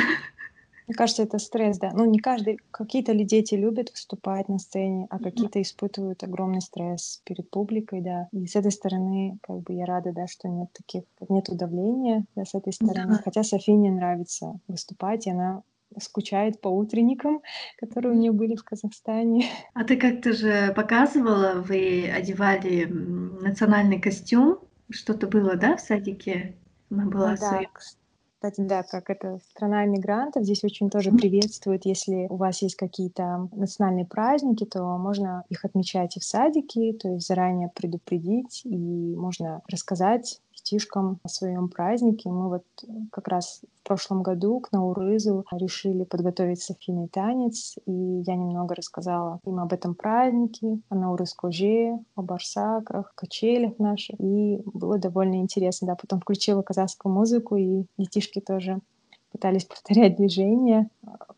Мне 0.91 0.97
кажется, 0.97 1.23
это 1.23 1.39
стресс, 1.39 1.79
да. 1.79 1.93
Ну, 1.95 2.05
не 2.05 2.19
каждый, 2.19 2.59
какие-то 2.73 3.13
ли 3.13 3.25
дети 3.25 3.55
любят 3.55 3.93
выступать 3.93 4.49
на 4.49 4.59
сцене, 4.59 5.07
а 5.09 5.21
какие-то 5.21 5.63
испытывают 5.63 6.25
огромный 6.25 6.61
стресс 6.61 7.23
перед 7.25 7.49
публикой, 7.49 8.01
да. 8.01 8.27
И 8.33 8.45
с 8.49 8.57
этой 8.57 8.73
стороны, 8.73 9.39
как 9.41 9.61
бы 9.61 9.73
я 9.73 9.87
рада, 9.87 10.11
да, 10.13 10.27
что 10.27 10.49
нет 10.49 10.69
таких, 10.73 11.05
нет 11.29 11.47
давления, 11.49 12.25
да, 12.35 12.45
с 12.45 12.57
этой 12.57 12.73
стороны. 12.73 13.19
Да. 13.19 13.21
Хотя 13.23 13.45
Софине 13.45 13.93
нравится 13.93 14.59
выступать, 14.67 15.29
и 15.29 15.31
она 15.31 15.63
скучает 15.97 16.61
по 16.61 16.67
утренникам, 16.67 17.41
которые 17.79 18.13
у 18.13 18.19
нее 18.19 18.33
были 18.33 18.57
в 18.57 18.65
Казахстане. 18.65 19.45
А 19.75 19.85
ты 19.85 19.97
как-то 19.97 20.33
же 20.33 20.73
показывала, 20.75 21.63
вы 21.65 22.11
одевали 22.13 22.87
национальный 22.87 24.01
костюм, 24.01 24.59
что-то 24.91 25.29
было, 25.29 25.55
да, 25.55 25.77
в 25.77 25.81
садике? 25.81 26.57
Она 26.91 27.05
была 27.05 27.31
ну, 27.31 27.37
да, 27.37 27.61
кстати, 28.41 28.63
да, 28.63 28.83
как 28.83 29.11
это 29.11 29.39
страна 29.51 29.85
иммигрантов, 29.85 30.45
здесь 30.45 30.65
очень 30.65 30.89
тоже 30.89 31.13
приветствует, 31.13 31.85
если 31.85 32.27
у 32.31 32.37
вас 32.37 32.63
есть 32.63 32.75
какие-то 32.75 33.51
национальные 33.53 34.07
праздники, 34.07 34.65
то 34.65 34.83
можно 34.97 35.45
их 35.51 35.67
отмечать 35.67 36.17
и 36.17 36.21
в 36.21 36.25
садике, 36.25 36.95
то 36.95 37.11
есть 37.11 37.27
заранее 37.27 37.69
предупредить, 37.69 38.63
и 38.65 39.15
можно 39.15 39.61
рассказать 39.69 40.41
детишкам 40.71 41.19
о 41.23 41.29
своем 41.29 41.69
празднике. 41.69 42.31
Мы 42.31 42.49
вот 42.49 42.65
как 43.11 43.29
раз 43.29 43.63
в 43.83 43.87
прошлом 43.87 44.23
году 44.23 44.61
к 44.61 44.73
Наурызу 44.73 45.45
решили 45.53 46.05
подготовить 46.05 46.63
Софийный 46.63 47.09
танец, 47.09 47.77
и 47.87 47.93
я 47.93 48.37
немного 48.37 48.75
рассказала 48.75 49.41
им 49.45 49.59
об 49.59 49.73
этом 49.73 49.95
празднике, 49.95 50.79
о 50.89 50.95
Наурыз-Коже, 50.95 51.99
о 52.15 52.23
барсаках, 52.23 53.13
качелях 53.15 53.79
наших, 53.79 54.21
и 54.21 54.61
было 54.65 54.99
довольно 54.99 55.37
интересно. 55.37 55.89
Да, 55.89 55.97
потом 55.97 56.21
включила 56.21 56.63
казахскую 56.63 57.13
музыку, 57.13 57.57
и 57.57 57.85
детишки 57.99 58.41
тоже 58.41 58.81
пытались 59.33 59.65
повторять 59.67 60.17
движения. 60.17 60.89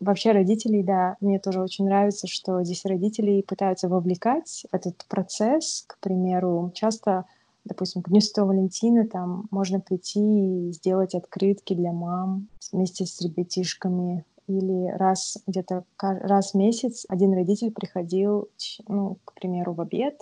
Вообще 0.01 0.33
родителей, 0.33 0.83
да, 0.83 1.17
мне 1.21 1.39
тоже 1.39 1.61
очень 1.61 1.87
нравится, 1.87 2.27
что 2.27 2.63
здесь 2.65 2.85
родители 2.85 3.43
пытаются 3.43 3.89
вовлекать 3.89 4.67
этот 4.73 5.05
процесс. 5.09 5.85
К 5.87 5.99
примеру, 6.01 6.73
часто 6.75 7.25
допустим, 7.65 8.03
к 8.03 8.09
Дню 8.09 8.21
Святого 8.21 8.49
Валентина 8.49 9.07
там 9.07 9.47
можно 9.51 9.81
прийти 9.81 10.21
и 10.69 10.73
сделать 10.73 11.15
открытки 11.15 11.75
для 11.75 11.93
мам 11.93 12.49
вместе 12.73 13.07
с 13.07 13.21
ребятишками. 13.21 14.25
Или 14.49 14.91
раз 14.97 15.39
где-то 15.47 15.85
раз 15.99 16.53
в 16.53 16.57
месяц 16.57 17.07
один 17.09 17.33
родитель 17.33 17.73
приходил, 17.73 18.49
ну, 18.89 19.19
к 19.25 19.35
примеру, 19.35 19.73
в 19.73 19.81
обед 19.81 20.21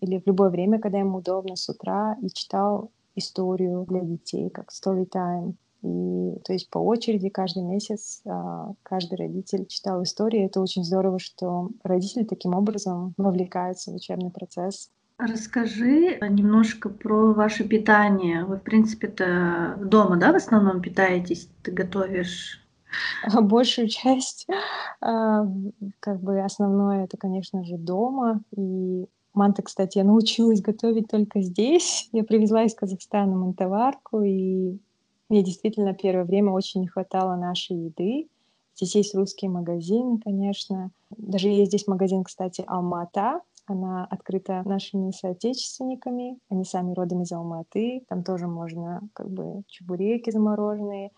или 0.00 0.18
в 0.18 0.26
любое 0.26 0.50
время, 0.50 0.78
когда 0.78 0.98
ему 0.98 1.18
удобно, 1.18 1.56
с 1.56 1.68
утра, 1.68 2.16
и 2.22 2.28
читал 2.28 2.90
историю 3.16 3.84
для 3.88 4.00
детей, 4.00 4.50
как 4.50 4.70
story 4.70 5.08
time. 5.08 5.54
И 5.82 6.38
то 6.44 6.52
есть 6.52 6.70
по 6.70 6.78
очереди 6.78 7.28
каждый 7.28 7.62
месяц 7.62 8.20
а, 8.24 8.72
каждый 8.82 9.16
родитель 9.16 9.66
читал 9.66 10.02
истории. 10.02 10.44
Это 10.44 10.60
очень 10.60 10.84
здорово, 10.84 11.18
что 11.18 11.70
родители 11.82 12.24
таким 12.24 12.54
образом 12.54 13.14
вовлекаются 13.16 13.90
в 13.90 13.94
учебный 13.94 14.30
процесс. 14.30 14.90
Расскажи 15.18 16.18
немножко 16.20 16.90
про 16.90 17.32
ваше 17.32 17.64
питание. 17.64 18.44
Вы, 18.44 18.56
в 18.56 18.62
принципе-то, 18.62 19.78
дома, 19.80 20.16
да, 20.16 20.32
в 20.32 20.36
основном 20.36 20.82
питаетесь? 20.82 21.48
Ты 21.62 21.72
готовишь? 21.72 22.62
Большую 23.40 23.88
часть, 23.88 24.46
а, 25.00 25.46
как 26.00 26.20
бы 26.20 26.40
основное, 26.40 27.04
это, 27.04 27.16
конечно 27.16 27.64
же, 27.64 27.78
дома. 27.78 28.42
И 28.54 29.06
манты, 29.32 29.62
кстати, 29.62 29.98
я 29.98 30.04
научилась 30.04 30.60
готовить 30.60 31.08
только 31.08 31.40
здесь. 31.40 32.10
Я 32.12 32.22
привезла 32.22 32.64
из 32.64 32.74
Казахстана 32.74 33.36
мантоварку, 33.36 34.20
и 34.20 34.78
мне 35.30 35.42
действительно 35.42 35.94
первое 35.94 36.24
время 36.24 36.52
очень 36.52 36.82
не 36.82 36.88
хватало 36.88 37.36
нашей 37.36 37.86
еды. 37.86 38.28
Здесь 38.76 38.94
есть 38.94 39.14
русские 39.14 39.50
магазины, 39.50 40.18
конечно. 40.18 40.90
Даже 41.16 41.48
есть 41.48 41.70
здесь 41.70 41.86
магазин, 41.86 42.22
кстати, 42.22 42.62
Алмата, 42.66 43.40
она 43.66 44.04
открыта 44.04 44.62
нашими 44.64 45.10
соотечественниками. 45.10 46.38
Они 46.48 46.64
сами 46.64 46.94
родом 46.94 47.22
из 47.22 47.32
Алматы. 47.32 48.04
Там 48.08 48.22
тоже 48.22 48.46
можно 48.46 49.00
как 49.12 49.30
бы 49.30 49.62
чебуреки 49.68 50.30
замороженные, 50.30 51.10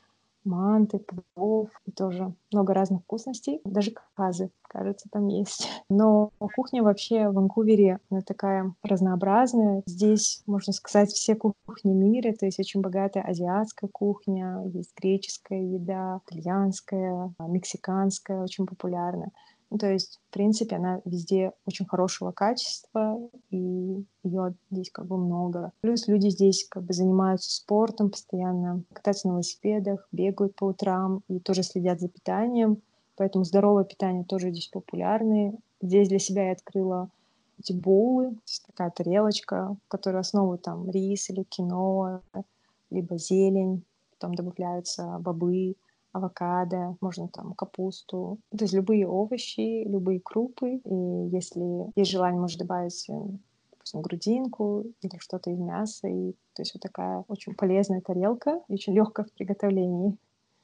манты, 0.44 1.00
плов 1.34 1.68
и 1.86 1.92
тоже 1.92 2.32
много 2.52 2.74
разных 2.74 3.02
вкусностей. 3.02 3.60
Даже 3.64 3.92
казы, 4.14 4.50
кажется, 4.62 5.08
там 5.10 5.28
есть. 5.28 5.68
Но 5.90 6.30
кухня 6.54 6.82
вообще 6.82 7.28
в 7.28 7.34
Ванкувере 7.34 8.00
она 8.10 8.22
такая 8.22 8.74
разнообразная. 8.82 9.82
Здесь, 9.86 10.42
можно 10.46 10.72
сказать, 10.72 11.10
все 11.10 11.34
кухни 11.34 11.92
мира. 11.92 12.32
То 12.32 12.46
есть 12.46 12.58
очень 12.58 12.80
богатая 12.80 13.22
азиатская 13.22 13.88
кухня, 13.90 14.64
есть 14.72 14.92
греческая 14.96 15.60
еда, 15.60 16.20
итальянская, 16.26 17.32
мексиканская, 17.40 18.42
очень 18.42 18.66
популярная. 18.66 19.30
То 19.76 19.90
есть, 19.90 20.20
в 20.28 20.32
принципе, 20.32 20.76
она 20.76 21.02
везде 21.04 21.52
очень 21.66 21.86
хорошего 21.86 22.32
качества, 22.32 23.18
и 23.50 24.04
ее 24.22 24.54
здесь 24.70 24.90
как 24.90 25.06
бы 25.06 25.18
много. 25.18 25.72
Плюс 25.80 26.08
люди 26.08 26.28
здесь 26.28 26.66
как 26.68 26.84
бы 26.84 26.94
занимаются 26.94 27.54
спортом 27.54 28.10
постоянно, 28.10 28.82
катаются 28.92 29.28
на 29.28 29.32
велосипедах, 29.32 30.08
бегают 30.10 30.56
по 30.56 30.64
утрам 30.64 31.22
и 31.28 31.38
тоже 31.38 31.62
следят 31.62 32.00
за 32.00 32.08
питанием. 32.08 32.80
Поэтому 33.16 33.44
здоровое 33.44 33.84
питание 33.84 34.24
тоже 34.24 34.50
здесь 34.50 34.68
популярное. 34.68 35.54
Здесь 35.82 36.08
для 36.08 36.18
себя 36.18 36.46
я 36.46 36.52
открыла 36.52 37.10
эти 37.58 37.72
боулы, 37.72 38.38
такая 38.66 38.90
тарелочка, 38.90 39.76
в 39.84 39.88
которой 39.88 40.20
основу 40.20 40.56
там 40.56 40.88
рис 40.90 41.28
или 41.28 41.42
кино, 41.42 42.22
либо 42.90 43.18
зелень, 43.18 43.84
Потом 44.18 44.34
добавляются 44.34 45.18
бобы, 45.20 45.76
авокадо, 46.12 46.96
можно 47.00 47.28
там 47.28 47.54
капусту. 47.54 48.38
То 48.50 48.64
есть 48.64 48.74
любые 48.74 49.06
овощи, 49.06 49.84
любые 49.86 50.20
крупы. 50.20 50.76
И 50.84 50.94
если 51.30 51.92
есть 51.96 52.10
желание, 52.10 52.40
можно 52.40 52.58
добавить 52.58 53.08
э, 53.08 53.14
допустим, 53.72 54.02
грудинку 54.02 54.84
или 55.00 55.18
что-то 55.18 55.50
из 55.50 55.58
мяса. 55.58 56.08
И, 56.08 56.32
то 56.54 56.62
есть 56.62 56.74
вот 56.74 56.82
такая 56.82 57.24
очень 57.28 57.54
полезная 57.54 58.00
тарелка 58.00 58.60
очень 58.68 58.94
легкая 58.94 59.26
в 59.26 59.32
приготовлении. 59.32 60.16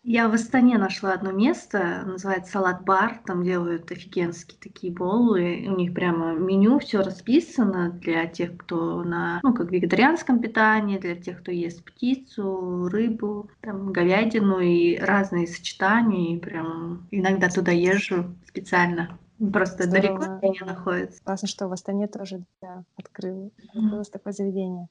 Я 0.06 0.28
в 0.28 0.34
Астане 0.34 0.76
нашла 0.76 1.14
одно 1.14 1.32
место, 1.32 2.02
называется 2.04 2.52
салат-бар, 2.52 3.22
там 3.24 3.42
делают 3.42 3.90
офигенские 3.90 4.58
такие 4.60 4.92
боллы, 4.92 5.64
у 5.66 5.76
них 5.76 5.94
прямо 5.94 6.34
меню, 6.34 6.78
все 6.78 7.00
расписано 7.00 7.90
для 7.90 8.26
тех, 8.26 8.54
кто 8.58 9.02
на, 9.02 9.40
ну, 9.42 9.54
как 9.54 9.72
вегетарианском 9.72 10.40
питании, 10.40 10.98
для 10.98 11.16
тех, 11.16 11.40
кто 11.40 11.52
ест 11.52 11.82
птицу, 11.82 12.86
рыбу, 12.88 13.48
там, 13.62 13.92
говядину 13.92 14.58
и 14.58 14.98
разные 14.98 15.46
сочетания, 15.46 16.36
и 16.36 16.38
прям 16.38 17.08
иногда 17.10 17.48
туда 17.48 17.72
езжу 17.72 18.36
специально. 18.46 19.18
Просто 19.38 19.84
Здорово. 19.84 20.18
далеко 20.18 20.34
от 20.34 20.42
меня 20.42 20.66
находится. 20.66 21.24
Классно, 21.24 21.48
что 21.48 21.66
в 21.66 21.72
Астане 21.72 22.08
тоже 22.08 22.44
да, 22.60 22.84
открыл, 22.96 23.52
mm-hmm. 23.74 24.04
такое 24.12 24.34
заведение. 24.34 24.88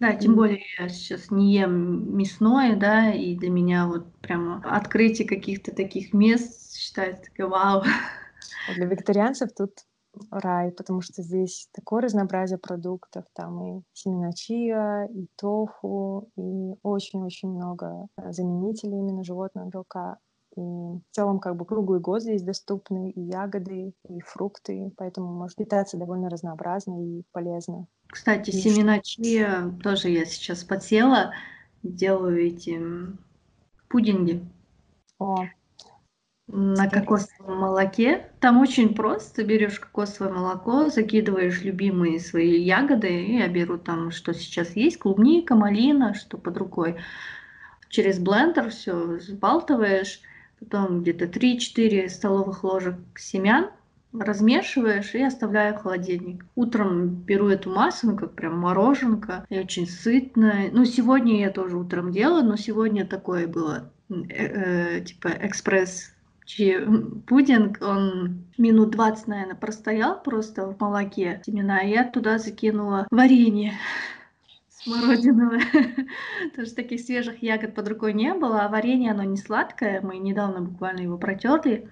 Да, 0.00 0.14
тем 0.14 0.34
более 0.34 0.62
я 0.78 0.88
сейчас 0.88 1.30
не 1.30 1.54
ем 1.54 2.16
мясное, 2.16 2.76
да, 2.76 3.12
и 3.12 3.36
для 3.36 3.50
меня 3.50 3.86
вот 3.86 4.12
прямо 4.20 4.62
открытие 4.64 5.28
каких-то 5.28 5.74
таких 5.74 6.12
мест 6.12 6.76
считается 6.76 7.30
такое 7.30 7.46
вау. 7.46 7.82
Для 8.74 8.86
вегетарианцев 8.86 9.50
тут 9.56 9.70
рай, 10.30 10.72
потому 10.72 11.00
что 11.00 11.22
здесь 11.22 11.68
такое 11.72 12.02
разнообразие 12.02 12.58
продуктов, 12.58 13.24
там 13.32 13.78
и 13.78 13.82
семена 13.92 14.32
чиа, 14.32 15.06
и 15.06 15.26
тофу, 15.36 16.28
и 16.36 16.74
очень-очень 16.82 17.50
много 17.50 18.08
заменителей 18.30 18.98
именно 18.98 19.24
животного 19.24 19.68
белка. 19.68 20.18
И 20.56 20.60
в 20.60 21.02
целом 21.12 21.40
как 21.40 21.56
бы 21.56 21.64
круглый 21.64 22.00
год 22.00 22.22
здесь 22.22 22.42
доступны 22.42 23.10
и 23.10 23.20
ягоды, 23.20 23.94
и 24.08 24.20
фрукты, 24.20 24.92
поэтому 24.96 25.32
может 25.32 25.56
питаться 25.56 25.96
довольно 25.96 26.28
разнообразно 26.28 27.02
и 27.02 27.22
полезно. 27.32 27.86
Кстати, 28.08 28.50
и 28.50 28.52
семена 28.52 29.00
чиа 29.00 29.72
тоже 29.82 30.10
я 30.10 30.26
сейчас 30.26 30.64
подсела, 30.64 31.32
делаю 31.82 32.46
эти 32.46 32.78
пудинги. 33.88 34.46
О, 35.18 35.46
на 36.48 36.88
кокосовом 36.88 37.60
молоке. 37.60 38.30
Там 38.40 38.60
очень 38.60 38.94
просто. 38.94 39.42
Берешь 39.42 39.80
кокосовое 39.80 40.32
молоко, 40.32 40.90
закидываешь 40.90 41.62
любимые 41.62 42.20
свои 42.20 42.60
ягоды. 42.60 43.08
Я 43.08 43.48
беру 43.48 43.78
там, 43.78 44.10
что 44.10 44.34
сейчас 44.34 44.76
есть, 44.76 44.98
клубника, 44.98 45.54
малина, 45.54 46.12
что 46.14 46.36
под 46.36 46.58
рукой. 46.58 46.96
Через 47.88 48.18
блендер 48.18 48.70
все 48.70 48.94
взбалтываешь. 49.16 50.20
Потом 50.62 51.02
где-то 51.02 51.24
3-4 51.24 52.08
столовых 52.08 52.64
ложек 52.64 52.96
семян 53.16 53.70
размешиваешь 54.12 55.14
и 55.14 55.22
оставляю 55.22 55.74
в 55.74 55.78
холодильник. 55.78 56.44
Утром 56.54 57.08
беру 57.08 57.48
эту 57.48 57.70
массу, 57.70 58.08
ну 58.08 58.16
как 58.16 58.34
прям 58.34 58.58
мороженка, 58.58 59.46
и 59.48 59.58
очень 59.58 59.86
сытная. 59.86 60.70
Ну, 60.70 60.84
сегодня 60.84 61.40
я 61.40 61.50
тоже 61.50 61.76
утром 61.76 62.12
делаю, 62.12 62.44
но 62.44 62.56
сегодня 62.56 63.06
такое 63.06 63.46
было, 63.46 63.90
э, 64.10 64.14
э, 64.28 65.00
типа 65.00 65.28
экспресс 65.28 66.12
пудинг, 67.26 67.78
он 67.80 68.44
минут 68.58 68.90
20, 68.90 69.28
наверное, 69.28 69.54
простоял 69.54 70.20
просто 70.22 70.66
в 70.66 70.78
молоке 70.80 71.40
семена, 71.46 71.80
и 71.80 71.90
я 71.90 72.04
туда 72.04 72.38
закинула 72.38 73.06
варенье 73.10 73.72
смородиновое. 74.84 75.62
Потому 76.50 76.66
что 76.66 76.76
таких 76.76 77.00
свежих 77.00 77.42
ягод 77.42 77.74
под 77.74 77.88
рукой 77.88 78.12
не 78.12 78.34
было, 78.34 78.62
а 78.62 78.68
варенье, 78.68 79.12
оно 79.12 79.24
не 79.24 79.36
сладкое. 79.36 80.00
Мы 80.00 80.18
недавно 80.18 80.60
буквально 80.60 81.00
его 81.00 81.18
протерли. 81.18 81.88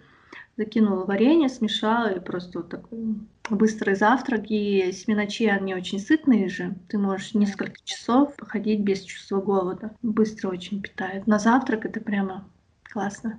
Закинула 0.57 1.05
варенье, 1.05 1.49
смешала, 1.49 2.13
и 2.13 2.21
просто 2.21 2.59
вот 2.59 2.69
такой 2.69 3.17
быстрый 3.49 3.95
завтрак. 3.95 4.51
И 4.51 4.93
семеначи, 4.93 5.47
они 5.47 5.75
очень 5.75 5.99
сытные 5.99 6.49
же. 6.49 6.75
Ты 6.89 6.99
можешь 6.99 7.35
несколько 7.35 7.77
часов 7.85 8.37
походить 8.37 8.81
без 8.81 9.03
чувства 9.03 9.41
голода. 9.41 9.97
Быстро 10.03 10.49
очень 10.49 10.83
питает. 10.83 11.27
На 11.27 11.39
завтрак 11.39 11.87
это 11.87 12.01
прямо 12.01 12.49
классно. 12.83 13.39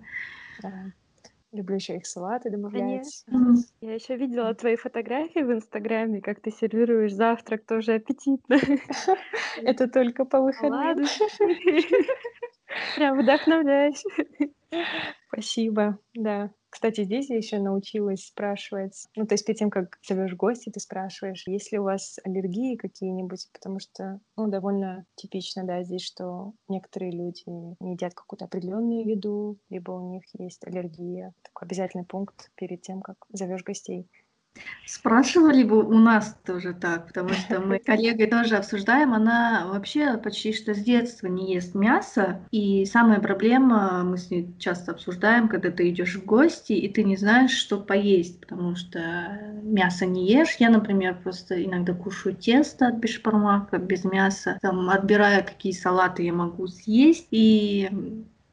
Да. 0.62 0.92
Люблю 1.52 1.76
еще 1.76 1.98
их 1.98 2.06
салаты 2.06 2.50
добавлять. 2.50 3.26
Конечно. 3.26 3.64
Я 3.82 3.96
еще 3.96 4.16
видела 4.16 4.54
твои 4.54 4.76
фотографии 4.76 5.40
в 5.40 5.52
Инстаграме, 5.52 6.22
как 6.22 6.40
ты 6.42 6.52
сервируешь 6.52 7.14
завтрак, 7.14 7.66
тоже 7.66 7.96
аппетитно. 7.96 8.58
Это 9.58 9.88
только 9.88 10.24
по 10.24 10.40
выходным. 10.40 10.96
Прям 12.96 13.20
вдохновляешь. 13.20 14.04
Спасибо, 15.28 16.00
да. 16.14 16.52
Кстати, 16.72 17.04
здесь 17.04 17.30
я 17.30 17.36
еще 17.36 17.60
научилась 17.60 18.26
спрашивать, 18.28 19.06
ну, 19.18 19.28
то 19.28 19.34
есть 19.34 19.46
перед 19.46 19.60
тем, 19.60 19.70
как 19.70 20.00
зовешь 20.08 20.36
гости, 20.36 20.70
ты 20.70 20.80
спрашиваешь, 20.80 21.46
есть 21.46 21.72
ли 21.74 21.78
у 21.80 21.84
вас 21.84 22.18
аллергии 22.24 22.78
какие-нибудь, 22.78 23.50
потому 23.52 23.80
что, 23.80 24.22
ну, 24.38 24.48
довольно 24.48 25.06
типично, 25.16 25.66
да, 25.66 25.84
здесь, 25.84 26.04
что 26.04 26.54
некоторые 26.70 27.12
люди 27.12 27.44
не 27.48 27.92
едят 27.92 28.14
какую-то 28.14 28.46
определенную 28.46 29.06
еду, 29.06 29.58
либо 29.70 29.92
у 29.92 30.12
них 30.14 30.24
есть 30.40 30.66
аллергия. 30.66 31.34
Такой 31.44 31.68
обязательный 31.68 32.06
пункт 32.06 32.50
перед 32.56 32.82
тем, 32.82 33.02
как 33.02 33.18
зовешь 33.34 33.66
гостей. 33.66 34.08
Спрашивали 34.86 35.64
бы 35.64 35.84
у 35.84 36.00
нас 36.00 36.36
тоже 36.46 36.74
так, 36.74 37.08
потому 37.08 37.30
что 37.30 37.62
мы 37.62 37.80
коллегой 37.86 38.28
тоже 38.28 38.58
обсуждаем, 38.58 39.14
она 39.14 39.68
вообще 39.68 40.18
почти 40.18 40.54
что 40.54 40.74
с 40.74 40.80
детства 40.80 41.28
не 41.28 41.54
ест 41.54 41.76
мясо, 41.76 42.42
и 42.52 42.86
самая 42.86 43.22
проблема, 43.22 44.04
мы 44.04 44.18
с 44.18 44.30
ней 44.30 44.54
часто 44.60 44.92
обсуждаем, 44.92 45.48
когда 45.48 45.72
ты 45.72 45.90
идешь 45.90 46.16
в 46.16 46.26
гости, 46.26 46.74
и 46.74 46.90
ты 46.90 47.04
не 47.04 47.16
знаешь, 47.16 47.52
что 47.52 47.80
поесть, 47.80 48.42
потому 48.42 48.76
что 48.76 49.40
мясо 49.64 50.06
не 50.06 50.28
ешь. 50.28 50.58
Я, 50.60 50.70
например, 50.70 51.18
просто 51.24 51.64
иногда 51.64 51.94
кушаю 51.94 52.36
тесто 52.36 52.88
от 52.88 52.96
бешбармака 52.96 53.78
без 53.78 54.04
мяса, 54.04 54.58
там, 54.62 54.90
отбирая, 54.90 55.42
какие 55.42 55.72
салаты 55.72 56.24
я 56.24 56.34
могу 56.34 56.68
съесть, 56.68 57.28
и 57.32 57.90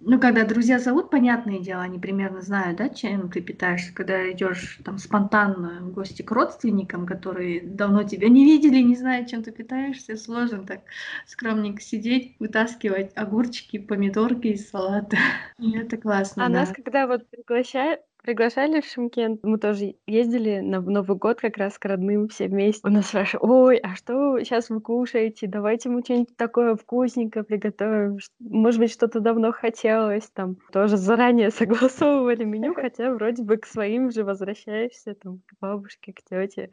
ну, 0.00 0.20
когда 0.20 0.44
друзья 0.44 0.78
зовут, 0.78 1.10
понятное 1.10 1.58
дело, 1.58 1.82
они 1.82 1.98
примерно 1.98 2.40
знают, 2.42 2.78
да, 2.78 2.88
чем 2.88 3.30
ты 3.30 3.40
питаешься. 3.40 3.92
Когда 3.94 4.30
идешь 4.30 4.80
там 4.84 4.98
спонтанно 4.98 5.80
в 5.82 5.92
гости 5.92 6.22
к 6.22 6.30
родственникам, 6.30 7.06
которые 7.06 7.60
давно 7.62 8.04
тебя 8.04 8.28
не 8.28 8.44
видели, 8.44 8.78
не 8.80 8.96
знают, 8.96 9.28
чем 9.28 9.42
ты 9.42 9.52
питаешься, 9.52 10.16
сложно 10.16 10.64
так 10.66 10.82
скромненько 11.26 11.82
сидеть, 11.82 12.36
вытаскивать 12.38 13.12
огурчики, 13.16 13.78
помидорки 13.78 14.48
из 14.48 14.68
салата. 14.70 15.16
Это 15.58 15.96
классно, 15.96 16.44
А 16.44 16.48
да. 16.48 16.66
нас 16.66 16.72
когда 16.72 17.06
вот 17.06 17.28
приглашают, 17.28 18.00
Приглашали 18.22 18.80
в 18.80 18.84
Шымкент. 18.84 19.42
Мы 19.42 19.58
тоже 19.58 19.94
ездили 20.06 20.60
на 20.60 20.80
Новый 20.80 21.16
год 21.16 21.40
как 21.40 21.56
раз 21.56 21.78
к 21.78 21.84
родным 21.84 22.28
все 22.28 22.48
вместе. 22.48 22.86
У 22.86 22.90
нас 22.90 23.08
спрашивают, 23.08 23.50
ой, 23.50 23.76
а 23.78 23.94
что 23.94 24.38
сейчас 24.40 24.70
вы 24.70 24.80
кушаете? 24.80 25.46
Давайте 25.46 25.88
мы 25.88 26.02
что-нибудь 26.02 26.36
такое 26.36 26.74
вкусненькое 26.76 27.44
приготовим. 27.44 28.18
Может 28.40 28.80
быть, 28.80 28.92
что-то 28.92 29.20
давно 29.20 29.52
хотелось. 29.52 30.28
Там 30.30 30.56
тоже 30.72 30.96
заранее 30.96 31.50
согласовывали 31.52 32.44
меню, 32.44 32.74
хотя 32.76 33.12
вроде 33.12 33.42
бы 33.42 33.56
к 33.56 33.66
своим 33.66 34.10
же 34.10 34.24
возвращаешься, 34.24 35.14
там, 35.14 35.40
к 35.46 35.54
бабушке, 35.60 36.12
к 36.12 36.22
тете. 36.22 36.70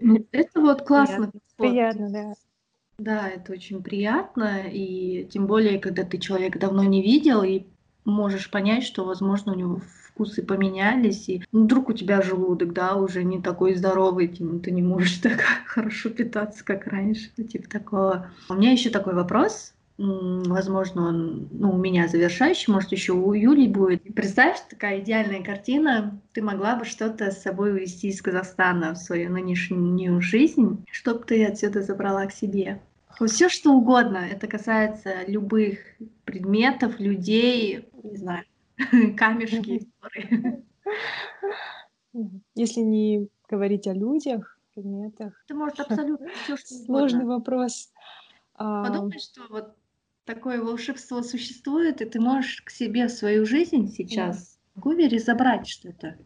Ну, 0.00 0.26
это 0.32 0.60
вот 0.60 0.82
классно. 0.82 1.30
Приятно, 1.56 2.10
да. 2.10 2.32
Да, 2.98 3.28
это 3.28 3.52
очень 3.52 3.80
приятно, 3.80 4.62
и 4.66 5.24
тем 5.26 5.46
более, 5.46 5.78
когда 5.78 6.02
ты 6.02 6.18
человека 6.18 6.58
давно 6.58 6.82
не 6.82 7.00
видел, 7.00 7.44
и 7.44 7.62
можешь 8.04 8.50
понять, 8.50 8.82
что, 8.82 9.04
возможно, 9.04 9.52
у 9.52 9.56
него 9.56 9.80
вкусы 10.18 10.42
поменялись, 10.42 11.28
и 11.28 11.44
ну, 11.52 11.64
вдруг 11.64 11.90
у 11.90 11.92
тебя 11.92 12.22
желудок, 12.22 12.72
да, 12.72 12.96
уже 12.96 13.22
не 13.22 13.40
такой 13.40 13.74
здоровый, 13.74 14.26
ты, 14.26 14.44
ты 14.58 14.70
не 14.72 14.82
можешь 14.82 15.18
так 15.22 15.40
хорошо 15.66 16.10
питаться, 16.10 16.64
как 16.64 16.88
раньше, 16.88 17.30
ну, 17.36 17.44
типа 17.44 17.70
такого. 17.70 18.30
У 18.48 18.54
меня 18.54 18.72
еще 18.72 18.90
такой 18.90 19.14
вопрос, 19.14 19.74
возможно, 19.96 21.08
он 21.08 21.48
ну, 21.52 21.70
у 21.72 21.76
меня 21.76 22.08
завершающий, 22.08 22.72
может, 22.72 22.90
еще 22.92 23.12
у 23.12 23.32
Юли 23.32 23.68
будет. 23.68 24.02
Представь, 24.14 24.58
такая 24.68 25.00
идеальная 25.00 25.42
картина, 25.42 26.20
ты 26.32 26.42
могла 26.42 26.76
бы 26.76 26.84
что-то 26.84 27.30
с 27.30 27.42
собой 27.42 27.72
увезти 27.72 28.08
из 28.08 28.20
Казахстана 28.20 28.94
в 28.94 28.98
свою 28.98 29.30
нынешнюю 29.30 30.20
жизнь, 30.20 30.84
чтобы 30.90 31.24
ты 31.24 31.44
отсюда 31.44 31.82
забрала 31.82 32.26
к 32.26 32.32
себе. 32.32 32.80
Вот 33.20 33.30
все 33.30 33.48
что 33.48 33.72
угодно, 33.72 34.18
это 34.30 34.46
касается 34.46 35.10
любых 35.26 35.78
предметов, 36.24 37.00
людей, 37.00 37.88
не 38.04 38.16
знаю, 38.16 38.44
камешки. 39.16 39.88
Если 42.54 42.80
не 42.80 43.28
говорить 43.48 43.86
о 43.86 43.94
людях, 43.94 44.58
предметах. 44.78 45.32
Это 45.44 45.54
может 45.54 45.80
абсолютно 45.80 46.28
все, 46.44 46.56
что 46.56 46.74
Сложный 46.74 47.24
вопрос. 47.24 47.92
Подумай, 48.56 49.18
что 49.18 49.42
вот 49.50 49.76
такое 50.24 50.62
волшебство 50.62 51.22
существует, 51.22 52.00
и 52.00 52.04
ты 52.04 52.20
можешь 52.20 52.62
к 52.62 52.70
себе 52.70 53.06
в 53.06 53.12
свою 53.12 53.44
жизнь 53.44 53.88
сейчас 53.88 54.58
в 54.74 54.80
Гувере 54.80 55.18
забрать 55.18 55.66
что-то. 55.66 56.16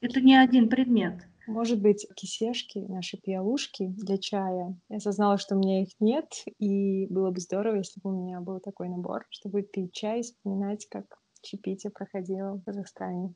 Это 0.00 0.20
не 0.20 0.36
один 0.36 0.68
предмет. 0.68 1.26
Может 1.48 1.80
быть, 1.80 2.06
кисешки, 2.14 2.78
наши 2.78 3.16
пиалушки 3.16 3.86
для 3.88 4.16
чая. 4.16 4.78
Я 4.88 4.96
осознала, 4.96 5.38
что 5.38 5.56
у 5.56 5.58
меня 5.58 5.82
их 5.82 5.88
нет, 5.98 6.26
и 6.58 7.06
было 7.06 7.30
бы 7.30 7.40
здорово, 7.40 7.76
если 7.76 8.00
бы 8.00 8.10
у 8.10 8.24
меня 8.24 8.40
был 8.40 8.60
такой 8.60 8.88
набор, 8.88 9.26
чтобы 9.30 9.62
пить 9.62 9.92
чай 9.92 10.20
и 10.20 10.22
вспоминать, 10.22 10.86
как 10.88 11.04
чаепитие 11.42 11.90
проходило 11.90 12.54
в 12.54 12.64
Казахстане. 12.64 13.34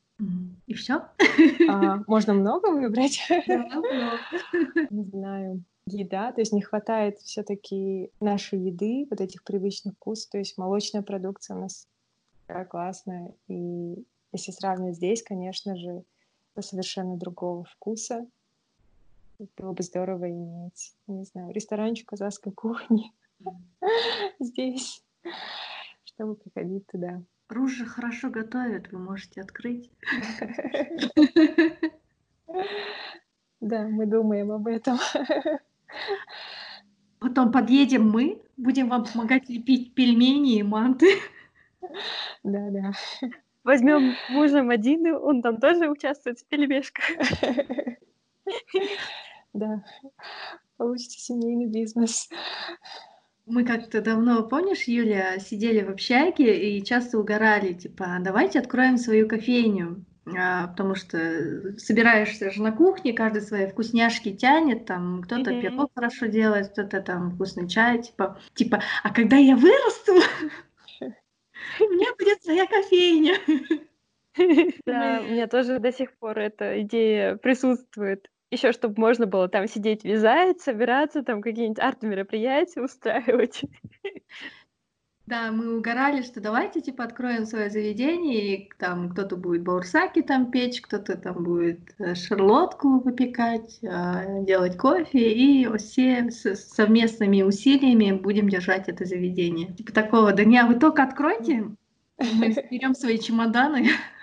И 0.67 0.75
все? 0.75 1.03
А, 1.69 2.03
можно 2.07 2.35
много 2.35 2.71
выбрать? 2.71 3.21
Да, 3.47 3.59
много. 3.59 4.19
Не 4.91 5.05
знаю. 5.05 5.63
Еда, 5.89 6.33
то 6.33 6.41
есть 6.41 6.53
не 6.53 6.63
хватает 6.63 7.19
все-таки 7.21 8.11
нашей 8.21 8.59
еды, 8.59 9.07
вот 9.09 9.21
этих 9.21 9.45
привычных 9.45 9.95
вкусов. 9.95 10.31
То 10.31 10.39
есть 10.39 10.59
молочная 10.59 11.03
продукция 11.03 11.57
у 11.57 11.61
нас 11.61 11.87
такая 12.47 12.65
классная. 12.65 13.35
И 13.49 14.05
если 14.33 14.51
сравнивать 14.51 14.97
здесь, 14.97 15.23
конечно 15.23 15.77
же, 15.77 16.03
совершенно 16.63 17.17
другого 17.17 17.65
вкуса. 17.65 18.27
Было 19.57 19.73
бы 19.73 19.83
здорово 19.83 20.31
иметь, 20.31 20.95
не 21.07 21.25
знаю, 21.25 21.53
ресторанчик 21.53 22.09
казахской 22.09 22.53
кухни 22.53 23.13
здесь, 24.41 25.05
чтобы 26.05 26.37
приходить 26.37 26.87
туда. 26.87 27.23
Руж 27.49 27.73
же 27.73 27.87
хорошо 27.87 28.31
готовит, 28.31 28.91
вы 28.91 28.99
можете 28.99 29.41
открыть. 29.41 29.91
Да, 33.61 33.89
мы 33.89 34.07
думаем 34.07 34.53
об 34.53 34.67
этом. 34.67 34.99
Потом 37.19 37.51
подъедем 37.53 38.09
мы, 38.09 38.43
будем 38.57 38.89
вам 38.89 39.05
помогать 39.05 39.49
лепить 39.49 39.95
пельмени 39.95 40.59
и 40.59 40.63
манты. 40.63 41.07
Да, 42.43 42.71
да. 42.71 42.93
Возьмем 43.65 44.15
мужа 44.29 44.63
Мадины, 44.63 45.19
он 45.19 45.43
там 45.43 45.59
тоже 45.59 45.89
участвует 45.89 46.39
в 46.39 46.47
пельмешках. 46.47 47.05
Да, 49.53 49.83
получите 50.77 51.19
семейный 51.19 51.67
бизнес. 51.67 52.29
Мы 53.47 53.65
как-то 53.65 54.03
давно, 54.03 54.43
помнишь, 54.43 54.85
Юля, 54.85 55.39
сидели 55.39 55.81
в 55.81 55.91
общаге 55.91 56.79
и 56.79 56.85
часто 56.85 57.19
угорали, 57.19 57.73
типа, 57.73 58.19
давайте 58.21 58.59
откроем 58.59 58.99
свою 58.99 59.29
кофейню. 59.29 60.05
А, 60.37 60.67
потому 60.67 60.97
что 60.97 61.79
собираешься 61.79 62.51
же 62.51 62.61
на 62.61 62.73
кухне, 62.73 63.13
каждый 63.13 63.43
свои 63.43 63.69
вкусняшки 63.69 64.35
тянет, 64.35 64.85
там 64.85 65.23
кто-то 65.23 65.53
mm-hmm. 65.53 65.61
пирог 65.63 65.91
хорошо 65.95 66.27
делает, 66.27 66.71
кто-то 66.71 67.01
там 67.01 67.31
вкусный 67.31 67.69
чай, 67.69 68.03
типа, 68.03 68.37
типа, 68.55 68.83
а 69.05 69.15
когда 69.15 69.37
я 69.37 69.55
вырасту, 69.55 70.15
у 71.01 71.85
меня 71.85 72.09
будет 72.19 72.43
своя 72.43 72.67
кофейня. 72.67 73.37
Да, 74.85 75.21
у 75.23 75.31
меня 75.31 75.47
тоже 75.47 75.79
до 75.79 75.93
сих 75.93 76.13
пор 76.19 76.41
эта 76.41 76.83
идея 76.83 77.37
присутствует. 77.37 78.29
Еще 78.51 78.73
чтобы 78.73 79.01
можно 79.01 79.27
было 79.27 79.49
там 79.49 79.67
сидеть, 79.67 80.05
вязать, 80.05 80.61
собираться, 80.61 81.23
там 81.23 81.43
какие-нибудь 81.43 81.81
арт-мероприятия 81.81 82.81
устраивать. 82.83 83.63
Да, 85.27 85.51
мы 85.51 85.77
угорали, 85.77 86.23
что 86.23 86.41
давайте, 86.41 86.81
типа, 86.81 87.03
откроем 87.03 87.47
свое 87.47 87.69
заведение, 87.69 88.55
и 88.55 88.71
там 88.79 89.11
кто-то 89.11 89.35
будет 89.35 89.65
баурсаки 89.65 90.23
там 90.23 90.53
печь, 90.53 90.81
кто-то 90.81 91.17
там 91.17 91.43
будет 91.43 91.81
э, 91.99 92.15
шарлотку 92.15 93.01
выпекать, 93.01 93.81
а, 93.83 94.43
делать 94.43 94.77
кофе, 94.77 95.33
и 95.33 95.69
все 95.79 96.31
с 96.31 96.55
совместными 96.55 97.43
усилиями 97.43 98.13
будем 98.13 98.49
держать 98.49 98.89
это 98.89 99.05
заведение. 99.05 99.75
Типа 99.75 99.93
такого, 99.93 100.33
да 100.33 100.45
не, 100.45 100.59
а 100.59 100.67
вы 100.67 100.77
только 100.77 101.03
откройте, 101.03 101.73
мы 102.19 102.55
берем 102.71 102.95
свои 102.95 103.19
чемоданы. 103.19 103.89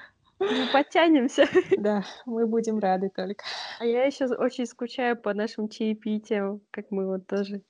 Мы 0.52 0.68
подтянемся. 0.72 1.48
Да, 1.78 2.04
мы 2.26 2.46
будем 2.46 2.80
рады 2.80 3.10
только. 3.10 3.44
А 3.80 3.86
я 3.86 4.06
еще 4.06 4.26
очень 4.26 4.66
скучаю 4.66 5.18
по 5.18 5.34
нашим 5.34 5.70
чаепитиям, 5.70 6.62
как 6.72 6.92
мы 6.92 7.08
вот 7.08 7.28
тоже 7.28 7.62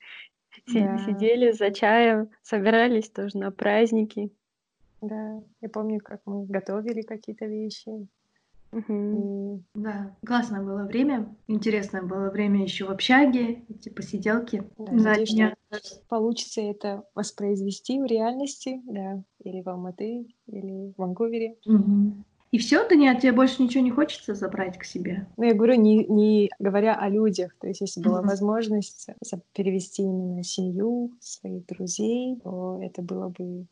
да. 0.66 0.98
Сидели 0.98 1.52
за 1.52 1.70
чаем, 1.70 2.30
собирались 2.42 3.10
тоже 3.10 3.38
на 3.38 3.50
праздники. 3.50 4.30
Да, 5.00 5.42
я 5.60 5.68
помню, 5.68 6.00
как 6.00 6.20
мы 6.24 6.46
готовили 6.46 7.02
какие-то 7.02 7.46
вещи. 7.46 8.06
Угу. 8.72 9.58
И... 9.58 9.62
Да, 9.74 10.16
классное 10.26 10.62
было 10.62 10.84
время, 10.84 11.32
интересное 11.46 12.02
было 12.02 12.30
время 12.30 12.62
еще 12.62 12.86
в 12.86 12.90
общаге, 12.90 13.62
эти 13.68 13.88
посиделки. 13.88 14.64
Да, 14.78 14.92
надеюсь, 14.92 15.30
что 15.30 15.56
получится 16.08 16.60
это 16.60 17.04
воспроизвести 17.14 18.00
в 18.00 18.04
реальности, 18.04 18.80
да, 18.84 19.22
или 19.44 19.62
в 19.62 19.68
Алматы, 19.68 20.26
или 20.46 20.92
в 20.92 20.94
Ванкувере. 20.98 21.56
Угу. 21.66 22.24
И 22.54 22.58
все, 22.58 22.88
да 22.88 22.94
нет, 22.94 23.18
тебе 23.18 23.32
больше 23.32 23.64
ничего 23.64 23.82
не 23.82 23.90
хочется 23.90 24.32
забрать 24.32 24.78
к 24.78 24.84
себе? 24.84 25.26
Ну, 25.36 25.42
я 25.42 25.54
говорю, 25.54 25.74
не, 25.74 26.06
не 26.06 26.50
говоря 26.60 26.94
о 26.94 27.08
людях. 27.08 27.52
То 27.58 27.66
есть, 27.66 27.80
если 27.80 28.00
была 28.00 28.20
mm-hmm. 28.20 28.26
возможность 28.28 29.08
перевести 29.54 30.02
именно 30.02 30.44
семью, 30.44 31.10
своих 31.18 31.66
друзей, 31.66 32.38
то 32.44 32.78
это 32.80 33.02
было 33.02 33.28
бы 33.28 33.66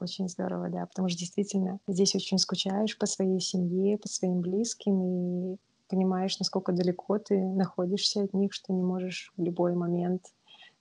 очень 0.00 0.30
здорово, 0.30 0.70
да, 0.70 0.86
потому 0.86 1.10
что 1.10 1.18
действительно 1.18 1.78
здесь 1.86 2.14
очень 2.14 2.38
скучаешь 2.38 2.96
по 2.96 3.04
своей 3.04 3.38
семье, 3.38 3.98
по 3.98 4.08
своим 4.08 4.40
близким, 4.40 5.02
и 5.02 5.56
понимаешь, 5.90 6.38
насколько 6.38 6.72
далеко 6.72 7.18
ты 7.18 7.38
находишься 7.38 8.22
от 8.22 8.32
них, 8.32 8.54
что 8.54 8.72
не 8.72 8.82
можешь 8.82 9.30
в 9.36 9.42
любой 9.42 9.74
момент 9.74 10.22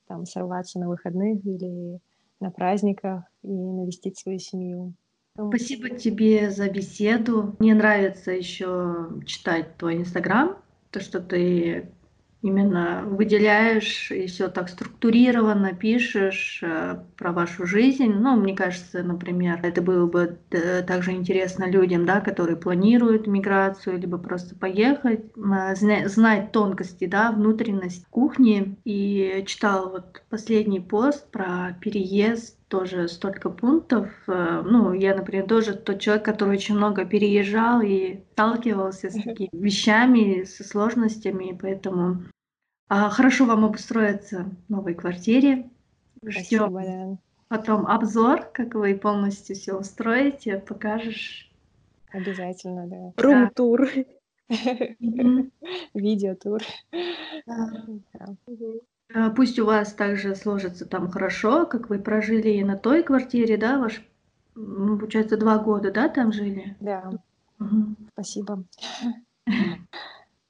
там 0.07 0.25
сорваться 0.25 0.79
на 0.79 0.87
выходных 0.87 1.45
или 1.45 1.99
на 2.39 2.49
праздниках 2.49 3.25
и 3.43 3.51
навестить 3.51 4.17
свою 4.17 4.39
семью. 4.39 4.93
Спасибо 5.49 5.89
тебе 5.89 6.49
за 6.51 6.69
беседу. 6.69 7.55
Мне 7.59 7.73
нравится 7.73 8.31
еще 8.31 9.09
читать 9.25 9.77
твой 9.77 9.97
инстаграм, 9.97 10.57
то, 10.91 10.99
что 10.99 11.19
ты 11.19 11.89
именно 12.41 13.03
выделяешь 13.05 14.11
и 14.11 14.25
все 14.25 14.47
так 14.47 14.69
структурированно 14.69 15.73
пишешь 15.73 16.59
э, 16.63 16.97
про 17.15 17.31
вашу 17.31 17.65
жизнь. 17.65 18.11
Ну, 18.11 18.35
мне 18.35 18.55
кажется, 18.55 19.03
например, 19.03 19.59
это 19.61 19.81
было 19.81 20.07
бы 20.07 20.39
э, 20.49 20.81
также 20.81 21.11
интересно 21.11 21.69
людям, 21.69 22.05
да, 22.05 22.19
которые 22.19 22.57
планируют 22.57 23.27
миграцию, 23.27 23.99
либо 23.99 24.17
просто 24.17 24.55
поехать, 24.55 25.25
э, 25.35 25.75
знать 26.07 26.51
тонкости, 26.51 27.05
да, 27.05 27.31
внутренность 27.31 28.05
кухни. 28.09 28.75
И 28.85 29.43
читал 29.45 29.91
вот 29.91 30.23
последний 30.29 30.79
пост 30.79 31.29
про 31.29 31.77
переезд 31.79 32.57
тоже 32.71 33.09
столько 33.09 33.49
пунктов. 33.49 34.09
Ну, 34.25 34.93
я, 34.93 35.13
например, 35.13 35.45
тоже 35.45 35.75
тот 35.75 35.99
человек, 35.99 36.23
который 36.25 36.55
очень 36.55 36.75
много 36.75 37.05
переезжал 37.05 37.81
и 37.81 38.21
сталкивался 38.31 39.09
с 39.09 39.21
такими 39.21 39.49
вещами, 39.51 40.43
со 40.45 40.63
сложностями, 40.63 41.57
поэтому 41.61 42.23
а, 42.87 43.09
хорошо 43.09 43.45
вам 43.45 43.65
обустроиться 43.65 44.49
в 44.67 44.71
новой 44.71 44.95
квартире. 44.95 45.69
Ждем 46.23 46.73
да. 46.73 47.17
потом 47.49 47.85
обзор, 47.87 48.49
как 48.53 48.73
вы 48.75 48.95
полностью 48.95 49.55
все 49.55 49.77
устроите, 49.77 50.57
покажешь. 50.57 51.51
Обязательно, 52.11 52.87
да. 52.87 53.13
Рум-тур. 53.21 53.87
Видеотур. 55.93 56.61
А, 59.13 59.29
пусть 59.29 59.59
у 59.59 59.65
вас 59.65 59.93
также 59.93 60.35
сложится 60.35 60.85
там 60.85 61.09
хорошо, 61.09 61.65
как 61.65 61.89
вы 61.89 61.99
прожили 61.99 62.49
и 62.49 62.63
на 62.63 62.77
той 62.77 63.03
квартире, 63.03 63.57
да, 63.57 63.79
ваш, 63.79 64.03
получается, 64.53 65.37
два 65.37 65.57
года, 65.57 65.91
да, 65.91 66.09
там 66.09 66.31
жили? 66.31 66.75
Да. 66.79 67.11
Угу. 67.59 67.95
Спасибо. 68.13 68.63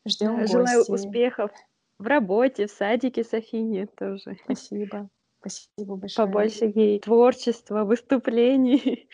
Ждем 0.06 0.48
Желаю 0.48 0.84
успехов 0.88 1.52
в 2.00 2.08
работе, 2.08 2.68
в 2.68 2.72
садике 2.72 3.24
Софине 3.24 3.88
тоже. 3.88 4.38
Спасибо. 4.44 5.10
Спасибо 5.40 5.96
большое. 5.96 6.28
Побольше 6.28 6.72
ей 6.74 7.00
творчества, 7.00 7.84
выступлений. 7.84 9.10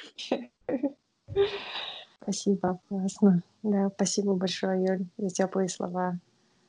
Спасибо, 2.22 2.80
классно. 2.90 3.44
Да, 3.64 3.90
спасибо 3.96 4.34
большое, 4.34 4.84
Юль, 4.84 5.06
за 5.18 5.30
теплые 5.30 5.70
слова. 5.70 6.20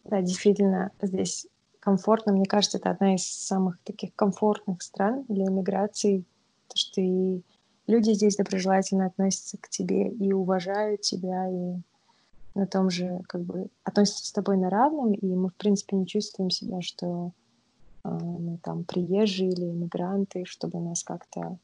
Да, 0.04 0.22
действительно, 0.22 0.92
здесь 1.02 1.48
комфортно. 1.88 2.32
Мне 2.32 2.44
кажется, 2.44 2.76
это 2.76 2.90
одна 2.90 3.14
из 3.14 3.26
самых 3.26 3.78
таких 3.82 4.14
комфортных 4.14 4.82
стран 4.82 5.24
для 5.28 5.46
иммиграции, 5.46 6.24
то 6.68 6.76
что 6.76 7.00
и 7.00 7.40
люди 7.86 8.12
здесь 8.12 8.36
доброжелательно 8.36 9.06
относятся 9.06 9.56
к 9.56 9.70
тебе 9.70 10.10
и 10.10 10.30
уважают 10.34 11.00
тебя, 11.00 11.48
и 11.48 11.80
на 12.54 12.66
том 12.66 12.90
же, 12.90 13.20
как 13.26 13.40
бы, 13.42 13.68
относятся 13.84 14.26
с 14.26 14.32
тобой 14.32 14.58
на 14.58 14.68
равном, 14.68 15.14
и 15.14 15.34
мы, 15.34 15.48
в 15.48 15.54
принципе, 15.54 15.96
не 15.96 16.06
чувствуем 16.06 16.50
себя, 16.50 16.82
что 16.82 17.32
э, 18.04 18.10
мы 18.10 18.58
там 18.58 18.84
приезжие 18.84 19.50
или 19.50 19.64
иммигранты, 19.64 20.44
чтобы 20.44 20.80
нас 20.80 21.02
как-то 21.02 21.56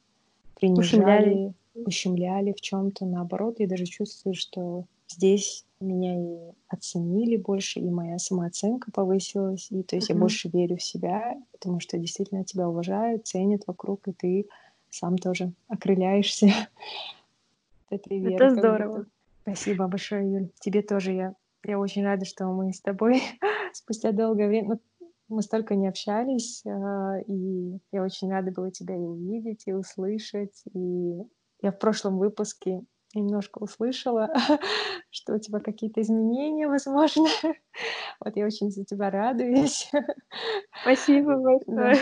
принижали, 0.54 0.80
ущемляли, 0.80 1.54
ущемляли 1.74 2.52
в 2.52 2.62
чем-то. 2.62 3.04
Наоборот, 3.04 3.56
я 3.58 3.68
даже 3.68 3.84
чувствую, 3.84 4.34
что 4.34 4.86
здесь 5.08 5.66
меня 5.84 6.18
и 6.18 6.52
оценили 6.68 7.36
больше, 7.36 7.80
и 7.80 7.90
моя 7.90 8.18
самооценка 8.18 8.90
повысилась, 8.90 9.68
и 9.70 9.82
то 9.82 9.96
есть 9.96 10.10
mm-hmm. 10.10 10.14
я 10.14 10.20
больше 10.20 10.48
верю 10.48 10.76
в 10.76 10.82
себя, 10.82 11.36
потому 11.52 11.80
что 11.80 11.98
действительно 11.98 12.44
тебя 12.44 12.68
уважают, 12.68 13.26
ценят 13.26 13.62
вокруг, 13.66 14.08
и 14.08 14.12
ты 14.12 14.48
сам 14.90 15.18
тоже 15.18 15.52
окрыляешься 15.68 16.48
этой 17.90 18.18
верой. 18.18 18.34
Это 18.34 18.50
здорово. 18.50 19.06
Спасибо 19.42 19.86
большое, 19.88 20.32
Юль. 20.32 20.48
Тебе 20.60 20.82
тоже 20.82 21.12
я 21.12 21.34
Я 21.64 21.78
очень 21.78 22.04
рада, 22.04 22.24
что 22.24 22.46
мы 22.46 22.72
с 22.72 22.80
тобой 22.80 23.22
спустя 23.72 24.12
долгое 24.12 24.48
время, 24.48 24.68
ну, 24.68 24.80
мы 25.28 25.42
столько 25.42 25.74
не 25.74 25.88
общались, 25.88 26.62
а, 26.66 27.18
и 27.26 27.78
я 27.92 28.02
очень 28.02 28.30
рада 28.30 28.52
была 28.52 28.70
тебя 28.70 28.94
и 28.94 29.00
увидеть, 29.00 29.64
и 29.66 29.72
услышать. 29.72 30.62
И 30.74 31.22
я 31.62 31.72
в 31.72 31.78
прошлом 31.78 32.18
выпуске 32.18 32.82
немножко 33.14 33.58
услышала, 33.58 34.32
что 35.10 35.34
у 35.34 35.38
тебя 35.38 35.60
какие-то 35.60 36.00
изменения, 36.00 36.68
возможно. 36.68 37.28
Вот 38.20 38.36
я 38.36 38.46
очень 38.46 38.70
за 38.70 38.84
тебя 38.84 39.10
радуюсь. 39.10 39.90
Спасибо 40.80 41.36
большое. 41.66 41.96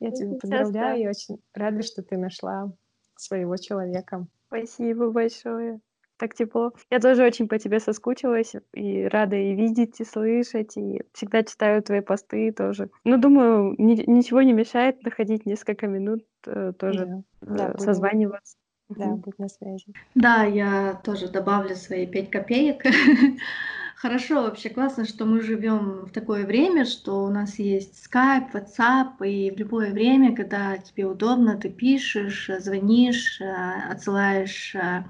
Я 0.00 0.10
тебя 0.10 0.36
поздравляю 0.40 1.02
и 1.02 1.08
очень 1.08 1.40
рада, 1.54 1.82
что 1.82 2.02
ты 2.02 2.16
нашла 2.16 2.72
своего 3.16 3.56
человека. 3.56 4.26
Спасибо 4.48 5.10
большое 5.10 5.80
так 6.22 6.34
тепло. 6.36 6.72
Я 6.88 7.00
тоже 7.00 7.24
очень 7.24 7.48
по 7.48 7.58
тебе 7.58 7.80
соскучилась 7.80 8.54
и 8.72 9.06
рада 9.06 9.34
и 9.34 9.54
видеть, 9.56 10.00
и 10.00 10.04
слышать, 10.04 10.76
и 10.76 11.02
всегда 11.12 11.42
читаю 11.42 11.82
твои 11.82 12.00
посты 12.00 12.52
тоже. 12.52 12.90
Ну, 13.02 13.18
думаю, 13.18 13.74
ни- 13.76 14.08
ничего 14.08 14.40
не 14.42 14.52
мешает 14.52 15.02
находить 15.02 15.46
несколько 15.46 15.88
минут 15.88 16.24
э, 16.46 16.74
тоже 16.78 17.24
да. 17.40 17.72
э, 17.72 17.78
созваниваться. 17.78 18.56
Да, 18.88 19.06
будь 19.16 19.38
на 19.38 19.48
связи. 19.48 19.86
Да, 20.14 20.44
я 20.44 21.00
тоже 21.04 21.28
добавлю 21.28 21.74
свои 21.76 22.06
пять 22.06 22.30
копеек. 22.30 22.82
Хорошо, 23.96 24.42
вообще 24.42 24.68
классно, 24.68 25.04
что 25.04 25.24
мы 25.26 25.40
живем 25.40 26.06
в 26.06 26.10
такое 26.10 26.44
время, 26.44 26.84
что 26.84 27.24
у 27.24 27.30
нас 27.30 27.58
есть 27.60 28.04
Skype, 28.06 28.52
WhatsApp, 28.52 29.24
и 29.24 29.50
в 29.52 29.58
любое 29.58 29.92
время, 29.92 30.34
когда 30.34 30.76
тебе 30.76 31.06
удобно, 31.06 31.56
ты 31.56 31.70
пишешь, 31.70 32.50
звонишь, 32.58 33.40
э, 33.40 33.44
отсылаешь 33.90 34.74
э, 34.74 35.04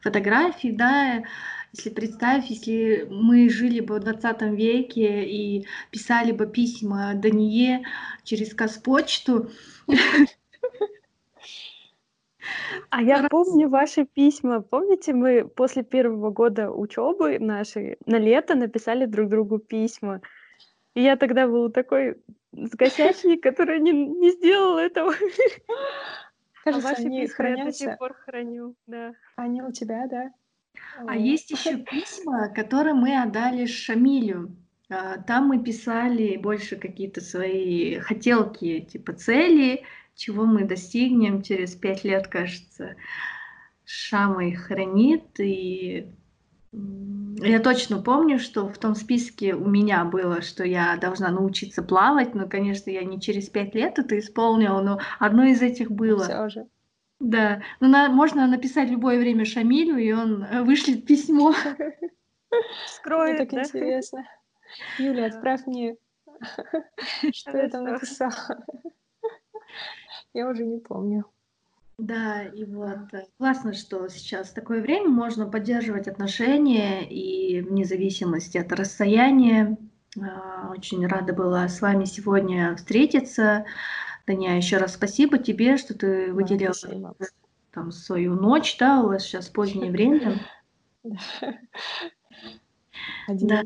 фотографий, 0.00 0.72
да, 0.72 1.22
если 1.72 1.90
представь, 1.90 2.46
если 2.46 3.06
мы 3.10 3.48
жили 3.50 3.80
бы 3.80 3.96
в 3.96 4.00
20 4.00 4.42
веке 4.56 5.24
и 5.24 5.66
писали 5.90 6.32
бы 6.32 6.46
письма 6.46 7.12
Дание 7.14 7.84
через 8.24 8.54
Казпочту. 8.54 9.50
А 12.90 13.02
я 13.02 13.28
помню 13.28 13.68
ваши 13.68 14.04
письма. 14.04 14.60
Помните, 14.60 15.12
мы 15.12 15.46
после 15.48 15.82
первого 15.84 16.30
года 16.30 16.70
учебы 16.70 17.38
нашей 17.38 17.98
на 18.04 18.18
лето 18.18 18.54
написали 18.56 19.06
друг 19.06 19.28
другу 19.28 19.58
письма. 19.58 20.20
И 20.94 21.02
я 21.02 21.16
тогда 21.16 21.46
был 21.46 21.70
такой 21.70 22.16
сгосячник, 22.52 23.42
который 23.42 23.80
не, 23.80 23.92
не 23.92 24.30
сделал 24.32 24.76
этого. 24.76 25.14
Кажется, 26.64 26.88
а 26.88 26.90
ваши 26.90 27.02
они 27.02 27.20
письма 27.20 27.34
хранятся. 27.36 27.60
я 27.60 27.64
до 27.64 27.72
сих 27.72 27.98
пор 27.98 28.14
храню, 28.14 28.74
да. 28.86 29.14
Они 29.36 29.62
у 29.62 29.70
тебя, 29.70 30.06
да? 30.08 30.32
А 31.06 31.16
есть 31.16 31.50
еще 31.50 31.76
письма, 31.76 32.48
которые 32.48 32.94
мы 32.94 33.20
отдали 33.20 33.66
Шамилю. 33.66 34.56
А, 34.88 35.18
там 35.18 35.46
мы 35.46 35.62
писали 35.62 36.36
больше 36.36 36.76
какие-то 36.76 37.20
свои 37.20 38.00
хотелки, 38.00 38.80
типа 38.80 39.12
цели, 39.12 39.84
чего 40.14 40.44
мы 40.44 40.64
достигнем 40.64 41.42
через 41.42 41.74
пять 41.74 42.04
лет, 42.04 42.28
кажется. 42.28 42.96
Шама 43.84 44.46
их 44.46 44.66
хранит, 44.66 45.40
и 45.40 46.06
я 46.72 47.58
точно 47.58 48.00
помню, 48.00 48.38
что 48.38 48.68
в 48.68 48.78
том 48.78 48.94
списке 48.94 49.54
у 49.54 49.68
меня 49.68 50.04
было, 50.04 50.42
что 50.42 50.64
я 50.64 50.96
должна 50.96 51.30
научиться 51.30 51.82
плавать, 51.82 52.34
но, 52.34 52.48
конечно, 52.48 52.90
я 52.90 53.02
не 53.02 53.20
через 53.20 53.48
пять 53.48 53.74
лет 53.74 53.98
это 53.98 54.18
исполнила, 54.18 54.80
но 54.80 55.00
одно 55.18 55.44
из 55.44 55.62
этих 55.62 55.90
было. 55.90 56.24
Все 56.24 56.48
же. 56.48 56.66
Да, 57.18 57.62
ну 57.80 57.88
на, 57.88 58.08
можно 58.08 58.46
написать 58.46 58.88
любое 58.88 59.18
время 59.18 59.44
Шамилю, 59.44 59.98
и 59.98 60.12
он 60.12 60.42
э, 60.42 60.62
вышлет 60.62 61.06
письмо. 61.06 61.52
Скроет, 62.86 63.38
так 63.38 63.50
да? 63.50 63.62
интересно. 63.62 64.24
Юля, 64.98 65.26
отправь 65.26 65.66
мне, 65.66 65.96
что 67.32 67.58
я 67.58 67.68
там 67.68 67.84
написала. 67.84 68.64
Я 70.32 70.48
уже 70.48 70.64
не 70.64 70.78
помню. 70.78 71.24
Да, 71.98 72.42
и 72.44 72.64
вот 72.64 73.12
э, 73.12 73.26
классно, 73.36 73.74
что 73.74 74.08
сейчас 74.08 74.52
такое 74.52 74.80
время 74.80 75.08
можно 75.08 75.46
поддерживать 75.46 76.08
отношения 76.08 77.06
и 77.06 77.60
вне 77.60 77.84
зависимости 77.84 78.56
от 78.56 78.72
расстояния. 78.72 79.76
А, 80.18 80.70
очень 80.70 81.06
рада 81.06 81.34
была 81.34 81.68
с 81.68 81.82
вами 81.82 82.04
сегодня 82.04 82.74
встретиться. 82.76 83.66
Таня, 84.24 84.56
еще 84.56 84.78
раз 84.78 84.94
спасибо 84.94 85.36
тебе, 85.36 85.76
что 85.76 85.92
ты 85.92 86.32
выделила 86.32 86.72
да, 87.18 87.26
там 87.72 87.92
свою 87.92 88.34
ночь, 88.34 88.78
да, 88.78 89.02
у 89.02 89.08
вас 89.08 89.22
сейчас 89.22 89.48
позднее 89.48 89.90
время. 89.90 90.40
Да. 93.28 93.62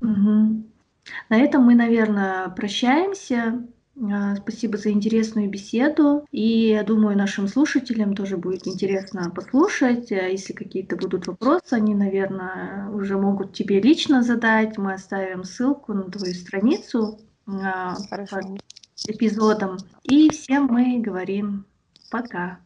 На 0.00 1.36
этом 1.38 1.62
мы, 1.64 1.74
наверное, 1.74 2.48
прощаемся. 2.50 3.66
А, 4.02 4.36
спасибо 4.36 4.78
за 4.78 4.90
интересную 4.90 5.48
беседу. 5.50 6.26
И 6.30 6.68
я 6.68 6.82
думаю, 6.84 7.16
нашим 7.16 7.48
слушателям 7.48 8.14
тоже 8.14 8.36
будет 8.36 8.66
интересно 8.66 9.30
послушать. 9.30 10.10
А 10.12 10.28
если 10.28 10.52
какие-то 10.52 10.96
будут 10.96 11.26
вопросы, 11.26 11.74
они, 11.74 11.94
наверное, 11.94 12.88
уже 12.90 13.18
могут 13.18 13.52
тебе 13.52 13.80
лично 13.80 14.22
задать. 14.22 14.78
Мы 14.78 14.94
оставим 14.94 15.44
ссылку 15.44 15.92
на 15.92 16.04
твою 16.04 16.34
страницу 16.34 17.18
а, 17.46 17.96
Хорошо. 18.08 18.36
под 18.36 18.60
эпизодом. 19.06 19.76
И 20.04 20.30
всем 20.30 20.66
мы 20.66 21.00
говорим 21.00 21.66
пока. 22.10 22.58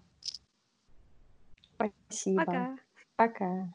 Спасибо. 1.76 2.44
Пока. 2.44 2.76
Пока. 3.16 3.68